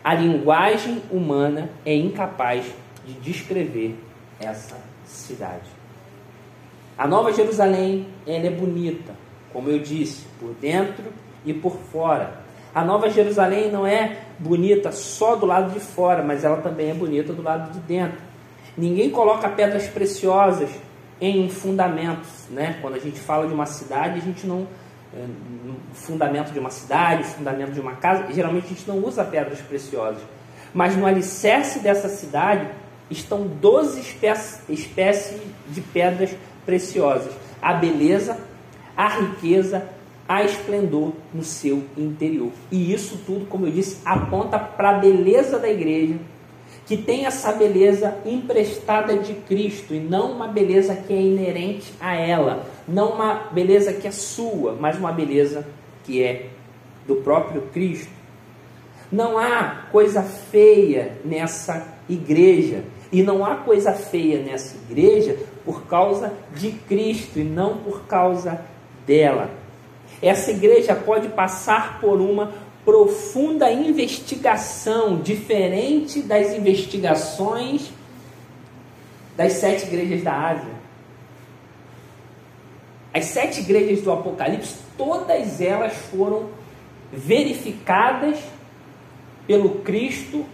a 0.03 0.15
linguagem 0.15 1.03
humana 1.11 1.69
é 1.85 1.93
incapaz 1.93 2.65
de 3.05 3.13
descrever 3.13 3.95
essa 4.39 4.90
cidade. 5.11 5.69
A 6.97 7.07
Nova 7.07 7.31
Jerusalém, 7.31 8.07
ela 8.27 8.47
é 8.47 8.49
bonita, 8.49 9.13
como 9.51 9.69
eu 9.69 9.79
disse, 9.79 10.25
por 10.39 10.53
dentro 10.53 11.05
e 11.45 11.53
por 11.53 11.75
fora. 11.91 12.41
A 12.73 12.85
Nova 12.85 13.09
Jerusalém 13.09 13.71
não 13.71 13.85
é 13.85 14.17
bonita 14.39 14.91
só 14.91 15.35
do 15.35 15.45
lado 15.45 15.73
de 15.73 15.79
fora, 15.79 16.23
mas 16.23 16.43
ela 16.43 16.57
também 16.57 16.91
é 16.91 16.93
bonita 16.93 17.33
do 17.33 17.41
lado 17.41 17.71
de 17.73 17.79
dentro. 17.79 18.19
Ninguém 18.77 19.09
coloca 19.09 19.49
pedras 19.49 19.87
preciosas 19.87 20.69
em 21.19 21.49
fundamentos, 21.49 22.47
né? 22.49 22.77
Quando 22.81 22.95
a 22.95 22.99
gente 22.99 23.19
fala 23.19 23.47
de 23.47 23.53
uma 23.53 23.65
cidade, 23.65 24.19
a 24.19 24.21
gente 24.21 24.47
não 24.47 24.65
é, 25.13 25.25
fundamento 25.93 26.51
de 26.51 26.59
uma 26.59 26.69
cidade, 26.69 27.23
fundamento 27.25 27.71
de 27.71 27.79
uma 27.81 27.93
casa, 27.93 28.31
geralmente 28.31 28.65
a 28.65 28.69
gente 28.69 28.87
não 28.87 28.99
usa 28.99 29.23
pedras 29.25 29.59
preciosas. 29.59 30.21
Mas 30.73 30.95
no 30.95 31.05
alicerce 31.05 31.79
dessa 31.79 32.07
cidade 32.07 32.65
estão 33.11 33.45
12 33.47 33.99
espécies, 33.99 34.61
espécies 34.69 35.39
de 35.69 35.81
pedras 35.81 36.31
preciosas. 36.65 37.33
A 37.61 37.73
beleza, 37.73 38.39
a 38.95 39.07
riqueza, 39.09 39.87
a 40.27 40.43
esplendor 40.43 41.13
no 41.33 41.43
seu 41.43 41.83
interior. 41.97 42.51
E 42.71 42.93
isso 42.93 43.19
tudo, 43.25 43.45
como 43.45 43.67
eu 43.67 43.71
disse, 43.71 43.97
aponta 44.05 44.57
para 44.57 44.91
a 44.91 44.99
beleza 44.99 45.59
da 45.59 45.69
igreja, 45.69 46.15
que 46.85 46.97
tem 46.97 47.25
essa 47.25 47.51
beleza 47.51 48.17
emprestada 48.25 49.17
de 49.17 49.33
Cristo 49.33 49.93
e 49.93 49.99
não 49.99 50.31
uma 50.31 50.47
beleza 50.47 50.95
que 50.95 51.13
é 51.13 51.21
inerente 51.21 51.93
a 51.99 52.15
ela, 52.15 52.65
não 52.87 53.13
uma 53.13 53.33
beleza 53.51 53.93
que 53.93 54.07
é 54.07 54.11
sua, 54.11 54.75
mas 54.79 54.97
uma 54.97 55.11
beleza 55.11 55.67
que 56.03 56.23
é 56.23 56.47
do 57.07 57.17
próprio 57.17 57.63
Cristo. 57.73 58.11
Não 59.11 59.37
há 59.37 59.87
coisa 59.91 60.23
feia 60.23 61.17
nessa 61.25 61.85
igreja. 62.07 62.83
E 63.11 63.21
não 63.21 63.45
há 63.45 63.55
coisa 63.55 63.93
feia 63.93 64.41
nessa 64.41 64.75
igreja 64.89 65.37
por 65.65 65.85
causa 65.85 66.33
de 66.55 66.71
Cristo 66.71 67.39
e 67.39 67.43
não 67.43 67.77
por 67.77 68.03
causa 68.03 68.61
dela. 69.05 69.49
Essa 70.21 70.51
igreja 70.51 70.95
pode 70.95 71.29
passar 71.29 71.99
por 71.99 72.21
uma 72.21 72.53
profunda 72.85 73.71
investigação, 73.71 75.19
diferente 75.19 76.21
das 76.21 76.53
investigações 76.53 77.91
das 79.35 79.53
sete 79.53 79.85
igrejas 79.85 80.23
da 80.23 80.33
Ásia. 80.33 80.81
As 83.13 83.25
sete 83.25 83.59
igrejas 83.59 84.01
do 84.01 84.11
Apocalipse, 84.11 84.75
todas 84.97 85.59
elas 85.59 85.93
foram 85.93 86.49
verificadas 87.11 88.39
pelo 89.45 89.79
Cristo 89.79 90.45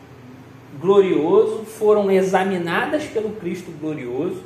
glorioso, 0.79 1.65
foram 1.65 2.11
examinadas 2.11 3.05
pelo 3.05 3.31
Cristo 3.31 3.71
glorioso 3.79 4.43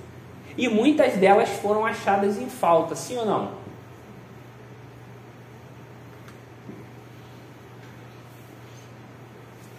e 0.57 0.67
muitas 0.67 1.13
delas 1.13 1.49
foram 1.49 1.86
achadas 1.86 2.38
em 2.38 2.49
falta, 2.49 2.95
sim 2.95 3.17
ou 3.17 3.26
não? 3.26 3.51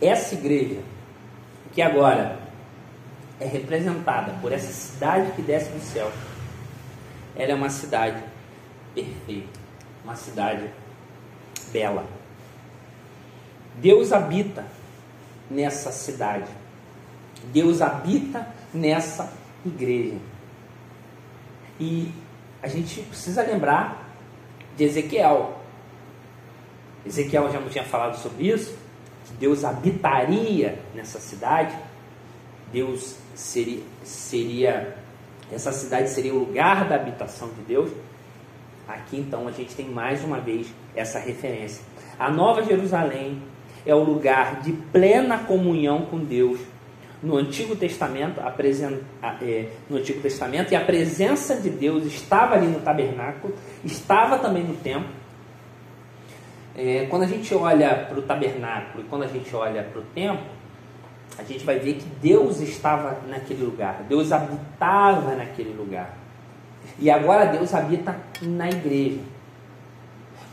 Essa 0.01 0.35
igreja, 0.35 0.81
que 1.73 1.81
agora 1.81 2.41
é 3.39 3.47
representada 3.47 4.33
por 4.41 4.53
essa 4.53 4.73
cidade 4.73 5.31
que 5.33 5.43
desce 5.43 5.71
do 5.71 5.81
céu, 5.81 6.11
ela 7.37 7.53
é 7.53 7.55
uma 7.55 7.71
cidade 7.71 8.23
perfeita, 8.95 9.61
uma 10.05 10.17
cidade 10.17 10.69
bela. 11.73 12.05
Deus 13.77 14.13
habita 14.13 14.67
nessa 15.53 15.93
cidade. 15.93 16.51
Deus 17.53 17.81
habita 17.81 18.47
nessa 18.73 19.33
igreja. 19.65 20.17
E 21.79 22.11
a 22.63 22.69
gente 22.69 23.03
precisa 23.03 23.43
lembrar 23.43 24.09
de 24.77 24.85
Ezequiel. 24.85 25.59
Ezequiel 27.05 27.51
já 27.53 27.61
não 27.61 27.69
tinha 27.69 27.85
falado 27.85 28.17
sobre 28.17 28.49
isso, 28.49 28.77
que 29.27 29.35
Deus 29.35 29.65
habitaria 29.65 30.79
nessa 30.95 31.19
cidade. 31.19 31.77
Deus 32.73 33.17
seria, 33.35 33.83
seria 34.05 34.97
essa 35.53 35.71
cidade 35.71 36.09
seria 36.09 36.33
o 36.33 36.39
lugar 36.39 36.89
da 36.89 36.95
habitação 36.95 37.49
de 37.49 37.61
Deus. 37.63 37.91
Aqui 38.89 39.19
então 39.19 39.47
a 39.47 39.53
gente 39.53 39.75
tem 39.75 39.87
mais 39.87 40.25
uma 40.25 40.41
vez 40.41 40.67
essa 40.97 41.19
referência. 41.19 41.85
A 42.19 42.31
Nova 42.31 42.63
Jerusalém 42.63 43.43
é 43.85 43.95
o 43.95 44.03
lugar 44.03 44.61
de 44.61 44.73
plena 44.73 45.39
comunhão 45.39 46.03
com 46.03 46.19
Deus. 46.19 46.61
No 47.23 47.37
Antigo 47.37 47.77
Testamento, 47.77 48.41
a 48.41 48.51
presen... 48.51 49.01
é, 49.41 49.69
no 49.89 49.99
Antigo 49.99 50.21
Testamento, 50.21 50.73
e 50.73 50.77
a 50.77 50.81
presença 50.81 51.55
de 51.57 51.71
Deus 51.71 52.05
estava 52.05 52.57
ali 52.57 52.67
no 52.67 52.81
tabernáculo, 52.81 53.55
estava 53.85 54.39
também 54.39 54.65
no 54.65 54.75
templo. 54.75 55.11
É, 56.75 57.07
quando 57.09 57.23
a 57.23 57.27
gente 57.27 57.55
olha 57.55 58.07
para 58.09 58.19
o 58.19 58.23
tabernáculo 58.23 59.05
e 59.05 59.07
quando 59.07 59.23
a 59.23 59.29
gente 59.29 59.55
olha 59.55 59.83
para 59.83 60.01
o 60.01 60.05
templo, 60.15 60.47
a 61.39 61.43
gente 61.45 61.65
vai 61.65 61.79
ver 61.79 61.95
que 61.95 62.07
Deus 62.21 62.61
estava 62.61 63.19
naquele 63.29 63.63
lugar, 63.63 64.05
Deus 64.09 64.33
habitava 64.33 65.35
naquele 65.35 65.75
lugar. 65.75 66.17
E 66.99 67.11
agora 67.11 67.47
Deus 67.47 67.73
habita 67.75 68.17
na 68.41 68.69
igreja. 68.69 69.21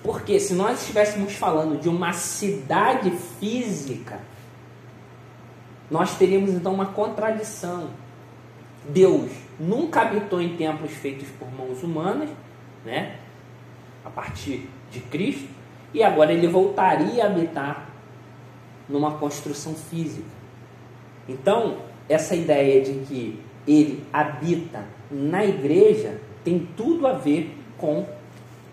Porque 0.04 0.39
se 0.39 0.54
nós 0.54 0.80
estivéssemos 0.82 1.34
falando 1.34 1.80
de 1.80 1.89
uma 1.89 2.14
cidade 2.14 3.12
física, 3.39 4.20
nós 5.91 6.18
teríamos 6.18 6.52
então 6.52 6.74
uma 6.74 6.88
contradição. 6.88 7.89
Deus 8.88 9.30
nunca 9.60 10.02
habitou 10.02 10.41
em 10.41 10.56
templos 10.56 10.91
feitos 10.91 11.28
por 11.38 11.52
mãos 11.52 11.84
humanas, 11.84 12.30
né? 12.86 13.18
A 14.06 14.10
partir 14.10 14.70
de 14.89 15.02
Cristo, 15.02 15.50
e 15.93 16.02
agora 16.02 16.32
ele 16.32 16.47
voltaria 16.47 17.24
a 17.24 17.28
habitar 17.28 17.89
numa 18.88 19.18
construção 19.18 19.76
física. 19.76 20.26
Então, 21.28 21.78
essa 22.08 22.36
ideia 22.36 22.82
de 22.82 23.06
que 23.06 23.39
ele 23.68 24.04
habita 24.12 24.86
na 25.12 25.45
igreja 25.45 26.20
tem 26.43 26.68
tudo 26.76 27.06
a 27.06 27.14
ver 27.14 27.56
com 27.78 28.06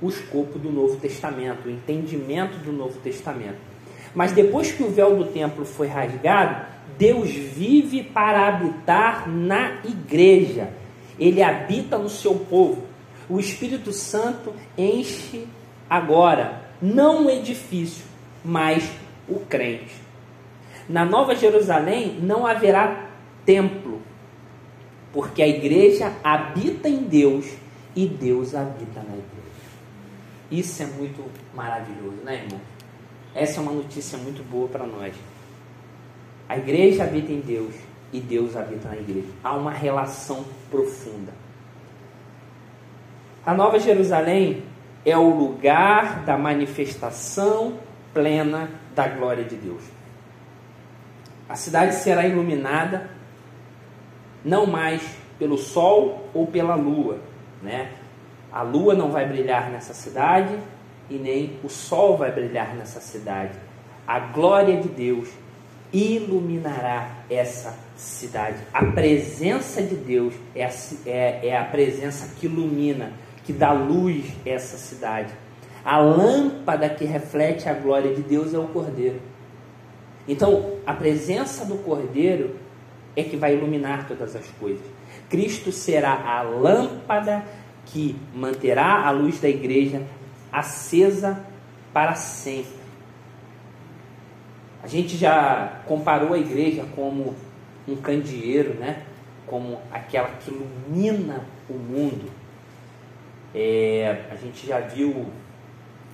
o 0.00 0.08
escopo 0.08 0.58
do 0.58 0.70
Novo 0.70 0.96
Testamento, 0.96 1.68
o 1.68 1.70
entendimento 1.70 2.58
do 2.58 2.72
Novo 2.72 2.98
Testamento. 3.00 3.58
Mas 4.14 4.32
depois 4.32 4.72
que 4.72 4.82
o 4.82 4.90
véu 4.90 5.16
do 5.16 5.26
templo 5.26 5.64
foi 5.64 5.88
rasgado, 5.88 6.64
Deus 6.98 7.30
vive 7.30 8.02
para 8.02 8.48
habitar 8.48 9.28
na 9.28 9.80
igreja. 9.84 10.70
Ele 11.18 11.42
habita 11.42 11.98
no 11.98 12.08
seu 12.08 12.34
povo. 12.34 12.84
O 13.28 13.38
Espírito 13.38 13.92
Santo 13.92 14.54
enche 14.76 15.46
agora, 15.88 16.62
não 16.80 17.26
o 17.26 17.30
edifício, 17.30 18.04
mas 18.44 18.88
o 19.28 19.40
crente. 19.40 19.94
Na 20.88 21.04
Nova 21.04 21.34
Jerusalém 21.34 22.18
não 22.20 22.46
haverá 22.46 23.08
templo, 23.44 24.00
porque 25.12 25.42
a 25.42 25.48
igreja 25.48 26.12
habita 26.22 26.88
em 26.88 26.98
Deus 26.98 27.46
e 27.94 28.06
Deus 28.06 28.54
habita 28.54 29.00
na 29.00 29.14
igreja. 29.14 29.35
Isso 30.50 30.82
é 30.82 30.86
muito 30.86 31.24
maravilhoso, 31.54 32.18
né, 32.24 32.44
irmão? 32.44 32.60
Essa 33.34 33.60
é 33.60 33.62
uma 33.62 33.72
notícia 33.72 34.16
muito 34.18 34.42
boa 34.48 34.68
para 34.68 34.86
nós. 34.86 35.14
A 36.48 36.56
igreja 36.56 37.04
habita 37.04 37.32
em 37.32 37.40
Deus 37.40 37.74
e 38.12 38.20
Deus 38.20 38.56
habita 38.56 38.88
na 38.88 38.96
igreja. 38.96 39.28
Há 39.42 39.54
uma 39.54 39.72
relação 39.72 40.44
profunda. 40.70 41.32
A 43.44 43.52
Nova 43.52 43.78
Jerusalém 43.78 44.62
é 45.04 45.16
o 45.16 45.30
lugar 45.30 46.24
da 46.24 46.36
manifestação 46.36 47.78
plena 48.14 48.70
da 48.94 49.06
glória 49.08 49.44
de 49.44 49.56
Deus. 49.56 49.82
A 51.48 51.54
cidade 51.54 51.94
será 51.94 52.26
iluminada 52.26 53.10
não 54.44 54.66
mais 54.66 55.02
pelo 55.38 55.58
sol 55.58 56.28
ou 56.32 56.46
pela 56.46 56.74
lua, 56.74 57.20
né? 57.62 57.92
A 58.56 58.62
lua 58.62 58.94
não 58.94 59.10
vai 59.10 59.28
brilhar 59.28 59.70
nessa 59.70 59.92
cidade 59.92 60.58
e 61.10 61.16
nem 61.16 61.58
o 61.62 61.68
sol 61.68 62.16
vai 62.16 62.32
brilhar 62.32 62.74
nessa 62.74 63.00
cidade. 63.00 63.52
A 64.06 64.18
glória 64.18 64.80
de 64.80 64.88
Deus 64.88 65.28
iluminará 65.92 67.16
essa 67.28 67.78
cidade. 67.98 68.56
A 68.72 68.82
presença 68.82 69.82
de 69.82 69.94
Deus 69.94 70.32
é 70.54 70.64
a, 70.64 70.70
é, 71.04 71.48
é 71.48 71.58
a 71.58 71.64
presença 71.64 72.34
que 72.40 72.46
ilumina, 72.46 73.12
que 73.44 73.52
dá 73.52 73.72
luz 73.72 74.24
a 74.46 74.48
essa 74.48 74.78
cidade. 74.78 75.34
A 75.84 75.98
lâmpada 75.98 76.88
que 76.88 77.04
reflete 77.04 77.68
a 77.68 77.74
glória 77.74 78.14
de 78.14 78.22
Deus 78.22 78.54
é 78.54 78.58
o 78.58 78.68
Cordeiro. 78.68 79.20
Então, 80.26 80.78
a 80.86 80.94
presença 80.94 81.66
do 81.66 81.76
Cordeiro 81.76 82.56
é 83.14 83.22
que 83.22 83.36
vai 83.36 83.54
iluminar 83.54 84.08
todas 84.08 84.34
as 84.34 84.46
coisas. 84.58 84.86
Cristo 85.28 85.70
será 85.70 86.12
a 86.26 86.40
lâmpada 86.40 87.44
que 87.86 88.16
manterá 88.34 89.06
a 89.06 89.10
luz 89.10 89.40
da 89.40 89.48
igreja 89.48 90.02
acesa 90.52 91.44
para 91.92 92.14
sempre. 92.14 92.76
A 94.82 94.86
gente 94.86 95.16
já 95.16 95.82
comparou 95.86 96.32
a 96.32 96.38
igreja 96.38 96.84
como 96.94 97.34
um 97.88 97.96
candeeiro, 97.96 98.74
né? 98.74 99.02
como 99.46 99.80
aquela 99.90 100.28
que 100.40 100.50
ilumina 100.50 101.44
o 101.68 101.74
mundo. 101.74 102.30
É, 103.54 104.26
a 104.30 104.34
gente 104.34 104.66
já 104.66 104.80
viu 104.80 105.26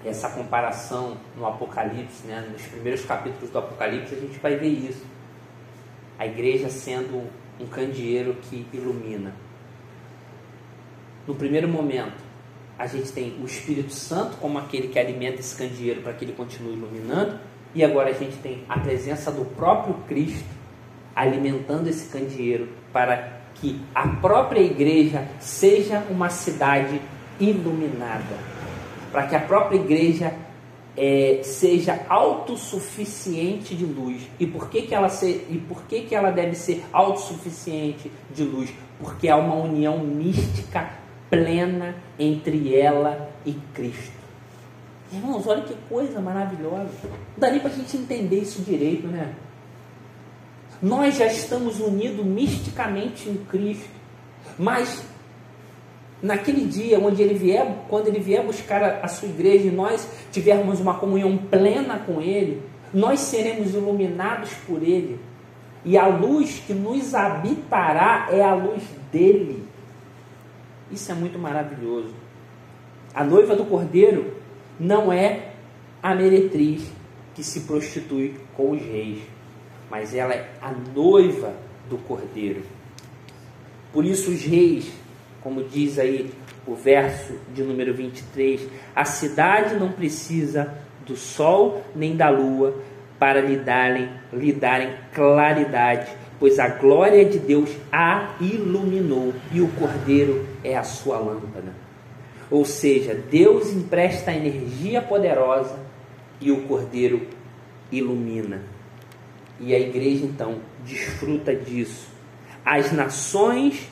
essa 0.04 0.28
comparação 0.30 1.16
no 1.36 1.46
Apocalipse, 1.46 2.26
né? 2.26 2.48
nos 2.52 2.62
primeiros 2.66 3.04
capítulos 3.04 3.50
do 3.50 3.58
Apocalipse, 3.58 4.14
a 4.14 4.18
gente 4.18 4.38
vai 4.38 4.56
ver 4.56 4.68
isso. 4.68 5.04
A 6.18 6.26
igreja 6.26 6.68
sendo 6.68 7.28
um 7.58 7.66
candeeiro 7.66 8.34
que 8.34 8.66
ilumina. 8.72 9.34
No 11.26 11.34
primeiro 11.34 11.68
momento, 11.68 12.20
a 12.78 12.86
gente 12.86 13.12
tem 13.12 13.36
o 13.40 13.44
Espírito 13.44 13.92
Santo 13.92 14.36
como 14.38 14.58
aquele 14.58 14.88
que 14.88 14.98
alimenta 14.98 15.40
esse 15.40 15.54
candeeiro 15.56 16.00
para 16.00 16.12
que 16.12 16.24
ele 16.24 16.32
continue 16.32 16.72
iluminando, 16.72 17.38
e 17.74 17.84
agora 17.84 18.10
a 18.10 18.12
gente 18.12 18.36
tem 18.38 18.64
a 18.68 18.78
presença 18.78 19.30
do 19.30 19.44
próprio 19.44 19.94
Cristo 20.08 20.48
alimentando 21.14 21.88
esse 21.88 22.10
candeeiro 22.10 22.68
para 22.92 23.40
que 23.54 23.80
a 23.94 24.08
própria 24.08 24.60
igreja 24.60 25.28
seja 25.38 26.04
uma 26.10 26.28
cidade 26.28 27.00
iluminada, 27.38 28.36
para 29.10 29.26
que 29.26 29.36
a 29.36 29.40
própria 29.40 29.76
igreja 29.76 30.34
é, 30.96 31.40
seja 31.42 32.04
autossuficiente 32.08 33.74
de 33.74 33.84
luz. 33.84 34.22
E 34.40 34.46
por 34.46 34.68
que, 34.68 34.82
que 34.82 34.94
ela 34.94 35.08
ser, 35.08 35.46
e 35.48 35.58
por 35.58 35.84
que, 35.84 36.02
que 36.02 36.14
ela 36.14 36.30
deve 36.30 36.54
ser 36.54 36.84
autossuficiente 36.92 38.10
de 38.34 38.42
luz? 38.42 38.72
Porque 38.98 39.28
há 39.28 39.36
uma 39.36 39.54
união 39.54 39.98
mística 39.98 41.01
plena 41.32 41.94
entre 42.18 42.76
ela 42.76 43.30
e 43.46 43.54
Cristo. 43.72 44.12
Irmãos, 45.10 45.46
olha 45.46 45.62
que 45.62 45.74
coisa 45.88 46.20
maravilhosa. 46.20 46.90
Não 47.04 47.38
dá 47.38 47.50
nem 47.50 47.58
para 47.58 47.70
a 47.70 47.74
gente 47.74 47.96
entender 47.96 48.40
isso 48.40 48.60
direito, 48.60 49.06
né? 49.06 49.32
Nós 50.82 51.16
já 51.16 51.24
estamos 51.24 51.80
unidos 51.80 52.22
misticamente 52.26 53.30
em 53.30 53.36
Cristo, 53.48 53.88
mas 54.58 55.02
naquele 56.22 56.66
dia 56.66 57.00
onde 57.00 57.22
ele 57.22 57.34
vier, 57.34 57.78
quando 57.88 58.08
ele 58.08 58.20
vier 58.20 58.44
buscar 58.44 58.82
a, 58.82 59.00
a 59.00 59.08
sua 59.08 59.28
igreja, 59.28 59.68
e 59.68 59.70
nós 59.70 60.06
tivermos 60.30 60.80
uma 60.80 60.98
comunhão 60.98 61.38
plena 61.38 61.98
com 62.00 62.20
Ele, 62.20 62.60
nós 62.92 63.20
seremos 63.20 63.74
iluminados 63.74 64.50
por 64.66 64.82
Ele. 64.82 65.18
E 65.82 65.96
a 65.96 66.06
luz 66.06 66.62
que 66.66 66.74
nos 66.74 67.14
habitará 67.14 68.28
é 68.30 68.42
a 68.42 68.54
luz 68.54 68.82
dele. 69.10 69.71
Isso 70.92 71.10
é 71.10 71.14
muito 71.14 71.38
maravilhoso. 71.38 72.14
A 73.14 73.24
noiva 73.24 73.56
do 73.56 73.64
cordeiro 73.64 74.36
não 74.78 75.12
é 75.12 75.52
a 76.02 76.14
meretriz 76.14 76.90
que 77.34 77.42
se 77.42 77.60
prostitui 77.60 78.36
com 78.54 78.72
os 78.72 78.82
reis, 78.82 79.22
mas 79.90 80.14
ela 80.14 80.34
é 80.34 80.50
a 80.60 80.70
noiva 80.70 81.54
do 81.88 81.96
cordeiro. 81.96 82.62
Por 83.92 84.04
isso, 84.04 84.30
os 84.30 84.42
reis, 84.42 84.92
como 85.42 85.64
diz 85.64 85.98
aí 85.98 86.30
o 86.66 86.74
verso 86.74 87.38
de 87.54 87.62
número 87.62 87.94
23, 87.94 88.68
a 88.94 89.04
cidade 89.04 89.74
não 89.76 89.92
precisa 89.92 90.74
do 91.06 91.16
sol 91.16 91.82
nem 91.94 92.16
da 92.16 92.28
lua 92.28 92.74
para 93.18 93.40
lhe 93.40 93.56
darem, 93.56 94.10
lhe 94.32 94.52
darem 94.52 94.94
claridade, 95.14 96.10
pois 96.42 96.58
a 96.58 96.66
glória 96.66 97.24
de 97.24 97.38
Deus 97.38 97.70
a 97.92 98.34
iluminou 98.40 99.32
e 99.52 99.60
o 99.60 99.68
cordeiro 99.68 100.44
é 100.64 100.76
a 100.76 100.82
sua 100.82 101.16
lâmpada. 101.16 101.72
Ou 102.50 102.64
seja, 102.64 103.14
Deus 103.14 103.70
empresta 103.70 104.32
energia 104.32 105.00
poderosa 105.00 105.78
e 106.40 106.50
o 106.50 106.62
cordeiro 106.62 107.28
ilumina. 107.92 108.60
E 109.60 109.72
a 109.72 109.78
igreja 109.78 110.24
então 110.24 110.56
desfruta 110.84 111.54
disso. 111.54 112.08
As 112.64 112.90
nações 112.90 113.88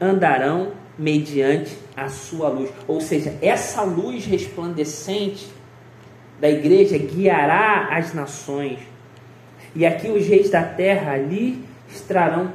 andarão 0.00 0.72
mediante 0.98 1.78
a 1.96 2.08
sua 2.08 2.48
luz. 2.48 2.68
Ou 2.88 3.00
seja, 3.00 3.38
essa 3.40 3.84
luz 3.84 4.26
resplandecente 4.26 5.46
da 6.40 6.50
igreja 6.50 6.98
guiará 6.98 7.96
as 7.96 8.12
nações. 8.12 8.80
E 9.72 9.86
aqui 9.86 10.08
os 10.08 10.26
reis 10.26 10.50
da 10.50 10.64
terra 10.64 11.12
ali 11.12 11.64
extrarão 11.88 12.52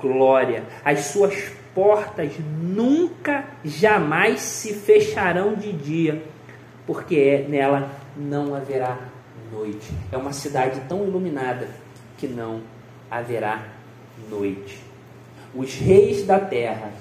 glória. 0.00 0.64
As 0.84 1.06
suas 1.06 1.34
portas 1.74 2.32
nunca, 2.38 3.44
jamais 3.64 4.40
se 4.40 4.74
fecharão 4.74 5.54
de 5.54 5.72
dia, 5.72 6.22
porque 6.86 7.16
é, 7.16 7.48
nela 7.48 7.90
não 8.16 8.54
haverá 8.54 8.98
noite. 9.50 9.92
É 10.10 10.16
uma 10.16 10.32
cidade 10.32 10.80
tão 10.88 11.04
iluminada 11.04 11.68
que 12.18 12.26
não 12.26 12.60
haverá 13.10 13.62
noite. 14.28 14.82
Os 15.54 15.74
reis 15.74 16.24
da 16.24 16.38
terra 16.40 16.92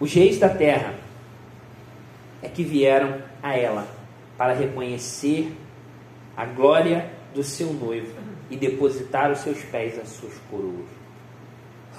Os 0.00 0.14
reis 0.14 0.38
da 0.38 0.48
terra 0.48 0.94
é 2.40 2.48
que 2.48 2.62
vieram 2.62 3.20
a 3.42 3.56
ela 3.56 3.88
para 4.36 4.52
reconhecer 4.52 5.52
a 6.38 6.44
glória 6.44 7.10
do 7.34 7.42
seu 7.42 7.72
noivo 7.72 8.14
e 8.48 8.56
depositar 8.56 9.32
os 9.32 9.40
seus 9.40 9.60
pés 9.64 9.98
às 9.98 10.08
suas 10.10 10.34
coroas. 10.48 10.86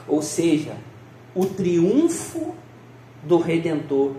Ou 0.07 0.21
seja, 0.21 0.77
o 1.35 1.45
triunfo 1.45 2.55
do 3.21 3.37
redentor, 3.37 4.15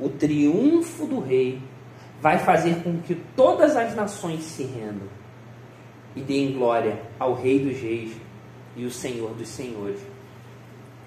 o 0.00 0.08
triunfo 0.08 1.04
do 1.04 1.20
rei, 1.20 1.60
vai 2.18 2.38
fazer 2.38 2.82
com 2.82 2.98
que 3.02 3.14
todas 3.36 3.76
as 3.76 3.94
nações 3.94 4.42
se 4.44 4.62
rendam 4.62 5.06
e 6.16 6.22
deem 6.22 6.54
glória 6.54 7.02
ao 7.18 7.34
Rei 7.34 7.60
dos 7.60 7.78
Reis 7.78 8.12
e 8.74 8.86
o 8.86 8.90
Senhor 8.90 9.34
dos 9.34 9.48
Senhores. 9.48 10.00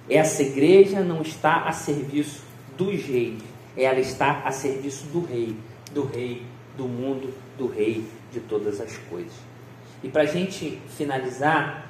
Essa 0.08 0.44
igreja 0.44 1.02
não 1.02 1.24
está 1.24 1.64
a 1.64 1.72
serviço 1.72 2.44
dos 2.78 3.04
reis, 3.06 3.42
ela 3.76 4.00
está 4.00 4.44
a 4.46 4.52
serviço 4.52 5.06
do 5.08 5.26
rei, 5.26 5.56
do 5.92 6.06
rei 6.06 6.44
do 6.78 6.88
mundo, 6.88 7.34
do 7.58 7.68
rei 7.68 8.06
de 8.32 8.40
todas 8.40 8.80
as 8.80 8.98
coisas. 9.10 9.34
E 10.04 10.10
para 10.10 10.24
a 10.24 10.26
gente 10.26 10.82
finalizar, 10.98 11.88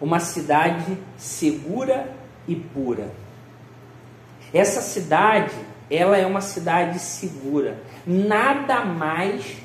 uma 0.00 0.20
cidade 0.20 0.96
segura 1.16 2.08
e 2.46 2.54
pura. 2.54 3.10
Essa 4.52 4.80
cidade, 4.80 5.54
ela 5.90 6.16
é 6.16 6.24
uma 6.24 6.40
cidade 6.40 6.98
segura. 6.98 7.82
Nada 8.06 8.84
mais 8.84 9.56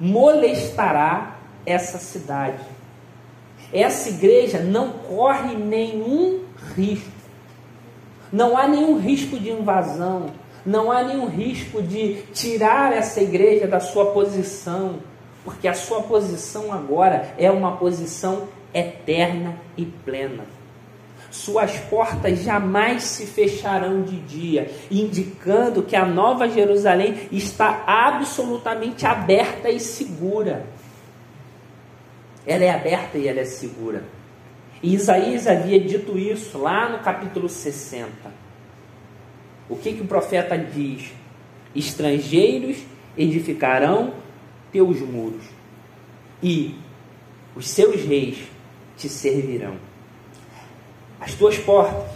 molestará 0.00 1.38
essa 1.64 1.98
cidade 1.98 2.74
essa 3.74 4.08
igreja 4.08 4.60
não 4.60 4.92
corre 4.92 5.56
nenhum 5.56 6.44
risco. 6.76 7.10
Não 8.32 8.56
há 8.56 8.68
nenhum 8.68 9.00
risco 9.00 9.36
de 9.36 9.50
invasão. 9.50 10.26
Não 10.64 10.90
há 10.90 11.02
nenhum 11.02 11.26
risco 11.26 11.82
de 11.82 12.22
tirar 12.32 12.92
essa 12.92 13.20
igreja 13.20 13.66
da 13.66 13.80
sua 13.80 14.12
posição. 14.12 15.00
Porque 15.44 15.68
a 15.68 15.74
sua 15.74 16.02
posição 16.02 16.72
agora 16.72 17.34
é 17.36 17.50
uma 17.50 17.76
posição 17.76 18.48
eterna 18.72 19.56
e 19.76 19.84
plena. 19.84 20.44
Suas 21.30 21.76
portas 21.80 22.42
jamais 22.42 23.02
se 23.02 23.26
fecharão 23.26 24.02
de 24.02 24.16
dia, 24.20 24.70
indicando 24.90 25.82
que 25.82 25.96
a 25.96 26.06
Nova 26.06 26.48
Jerusalém 26.48 27.28
está 27.30 27.82
absolutamente 27.86 29.04
aberta 29.04 29.68
e 29.68 29.80
segura. 29.80 30.64
Ela 32.46 32.64
é 32.64 32.70
aberta 32.70 33.18
e 33.18 33.26
ela 33.26 33.40
é 33.40 33.44
segura. 33.44 34.04
E 34.82 34.94
Isaías 34.94 35.46
havia 35.46 35.80
dito 35.80 36.16
isso 36.16 36.56
lá 36.56 36.88
no 36.88 37.00
capítulo 37.00 37.48
60. 37.48 38.43
O 39.68 39.76
que, 39.76 39.94
que 39.94 40.02
o 40.02 40.06
profeta 40.06 40.56
diz? 40.56 41.12
Estrangeiros 41.74 42.78
edificarão 43.16 44.14
teus 44.72 45.00
muros, 45.00 45.44
e 46.42 46.74
os 47.54 47.68
seus 47.68 48.02
reis 48.02 48.38
te 48.96 49.08
servirão. 49.08 49.76
As 51.20 51.34
tuas 51.34 51.56
portas 51.58 52.10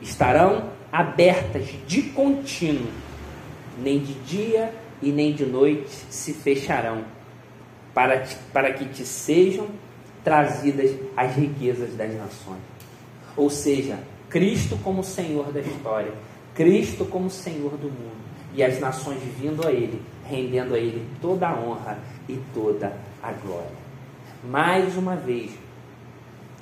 estarão 0.00 0.70
abertas 0.92 1.68
de 1.86 2.02
contínuo, 2.02 2.86
nem 3.78 3.98
de 3.98 4.12
dia 4.20 4.72
e 5.02 5.10
nem 5.10 5.32
de 5.32 5.46
noite 5.46 5.90
se 6.10 6.32
fecharão 6.34 7.04
para, 7.94 8.26
para 8.52 8.72
que 8.72 8.84
te 8.84 9.04
sejam 9.04 9.68
trazidas 10.22 10.94
as 11.16 11.34
riquezas 11.34 11.94
das 11.94 12.14
nações. 12.14 12.60
Ou 13.36 13.48
seja, 13.48 13.98
Cristo 14.28 14.78
como 14.84 15.02
Senhor 15.02 15.50
da 15.52 15.60
história, 15.60 16.12
Cristo 16.54 17.04
como 17.04 17.30
Senhor 17.30 17.72
do 17.76 17.88
mundo, 17.88 18.20
e 18.54 18.62
as 18.62 18.80
nações 18.80 19.20
vindo 19.38 19.66
a 19.66 19.72
Ele, 19.72 20.02
rendendo 20.28 20.74
a 20.74 20.78
Ele 20.78 21.06
toda 21.20 21.48
a 21.48 21.54
honra 21.54 21.98
e 22.28 22.38
toda 22.52 22.96
a 23.22 23.32
glória. 23.32 23.80
Mais 24.44 24.96
uma 24.96 25.16
vez, 25.16 25.50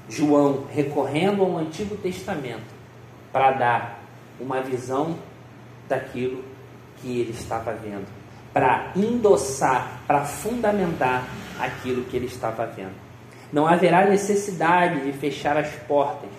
João 0.09 0.65
recorrendo 0.71 1.43
ao 1.43 1.59
Antigo 1.59 1.97
Testamento 1.97 2.75
para 3.33 3.53
dar 3.53 4.03
uma 4.41 4.61
visão 4.61 5.17
daquilo 5.89 6.45
que 6.97 7.21
ele 7.21 7.31
estava 7.31 7.73
vendo 7.73 8.07
para 8.53 8.93
endossar, 8.97 10.01
para 10.07 10.25
fundamentar 10.25 11.29
aquilo 11.61 12.05
que 12.05 12.17
ele 12.17 12.27
estava 12.27 12.67
vendo. 12.67 12.95
Não 13.53 13.67
haverá 13.67 14.07
necessidade 14.07 15.01
de 15.05 15.13
fechar 15.17 15.57
as 15.57 15.71
portas 15.87 16.31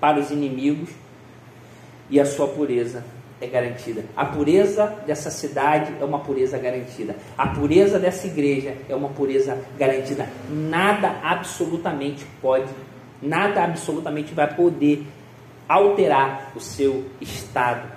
para 0.00 0.18
os 0.18 0.30
inimigos 0.30 0.90
e 2.10 2.20
a 2.20 2.26
sua 2.26 2.48
pureza 2.48 3.04
é 3.40 3.46
garantida. 3.46 4.04
A 4.16 4.24
pureza 4.24 4.86
dessa 5.06 5.30
cidade 5.30 5.92
é 6.00 6.04
uma 6.04 6.20
pureza 6.20 6.58
garantida. 6.58 7.16
A 7.36 7.48
pureza 7.48 7.98
dessa 7.98 8.26
igreja 8.26 8.76
é 8.88 8.94
uma 8.94 9.10
pureza 9.10 9.58
garantida. 9.78 10.28
Nada 10.48 11.20
absolutamente 11.22 12.24
pode, 12.40 12.72
nada 13.20 13.64
absolutamente 13.64 14.32
vai 14.32 14.54
poder 14.54 15.06
alterar 15.68 16.52
o 16.54 16.60
seu 16.60 17.04
estado. 17.20 17.90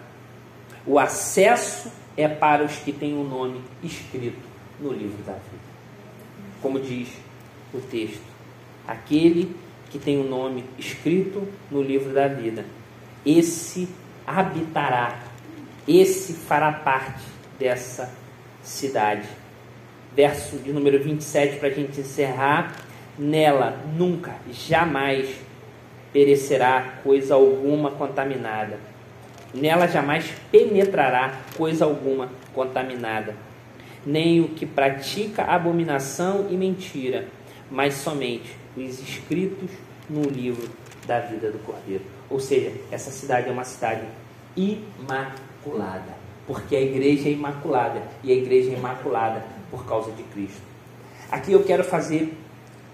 O 0.86 0.98
acesso 0.98 1.92
é 2.18 2.28
para 2.28 2.64
os 2.64 2.76
que 2.78 2.92
têm 2.92 3.14
o 3.14 3.22
um 3.22 3.28
nome 3.28 3.62
escrito 3.84 4.50
no 4.80 4.92
livro 4.92 5.24
da 5.24 5.34
vida. 5.34 5.70
Como 6.62 6.80
diz 6.80 7.10
o 7.74 7.80
texto, 7.80 8.22
aquele 8.88 9.56
que 9.90 9.98
tem 9.98 10.18
o 10.18 10.26
um 10.26 10.30
nome 10.30 10.66
escrito 10.78 11.48
no 11.72 11.82
livro 11.82 12.14
da 12.14 12.28
vida, 12.28 12.66
esse 13.26 13.90
habitará, 14.26 15.20
esse 15.88 16.34
fará 16.34 16.72
parte 16.72 17.24
dessa 17.58 18.12
cidade. 18.62 19.28
Verso 20.16 20.58
de 20.58 20.72
número 20.74 21.02
27 21.02 21.58
para 21.58 21.70
a 21.70 21.72
gente 21.72 22.02
encerrar. 22.02 22.76
Nela 23.18 23.78
nunca, 23.98 24.36
jamais 24.50 25.30
perecerá 26.14 27.00
coisa 27.04 27.36
alguma 27.36 27.92
contaminada 27.92 28.80
Nela 29.54 29.88
jamais 29.88 30.32
penetrará 30.52 31.40
coisa 31.58 31.84
alguma 31.84 32.30
contaminada, 32.54 33.36
nem 34.06 34.42
o 34.42 34.50
que 34.50 34.66
pratica 34.66 35.44
abominação 35.44 36.48
e 36.52 36.56
mentira, 36.56 37.26
mas 37.72 37.96
somente 37.96 38.56
os 38.78 39.00
escritos 39.00 39.72
no 40.08 40.22
livro 40.22 40.70
da 41.08 41.20
vida 41.20 41.52
do 41.52 41.58
Cordeiro. 41.60 42.19
Ou 42.30 42.40
seja, 42.40 42.72
essa 42.92 43.12
cidade 43.12 43.50
é 43.50 43.52
uma 43.52 43.64
cidade 43.64 44.04
imaculada, 44.56 46.14
porque 46.46 46.76
a 46.76 46.82
igreja 46.82 47.28
é 47.30 47.32
imaculada 47.32 48.02
e 48.24 48.32
a 48.32 48.36
igreja 48.36 48.72
é 48.72 48.74
imaculada 48.74 49.44
por 49.72 49.86
causa 49.86 50.12
de 50.12 50.24
Cristo. 50.24 50.62
Aqui 51.32 51.52
eu 51.52 51.64
quero 51.64 51.84
fazer 51.84 52.36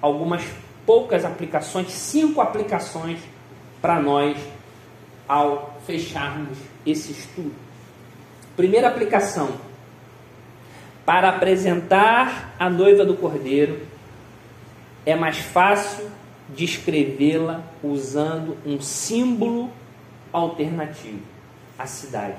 algumas 0.02 0.44
poucas 0.86 1.26
aplicações, 1.26 1.92
cinco 1.92 2.42
aplicações 2.42 3.20
para 3.82 4.00
nós 4.00 4.38
ao 5.28 5.80
fecharmos 5.86 6.58
esse 6.86 7.12
estudo. 7.12 7.54
Primeira 8.56 8.88
aplicação: 8.88 9.50
para 11.06 11.30
apresentar 11.30 12.56
a 12.58 12.70
noiva 12.70 13.04
do 13.04 13.16
cordeiro, 13.16 13.80
é 15.06 15.16
mais 15.16 15.38
fácil 15.38 16.10
descrevê-la 16.50 17.64
usando 17.84 18.58
um 18.66 18.80
símbolo 18.80 19.70
alternativo, 20.32 21.22
a 21.78 21.86
cidade. 21.86 22.38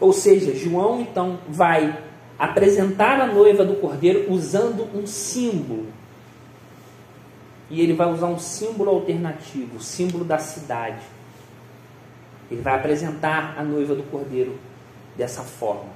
Ou 0.00 0.12
seja, 0.12 0.54
João 0.54 1.00
então 1.00 1.38
vai 1.48 2.02
apresentar 2.38 3.20
a 3.20 3.26
noiva 3.26 3.64
do 3.64 3.76
cordeiro 3.76 4.30
usando 4.32 4.88
um 4.94 5.06
símbolo. 5.06 5.86
E 7.70 7.80
ele 7.80 7.94
vai 7.94 8.12
usar 8.12 8.26
um 8.26 8.38
símbolo 8.38 8.90
alternativo, 8.90 9.76
o 9.76 9.80
símbolo 9.80 10.24
da 10.24 10.38
cidade. 10.38 11.02
Ele 12.50 12.60
vai 12.60 12.74
apresentar 12.74 13.54
a 13.58 13.62
noiva 13.62 13.94
do 13.94 14.02
cordeiro 14.04 14.58
dessa 15.16 15.42
forma. 15.42 15.88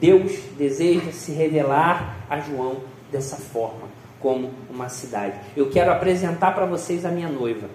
Deus 0.00 0.32
deseja 0.58 1.12
se 1.12 1.32
revelar 1.32 2.16
a 2.28 2.40
João 2.40 2.78
dessa 3.12 3.36
forma, 3.36 3.88
como 4.24 4.50
uma 4.70 4.88
cidade. 4.88 5.38
Eu 5.54 5.68
quero 5.68 5.92
apresentar 5.92 6.54
para 6.54 6.64
vocês 6.64 7.04
a 7.04 7.10
minha 7.10 7.28
noiva. 7.28 7.68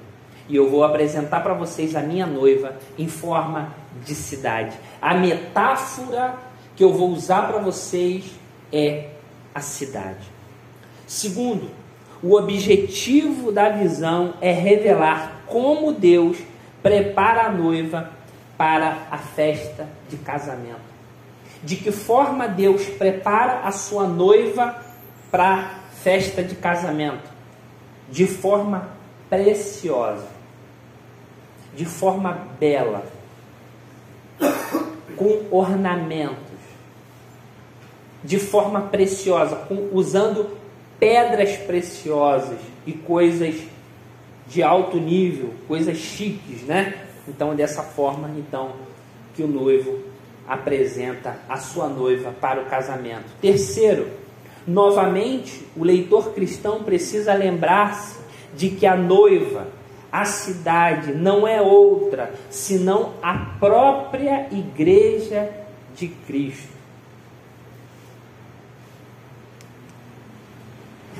E 0.47 0.55
eu 0.55 0.67
vou 0.67 0.83
apresentar 0.83 1.41
para 1.41 1.53
vocês 1.53 1.95
a 1.95 2.01
minha 2.01 2.25
noiva 2.25 2.75
em 2.97 3.07
forma 3.07 3.71
de 4.03 4.15
cidade. 4.15 4.75
A 4.99 5.13
metáfora 5.13 6.33
que 6.75 6.83
eu 6.83 6.91
vou 6.91 7.11
usar 7.11 7.47
para 7.47 7.59
vocês 7.59 8.31
é 8.73 9.11
a 9.53 9.61
cidade. 9.61 10.27
Segundo, 11.05 11.69
o 12.23 12.33
objetivo 12.35 13.51
da 13.51 13.69
visão 13.69 14.33
é 14.41 14.51
revelar 14.51 15.43
como 15.45 15.93
Deus 15.93 16.39
prepara 16.81 17.43
a 17.43 17.51
noiva 17.51 18.09
para 18.57 19.07
a 19.11 19.19
festa 19.19 19.87
de 20.09 20.17
casamento. 20.17 20.89
De 21.63 21.75
que 21.75 21.91
forma 21.91 22.47
Deus 22.47 22.87
prepara 22.87 23.59
a 23.59 23.71
sua 23.71 24.07
noiva 24.07 24.83
para 25.29 25.78
festa 26.03 26.43
de 26.43 26.55
casamento? 26.55 27.29
De 28.09 28.25
forma 28.25 28.89
preciosa, 29.29 30.27
de 31.75 31.85
forma 31.85 32.47
bela, 32.59 33.05
com 35.15 35.45
ornamentos, 35.51 36.37
de 38.23 38.39
forma 38.39 38.81
preciosa, 38.81 39.55
com, 39.55 39.89
usando 39.91 40.57
pedras 40.99 41.55
preciosas 41.57 42.59
e 42.85 42.93
coisas 42.93 43.55
de 44.47 44.63
alto 44.63 44.97
nível, 44.97 45.53
coisas 45.67 45.97
chiques, 45.97 46.63
né? 46.63 47.05
Então, 47.27 47.55
dessa 47.55 47.83
forma, 47.83 48.31
então, 48.37 48.73
que 49.35 49.43
o 49.43 49.47
noivo 49.47 49.99
apresenta 50.47 51.37
a 51.47 51.57
sua 51.57 51.87
noiva 51.87 52.31
para 52.31 52.61
o 52.61 52.65
casamento. 52.65 53.25
Terceiro, 53.39 54.09
novamente, 54.67 55.65
o 55.75 55.83
leitor 55.83 56.33
cristão 56.33 56.83
precisa 56.83 57.33
lembrar-se 57.33 58.19
de 58.55 58.69
que 58.69 58.85
a 58.85 58.95
noiva, 58.95 59.67
a 60.11 60.25
cidade, 60.25 61.13
não 61.13 61.47
é 61.47 61.61
outra 61.61 62.33
senão 62.49 63.13
a 63.21 63.35
própria 63.59 64.47
igreja 64.51 65.49
de 65.95 66.07
Cristo. 66.07 66.79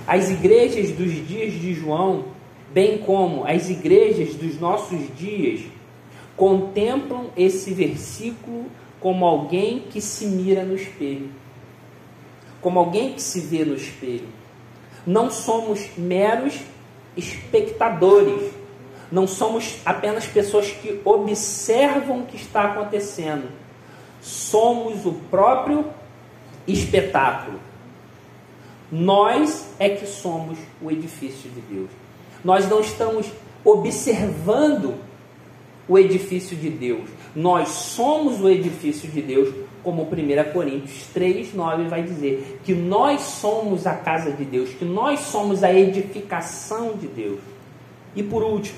As 0.08 0.32
igrejas 0.32 0.90
dos 0.92 1.12
dias 1.28 1.54
de 1.54 1.74
João, 1.76 2.26
bem 2.74 2.98
como 2.98 3.46
as 3.46 3.70
igrejas 3.70 4.34
dos 4.34 4.60
nossos 4.60 5.02
dias, 5.16 5.62
contemplam 6.36 7.28
esse 7.38 7.74
versículo 7.74 8.66
como 9.00 9.26
alguém 9.26 9.82
que 9.82 10.02
se 10.02 10.26
mira 10.26 10.64
no 10.64 10.76
espelho, 10.76 11.30
como 12.62 12.80
alguém 12.80 13.14
que 13.14 13.22
se 13.22 13.40
vê 13.40 13.64
no 13.64 13.76
espelho. 13.76 14.28
Não 15.06 15.30
somos 15.32 15.90
meros 15.98 16.60
espectadores, 17.16 18.52
não 19.12 19.28
somos 19.28 19.78
apenas 19.86 20.26
pessoas 20.26 20.70
que 20.70 21.02
observam 21.04 22.20
o 22.20 22.26
que 22.26 22.36
está 22.36 22.64
acontecendo, 22.64 23.50
somos 24.22 25.06
o 25.06 25.14
próprio 25.30 25.86
espetáculo. 26.68 27.60
Nós 28.92 29.68
é 29.78 29.90
que 29.90 30.06
somos 30.06 30.58
o 30.82 30.90
edifício 30.90 31.50
de 31.50 31.62
Deus. 31.62 31.90
Nós 32.44 32.68
não 32.68 32.80
estamos 32.80 33.28
observando 33.64 34.96
o 35.88 35.98
edifício 35.98 36.56
de 36.56 36.70
Deus. 36.70 37.10
Nós 37.36 37.70
somos 37.70 38.42
o 38.42 38.50
edifício 38.50 39.10
de 39.10 39.22
Deus, 39.22 39.54
como 39.90 40.04
1 40.04 40.54
Coríntios 40.54 41.08
3, 41.08 41.56
9 41.56 41.86
vai 41.86 42.04
dizer, 42.04 42.62
que 42.64 42.76
nós 42.76 43.22
somos 43.22 43.88
a 43.88 43.96
casa 43.96 44.32
de 44.32 44.46
Deus, 44.46 44.70
que 44.70 44.86
nós 44.86 45.22
somos 45.22 45.64
a 45.64 45.74
edificação 45.74 46.94
de 46.94 47.08
Deus. 47.08 47.40
E 48.16 48.22
por 48.22 48.44
último, 48.44 48.78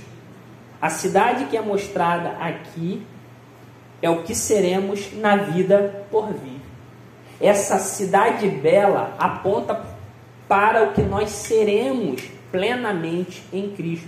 a 0.81 0.89
cidade 0.89 1.47
que 1.47 1.57
é 1.57 1.61
mostrada 1.61 2.29
aqui 2.39 3.05
é 4.01 4.09
o 4.09 4.23
que 4.23 4.33
seremos 4.33 5.11
na 5.13 5.35
vida 5.35 6.05
por 6.09 6.31
vir. 6.31 6.61
Essa 7.41 7.77
cidade 7.77 8.47
bela 8.47 9.13
aponta 9.19 9.83
para 10.47 10.85
o 10.85 10.93
que 10.93 11.01
nós 11.01 11.29
seremos 11.29 12.21
plenamente 12.53 13.43
em 13.51 13.69
Cristo. 13.71 14.07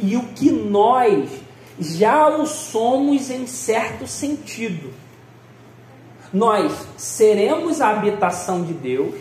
E 0.00 0.16
o 0.16 0.28
que 0.28 0.50
nós 0.50 1.28
já 1.78 2.26
o 2.26 2.46
somos 2.46 3.28
em 3.28 3.46
certo 3.46 4.06
sentido. 4.06 5.01
Nós 6.32 6.86
seremos 6.96 7.80
a 7.80 7.90
habitação 7.90 8.62
de 8.62 8.72
Deus, 8.72 9.14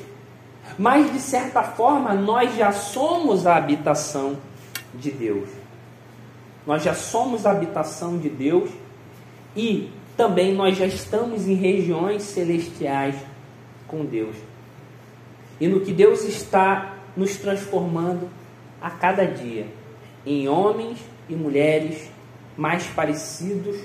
mas 0.77 1.11
de 1.11 1.19
certa 1.19 1.61
forma 1.61 2.13
nós 2.13 2.55
já 2.55 2.71
somos 2.71 3.45
a 3.45 3.57
habitação 3.57 4.37
de 4.93 5.11
Deus. 5.11 5.49
Nós 6.65 6.83
já 6.83 6.93
somos 6.93 7.45
a 7.45 7.51
habitação 7.51 8.17
de 8.17 8.29
Deus 8.29 8.69
e 9.55 9.89
também 10.15 10.53
nós 10.53 10.77
já 10.77 10.85
estamos 10.85 11.47
em 11.47 11.55
regiões 11.55 12.23
celestiais 12.23 13.15
com 13.87 14.05
Deus. 14.05 14.35
E 15.59 15.67
no 15.67 15.81
que 15.81 15.91
Deus 15.91 16.23
está 16.23 16.95
nos 17.15 17.35
transformando 17.35 18.29
a 18.81 18.89
cada 18.89 19.25
dia 19.25 19.67
em 20.25 20.47
homens 20.47 20.99
e 21.27 21.35
mulheres 21.35 22.09
mais 22.55 22.85
parecidos 22.87 23.77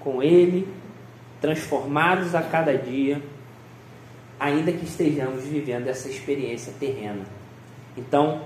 com 0.00 0.22
Ele, 0.22 0.68
transformados 1.40 2.34
a 2.34 2.42
cada 2.42 2.76
dia, 2.76 3.22
ainda 4.38 4.72
que 4.72 4.84
estejamos 4.84 5.44
vivendo 5.44 5.88
essa 5.88 6.08
experiência 6.08 6.72
terrena. 6.78 7.24
Então, 7.96 8.44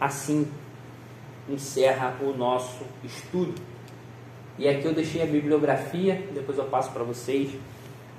assim 0.00 0.46
encerra 1.48 2.16
o 2.20 2.36
nosso 2.36 2.84
estudo. 3.02 3.54
E 4.58 4.68
aqui 4.68 4.84
eu 4.84 4.92
deixei 4.92 5.22
a 5.22 5.26
bibliografia, 5.26 6.22
depois 6.34 6.58
eu 6.58 6.64
passo 6.64 6.90
para 6.92 7.02
vocês 7.02 7.50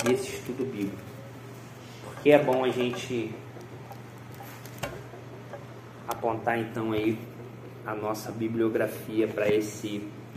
desse 0.03 0.29
estudo 0.35 0.65
bíblico. 0.65 0.97
Porque 2.03 2.31
é 2.31 2.43
bom 2.43 2.63
a 2.63 2.69
gente 2.69 3.33
apontar 6.07 6.57
então 6.57 6.91
aí 6.91 7.17
a 7.85 7.93
nossa 7.93 8.31
bibliografia 8.31 9.27
para 9.27 9.49
esse 9.49 10.01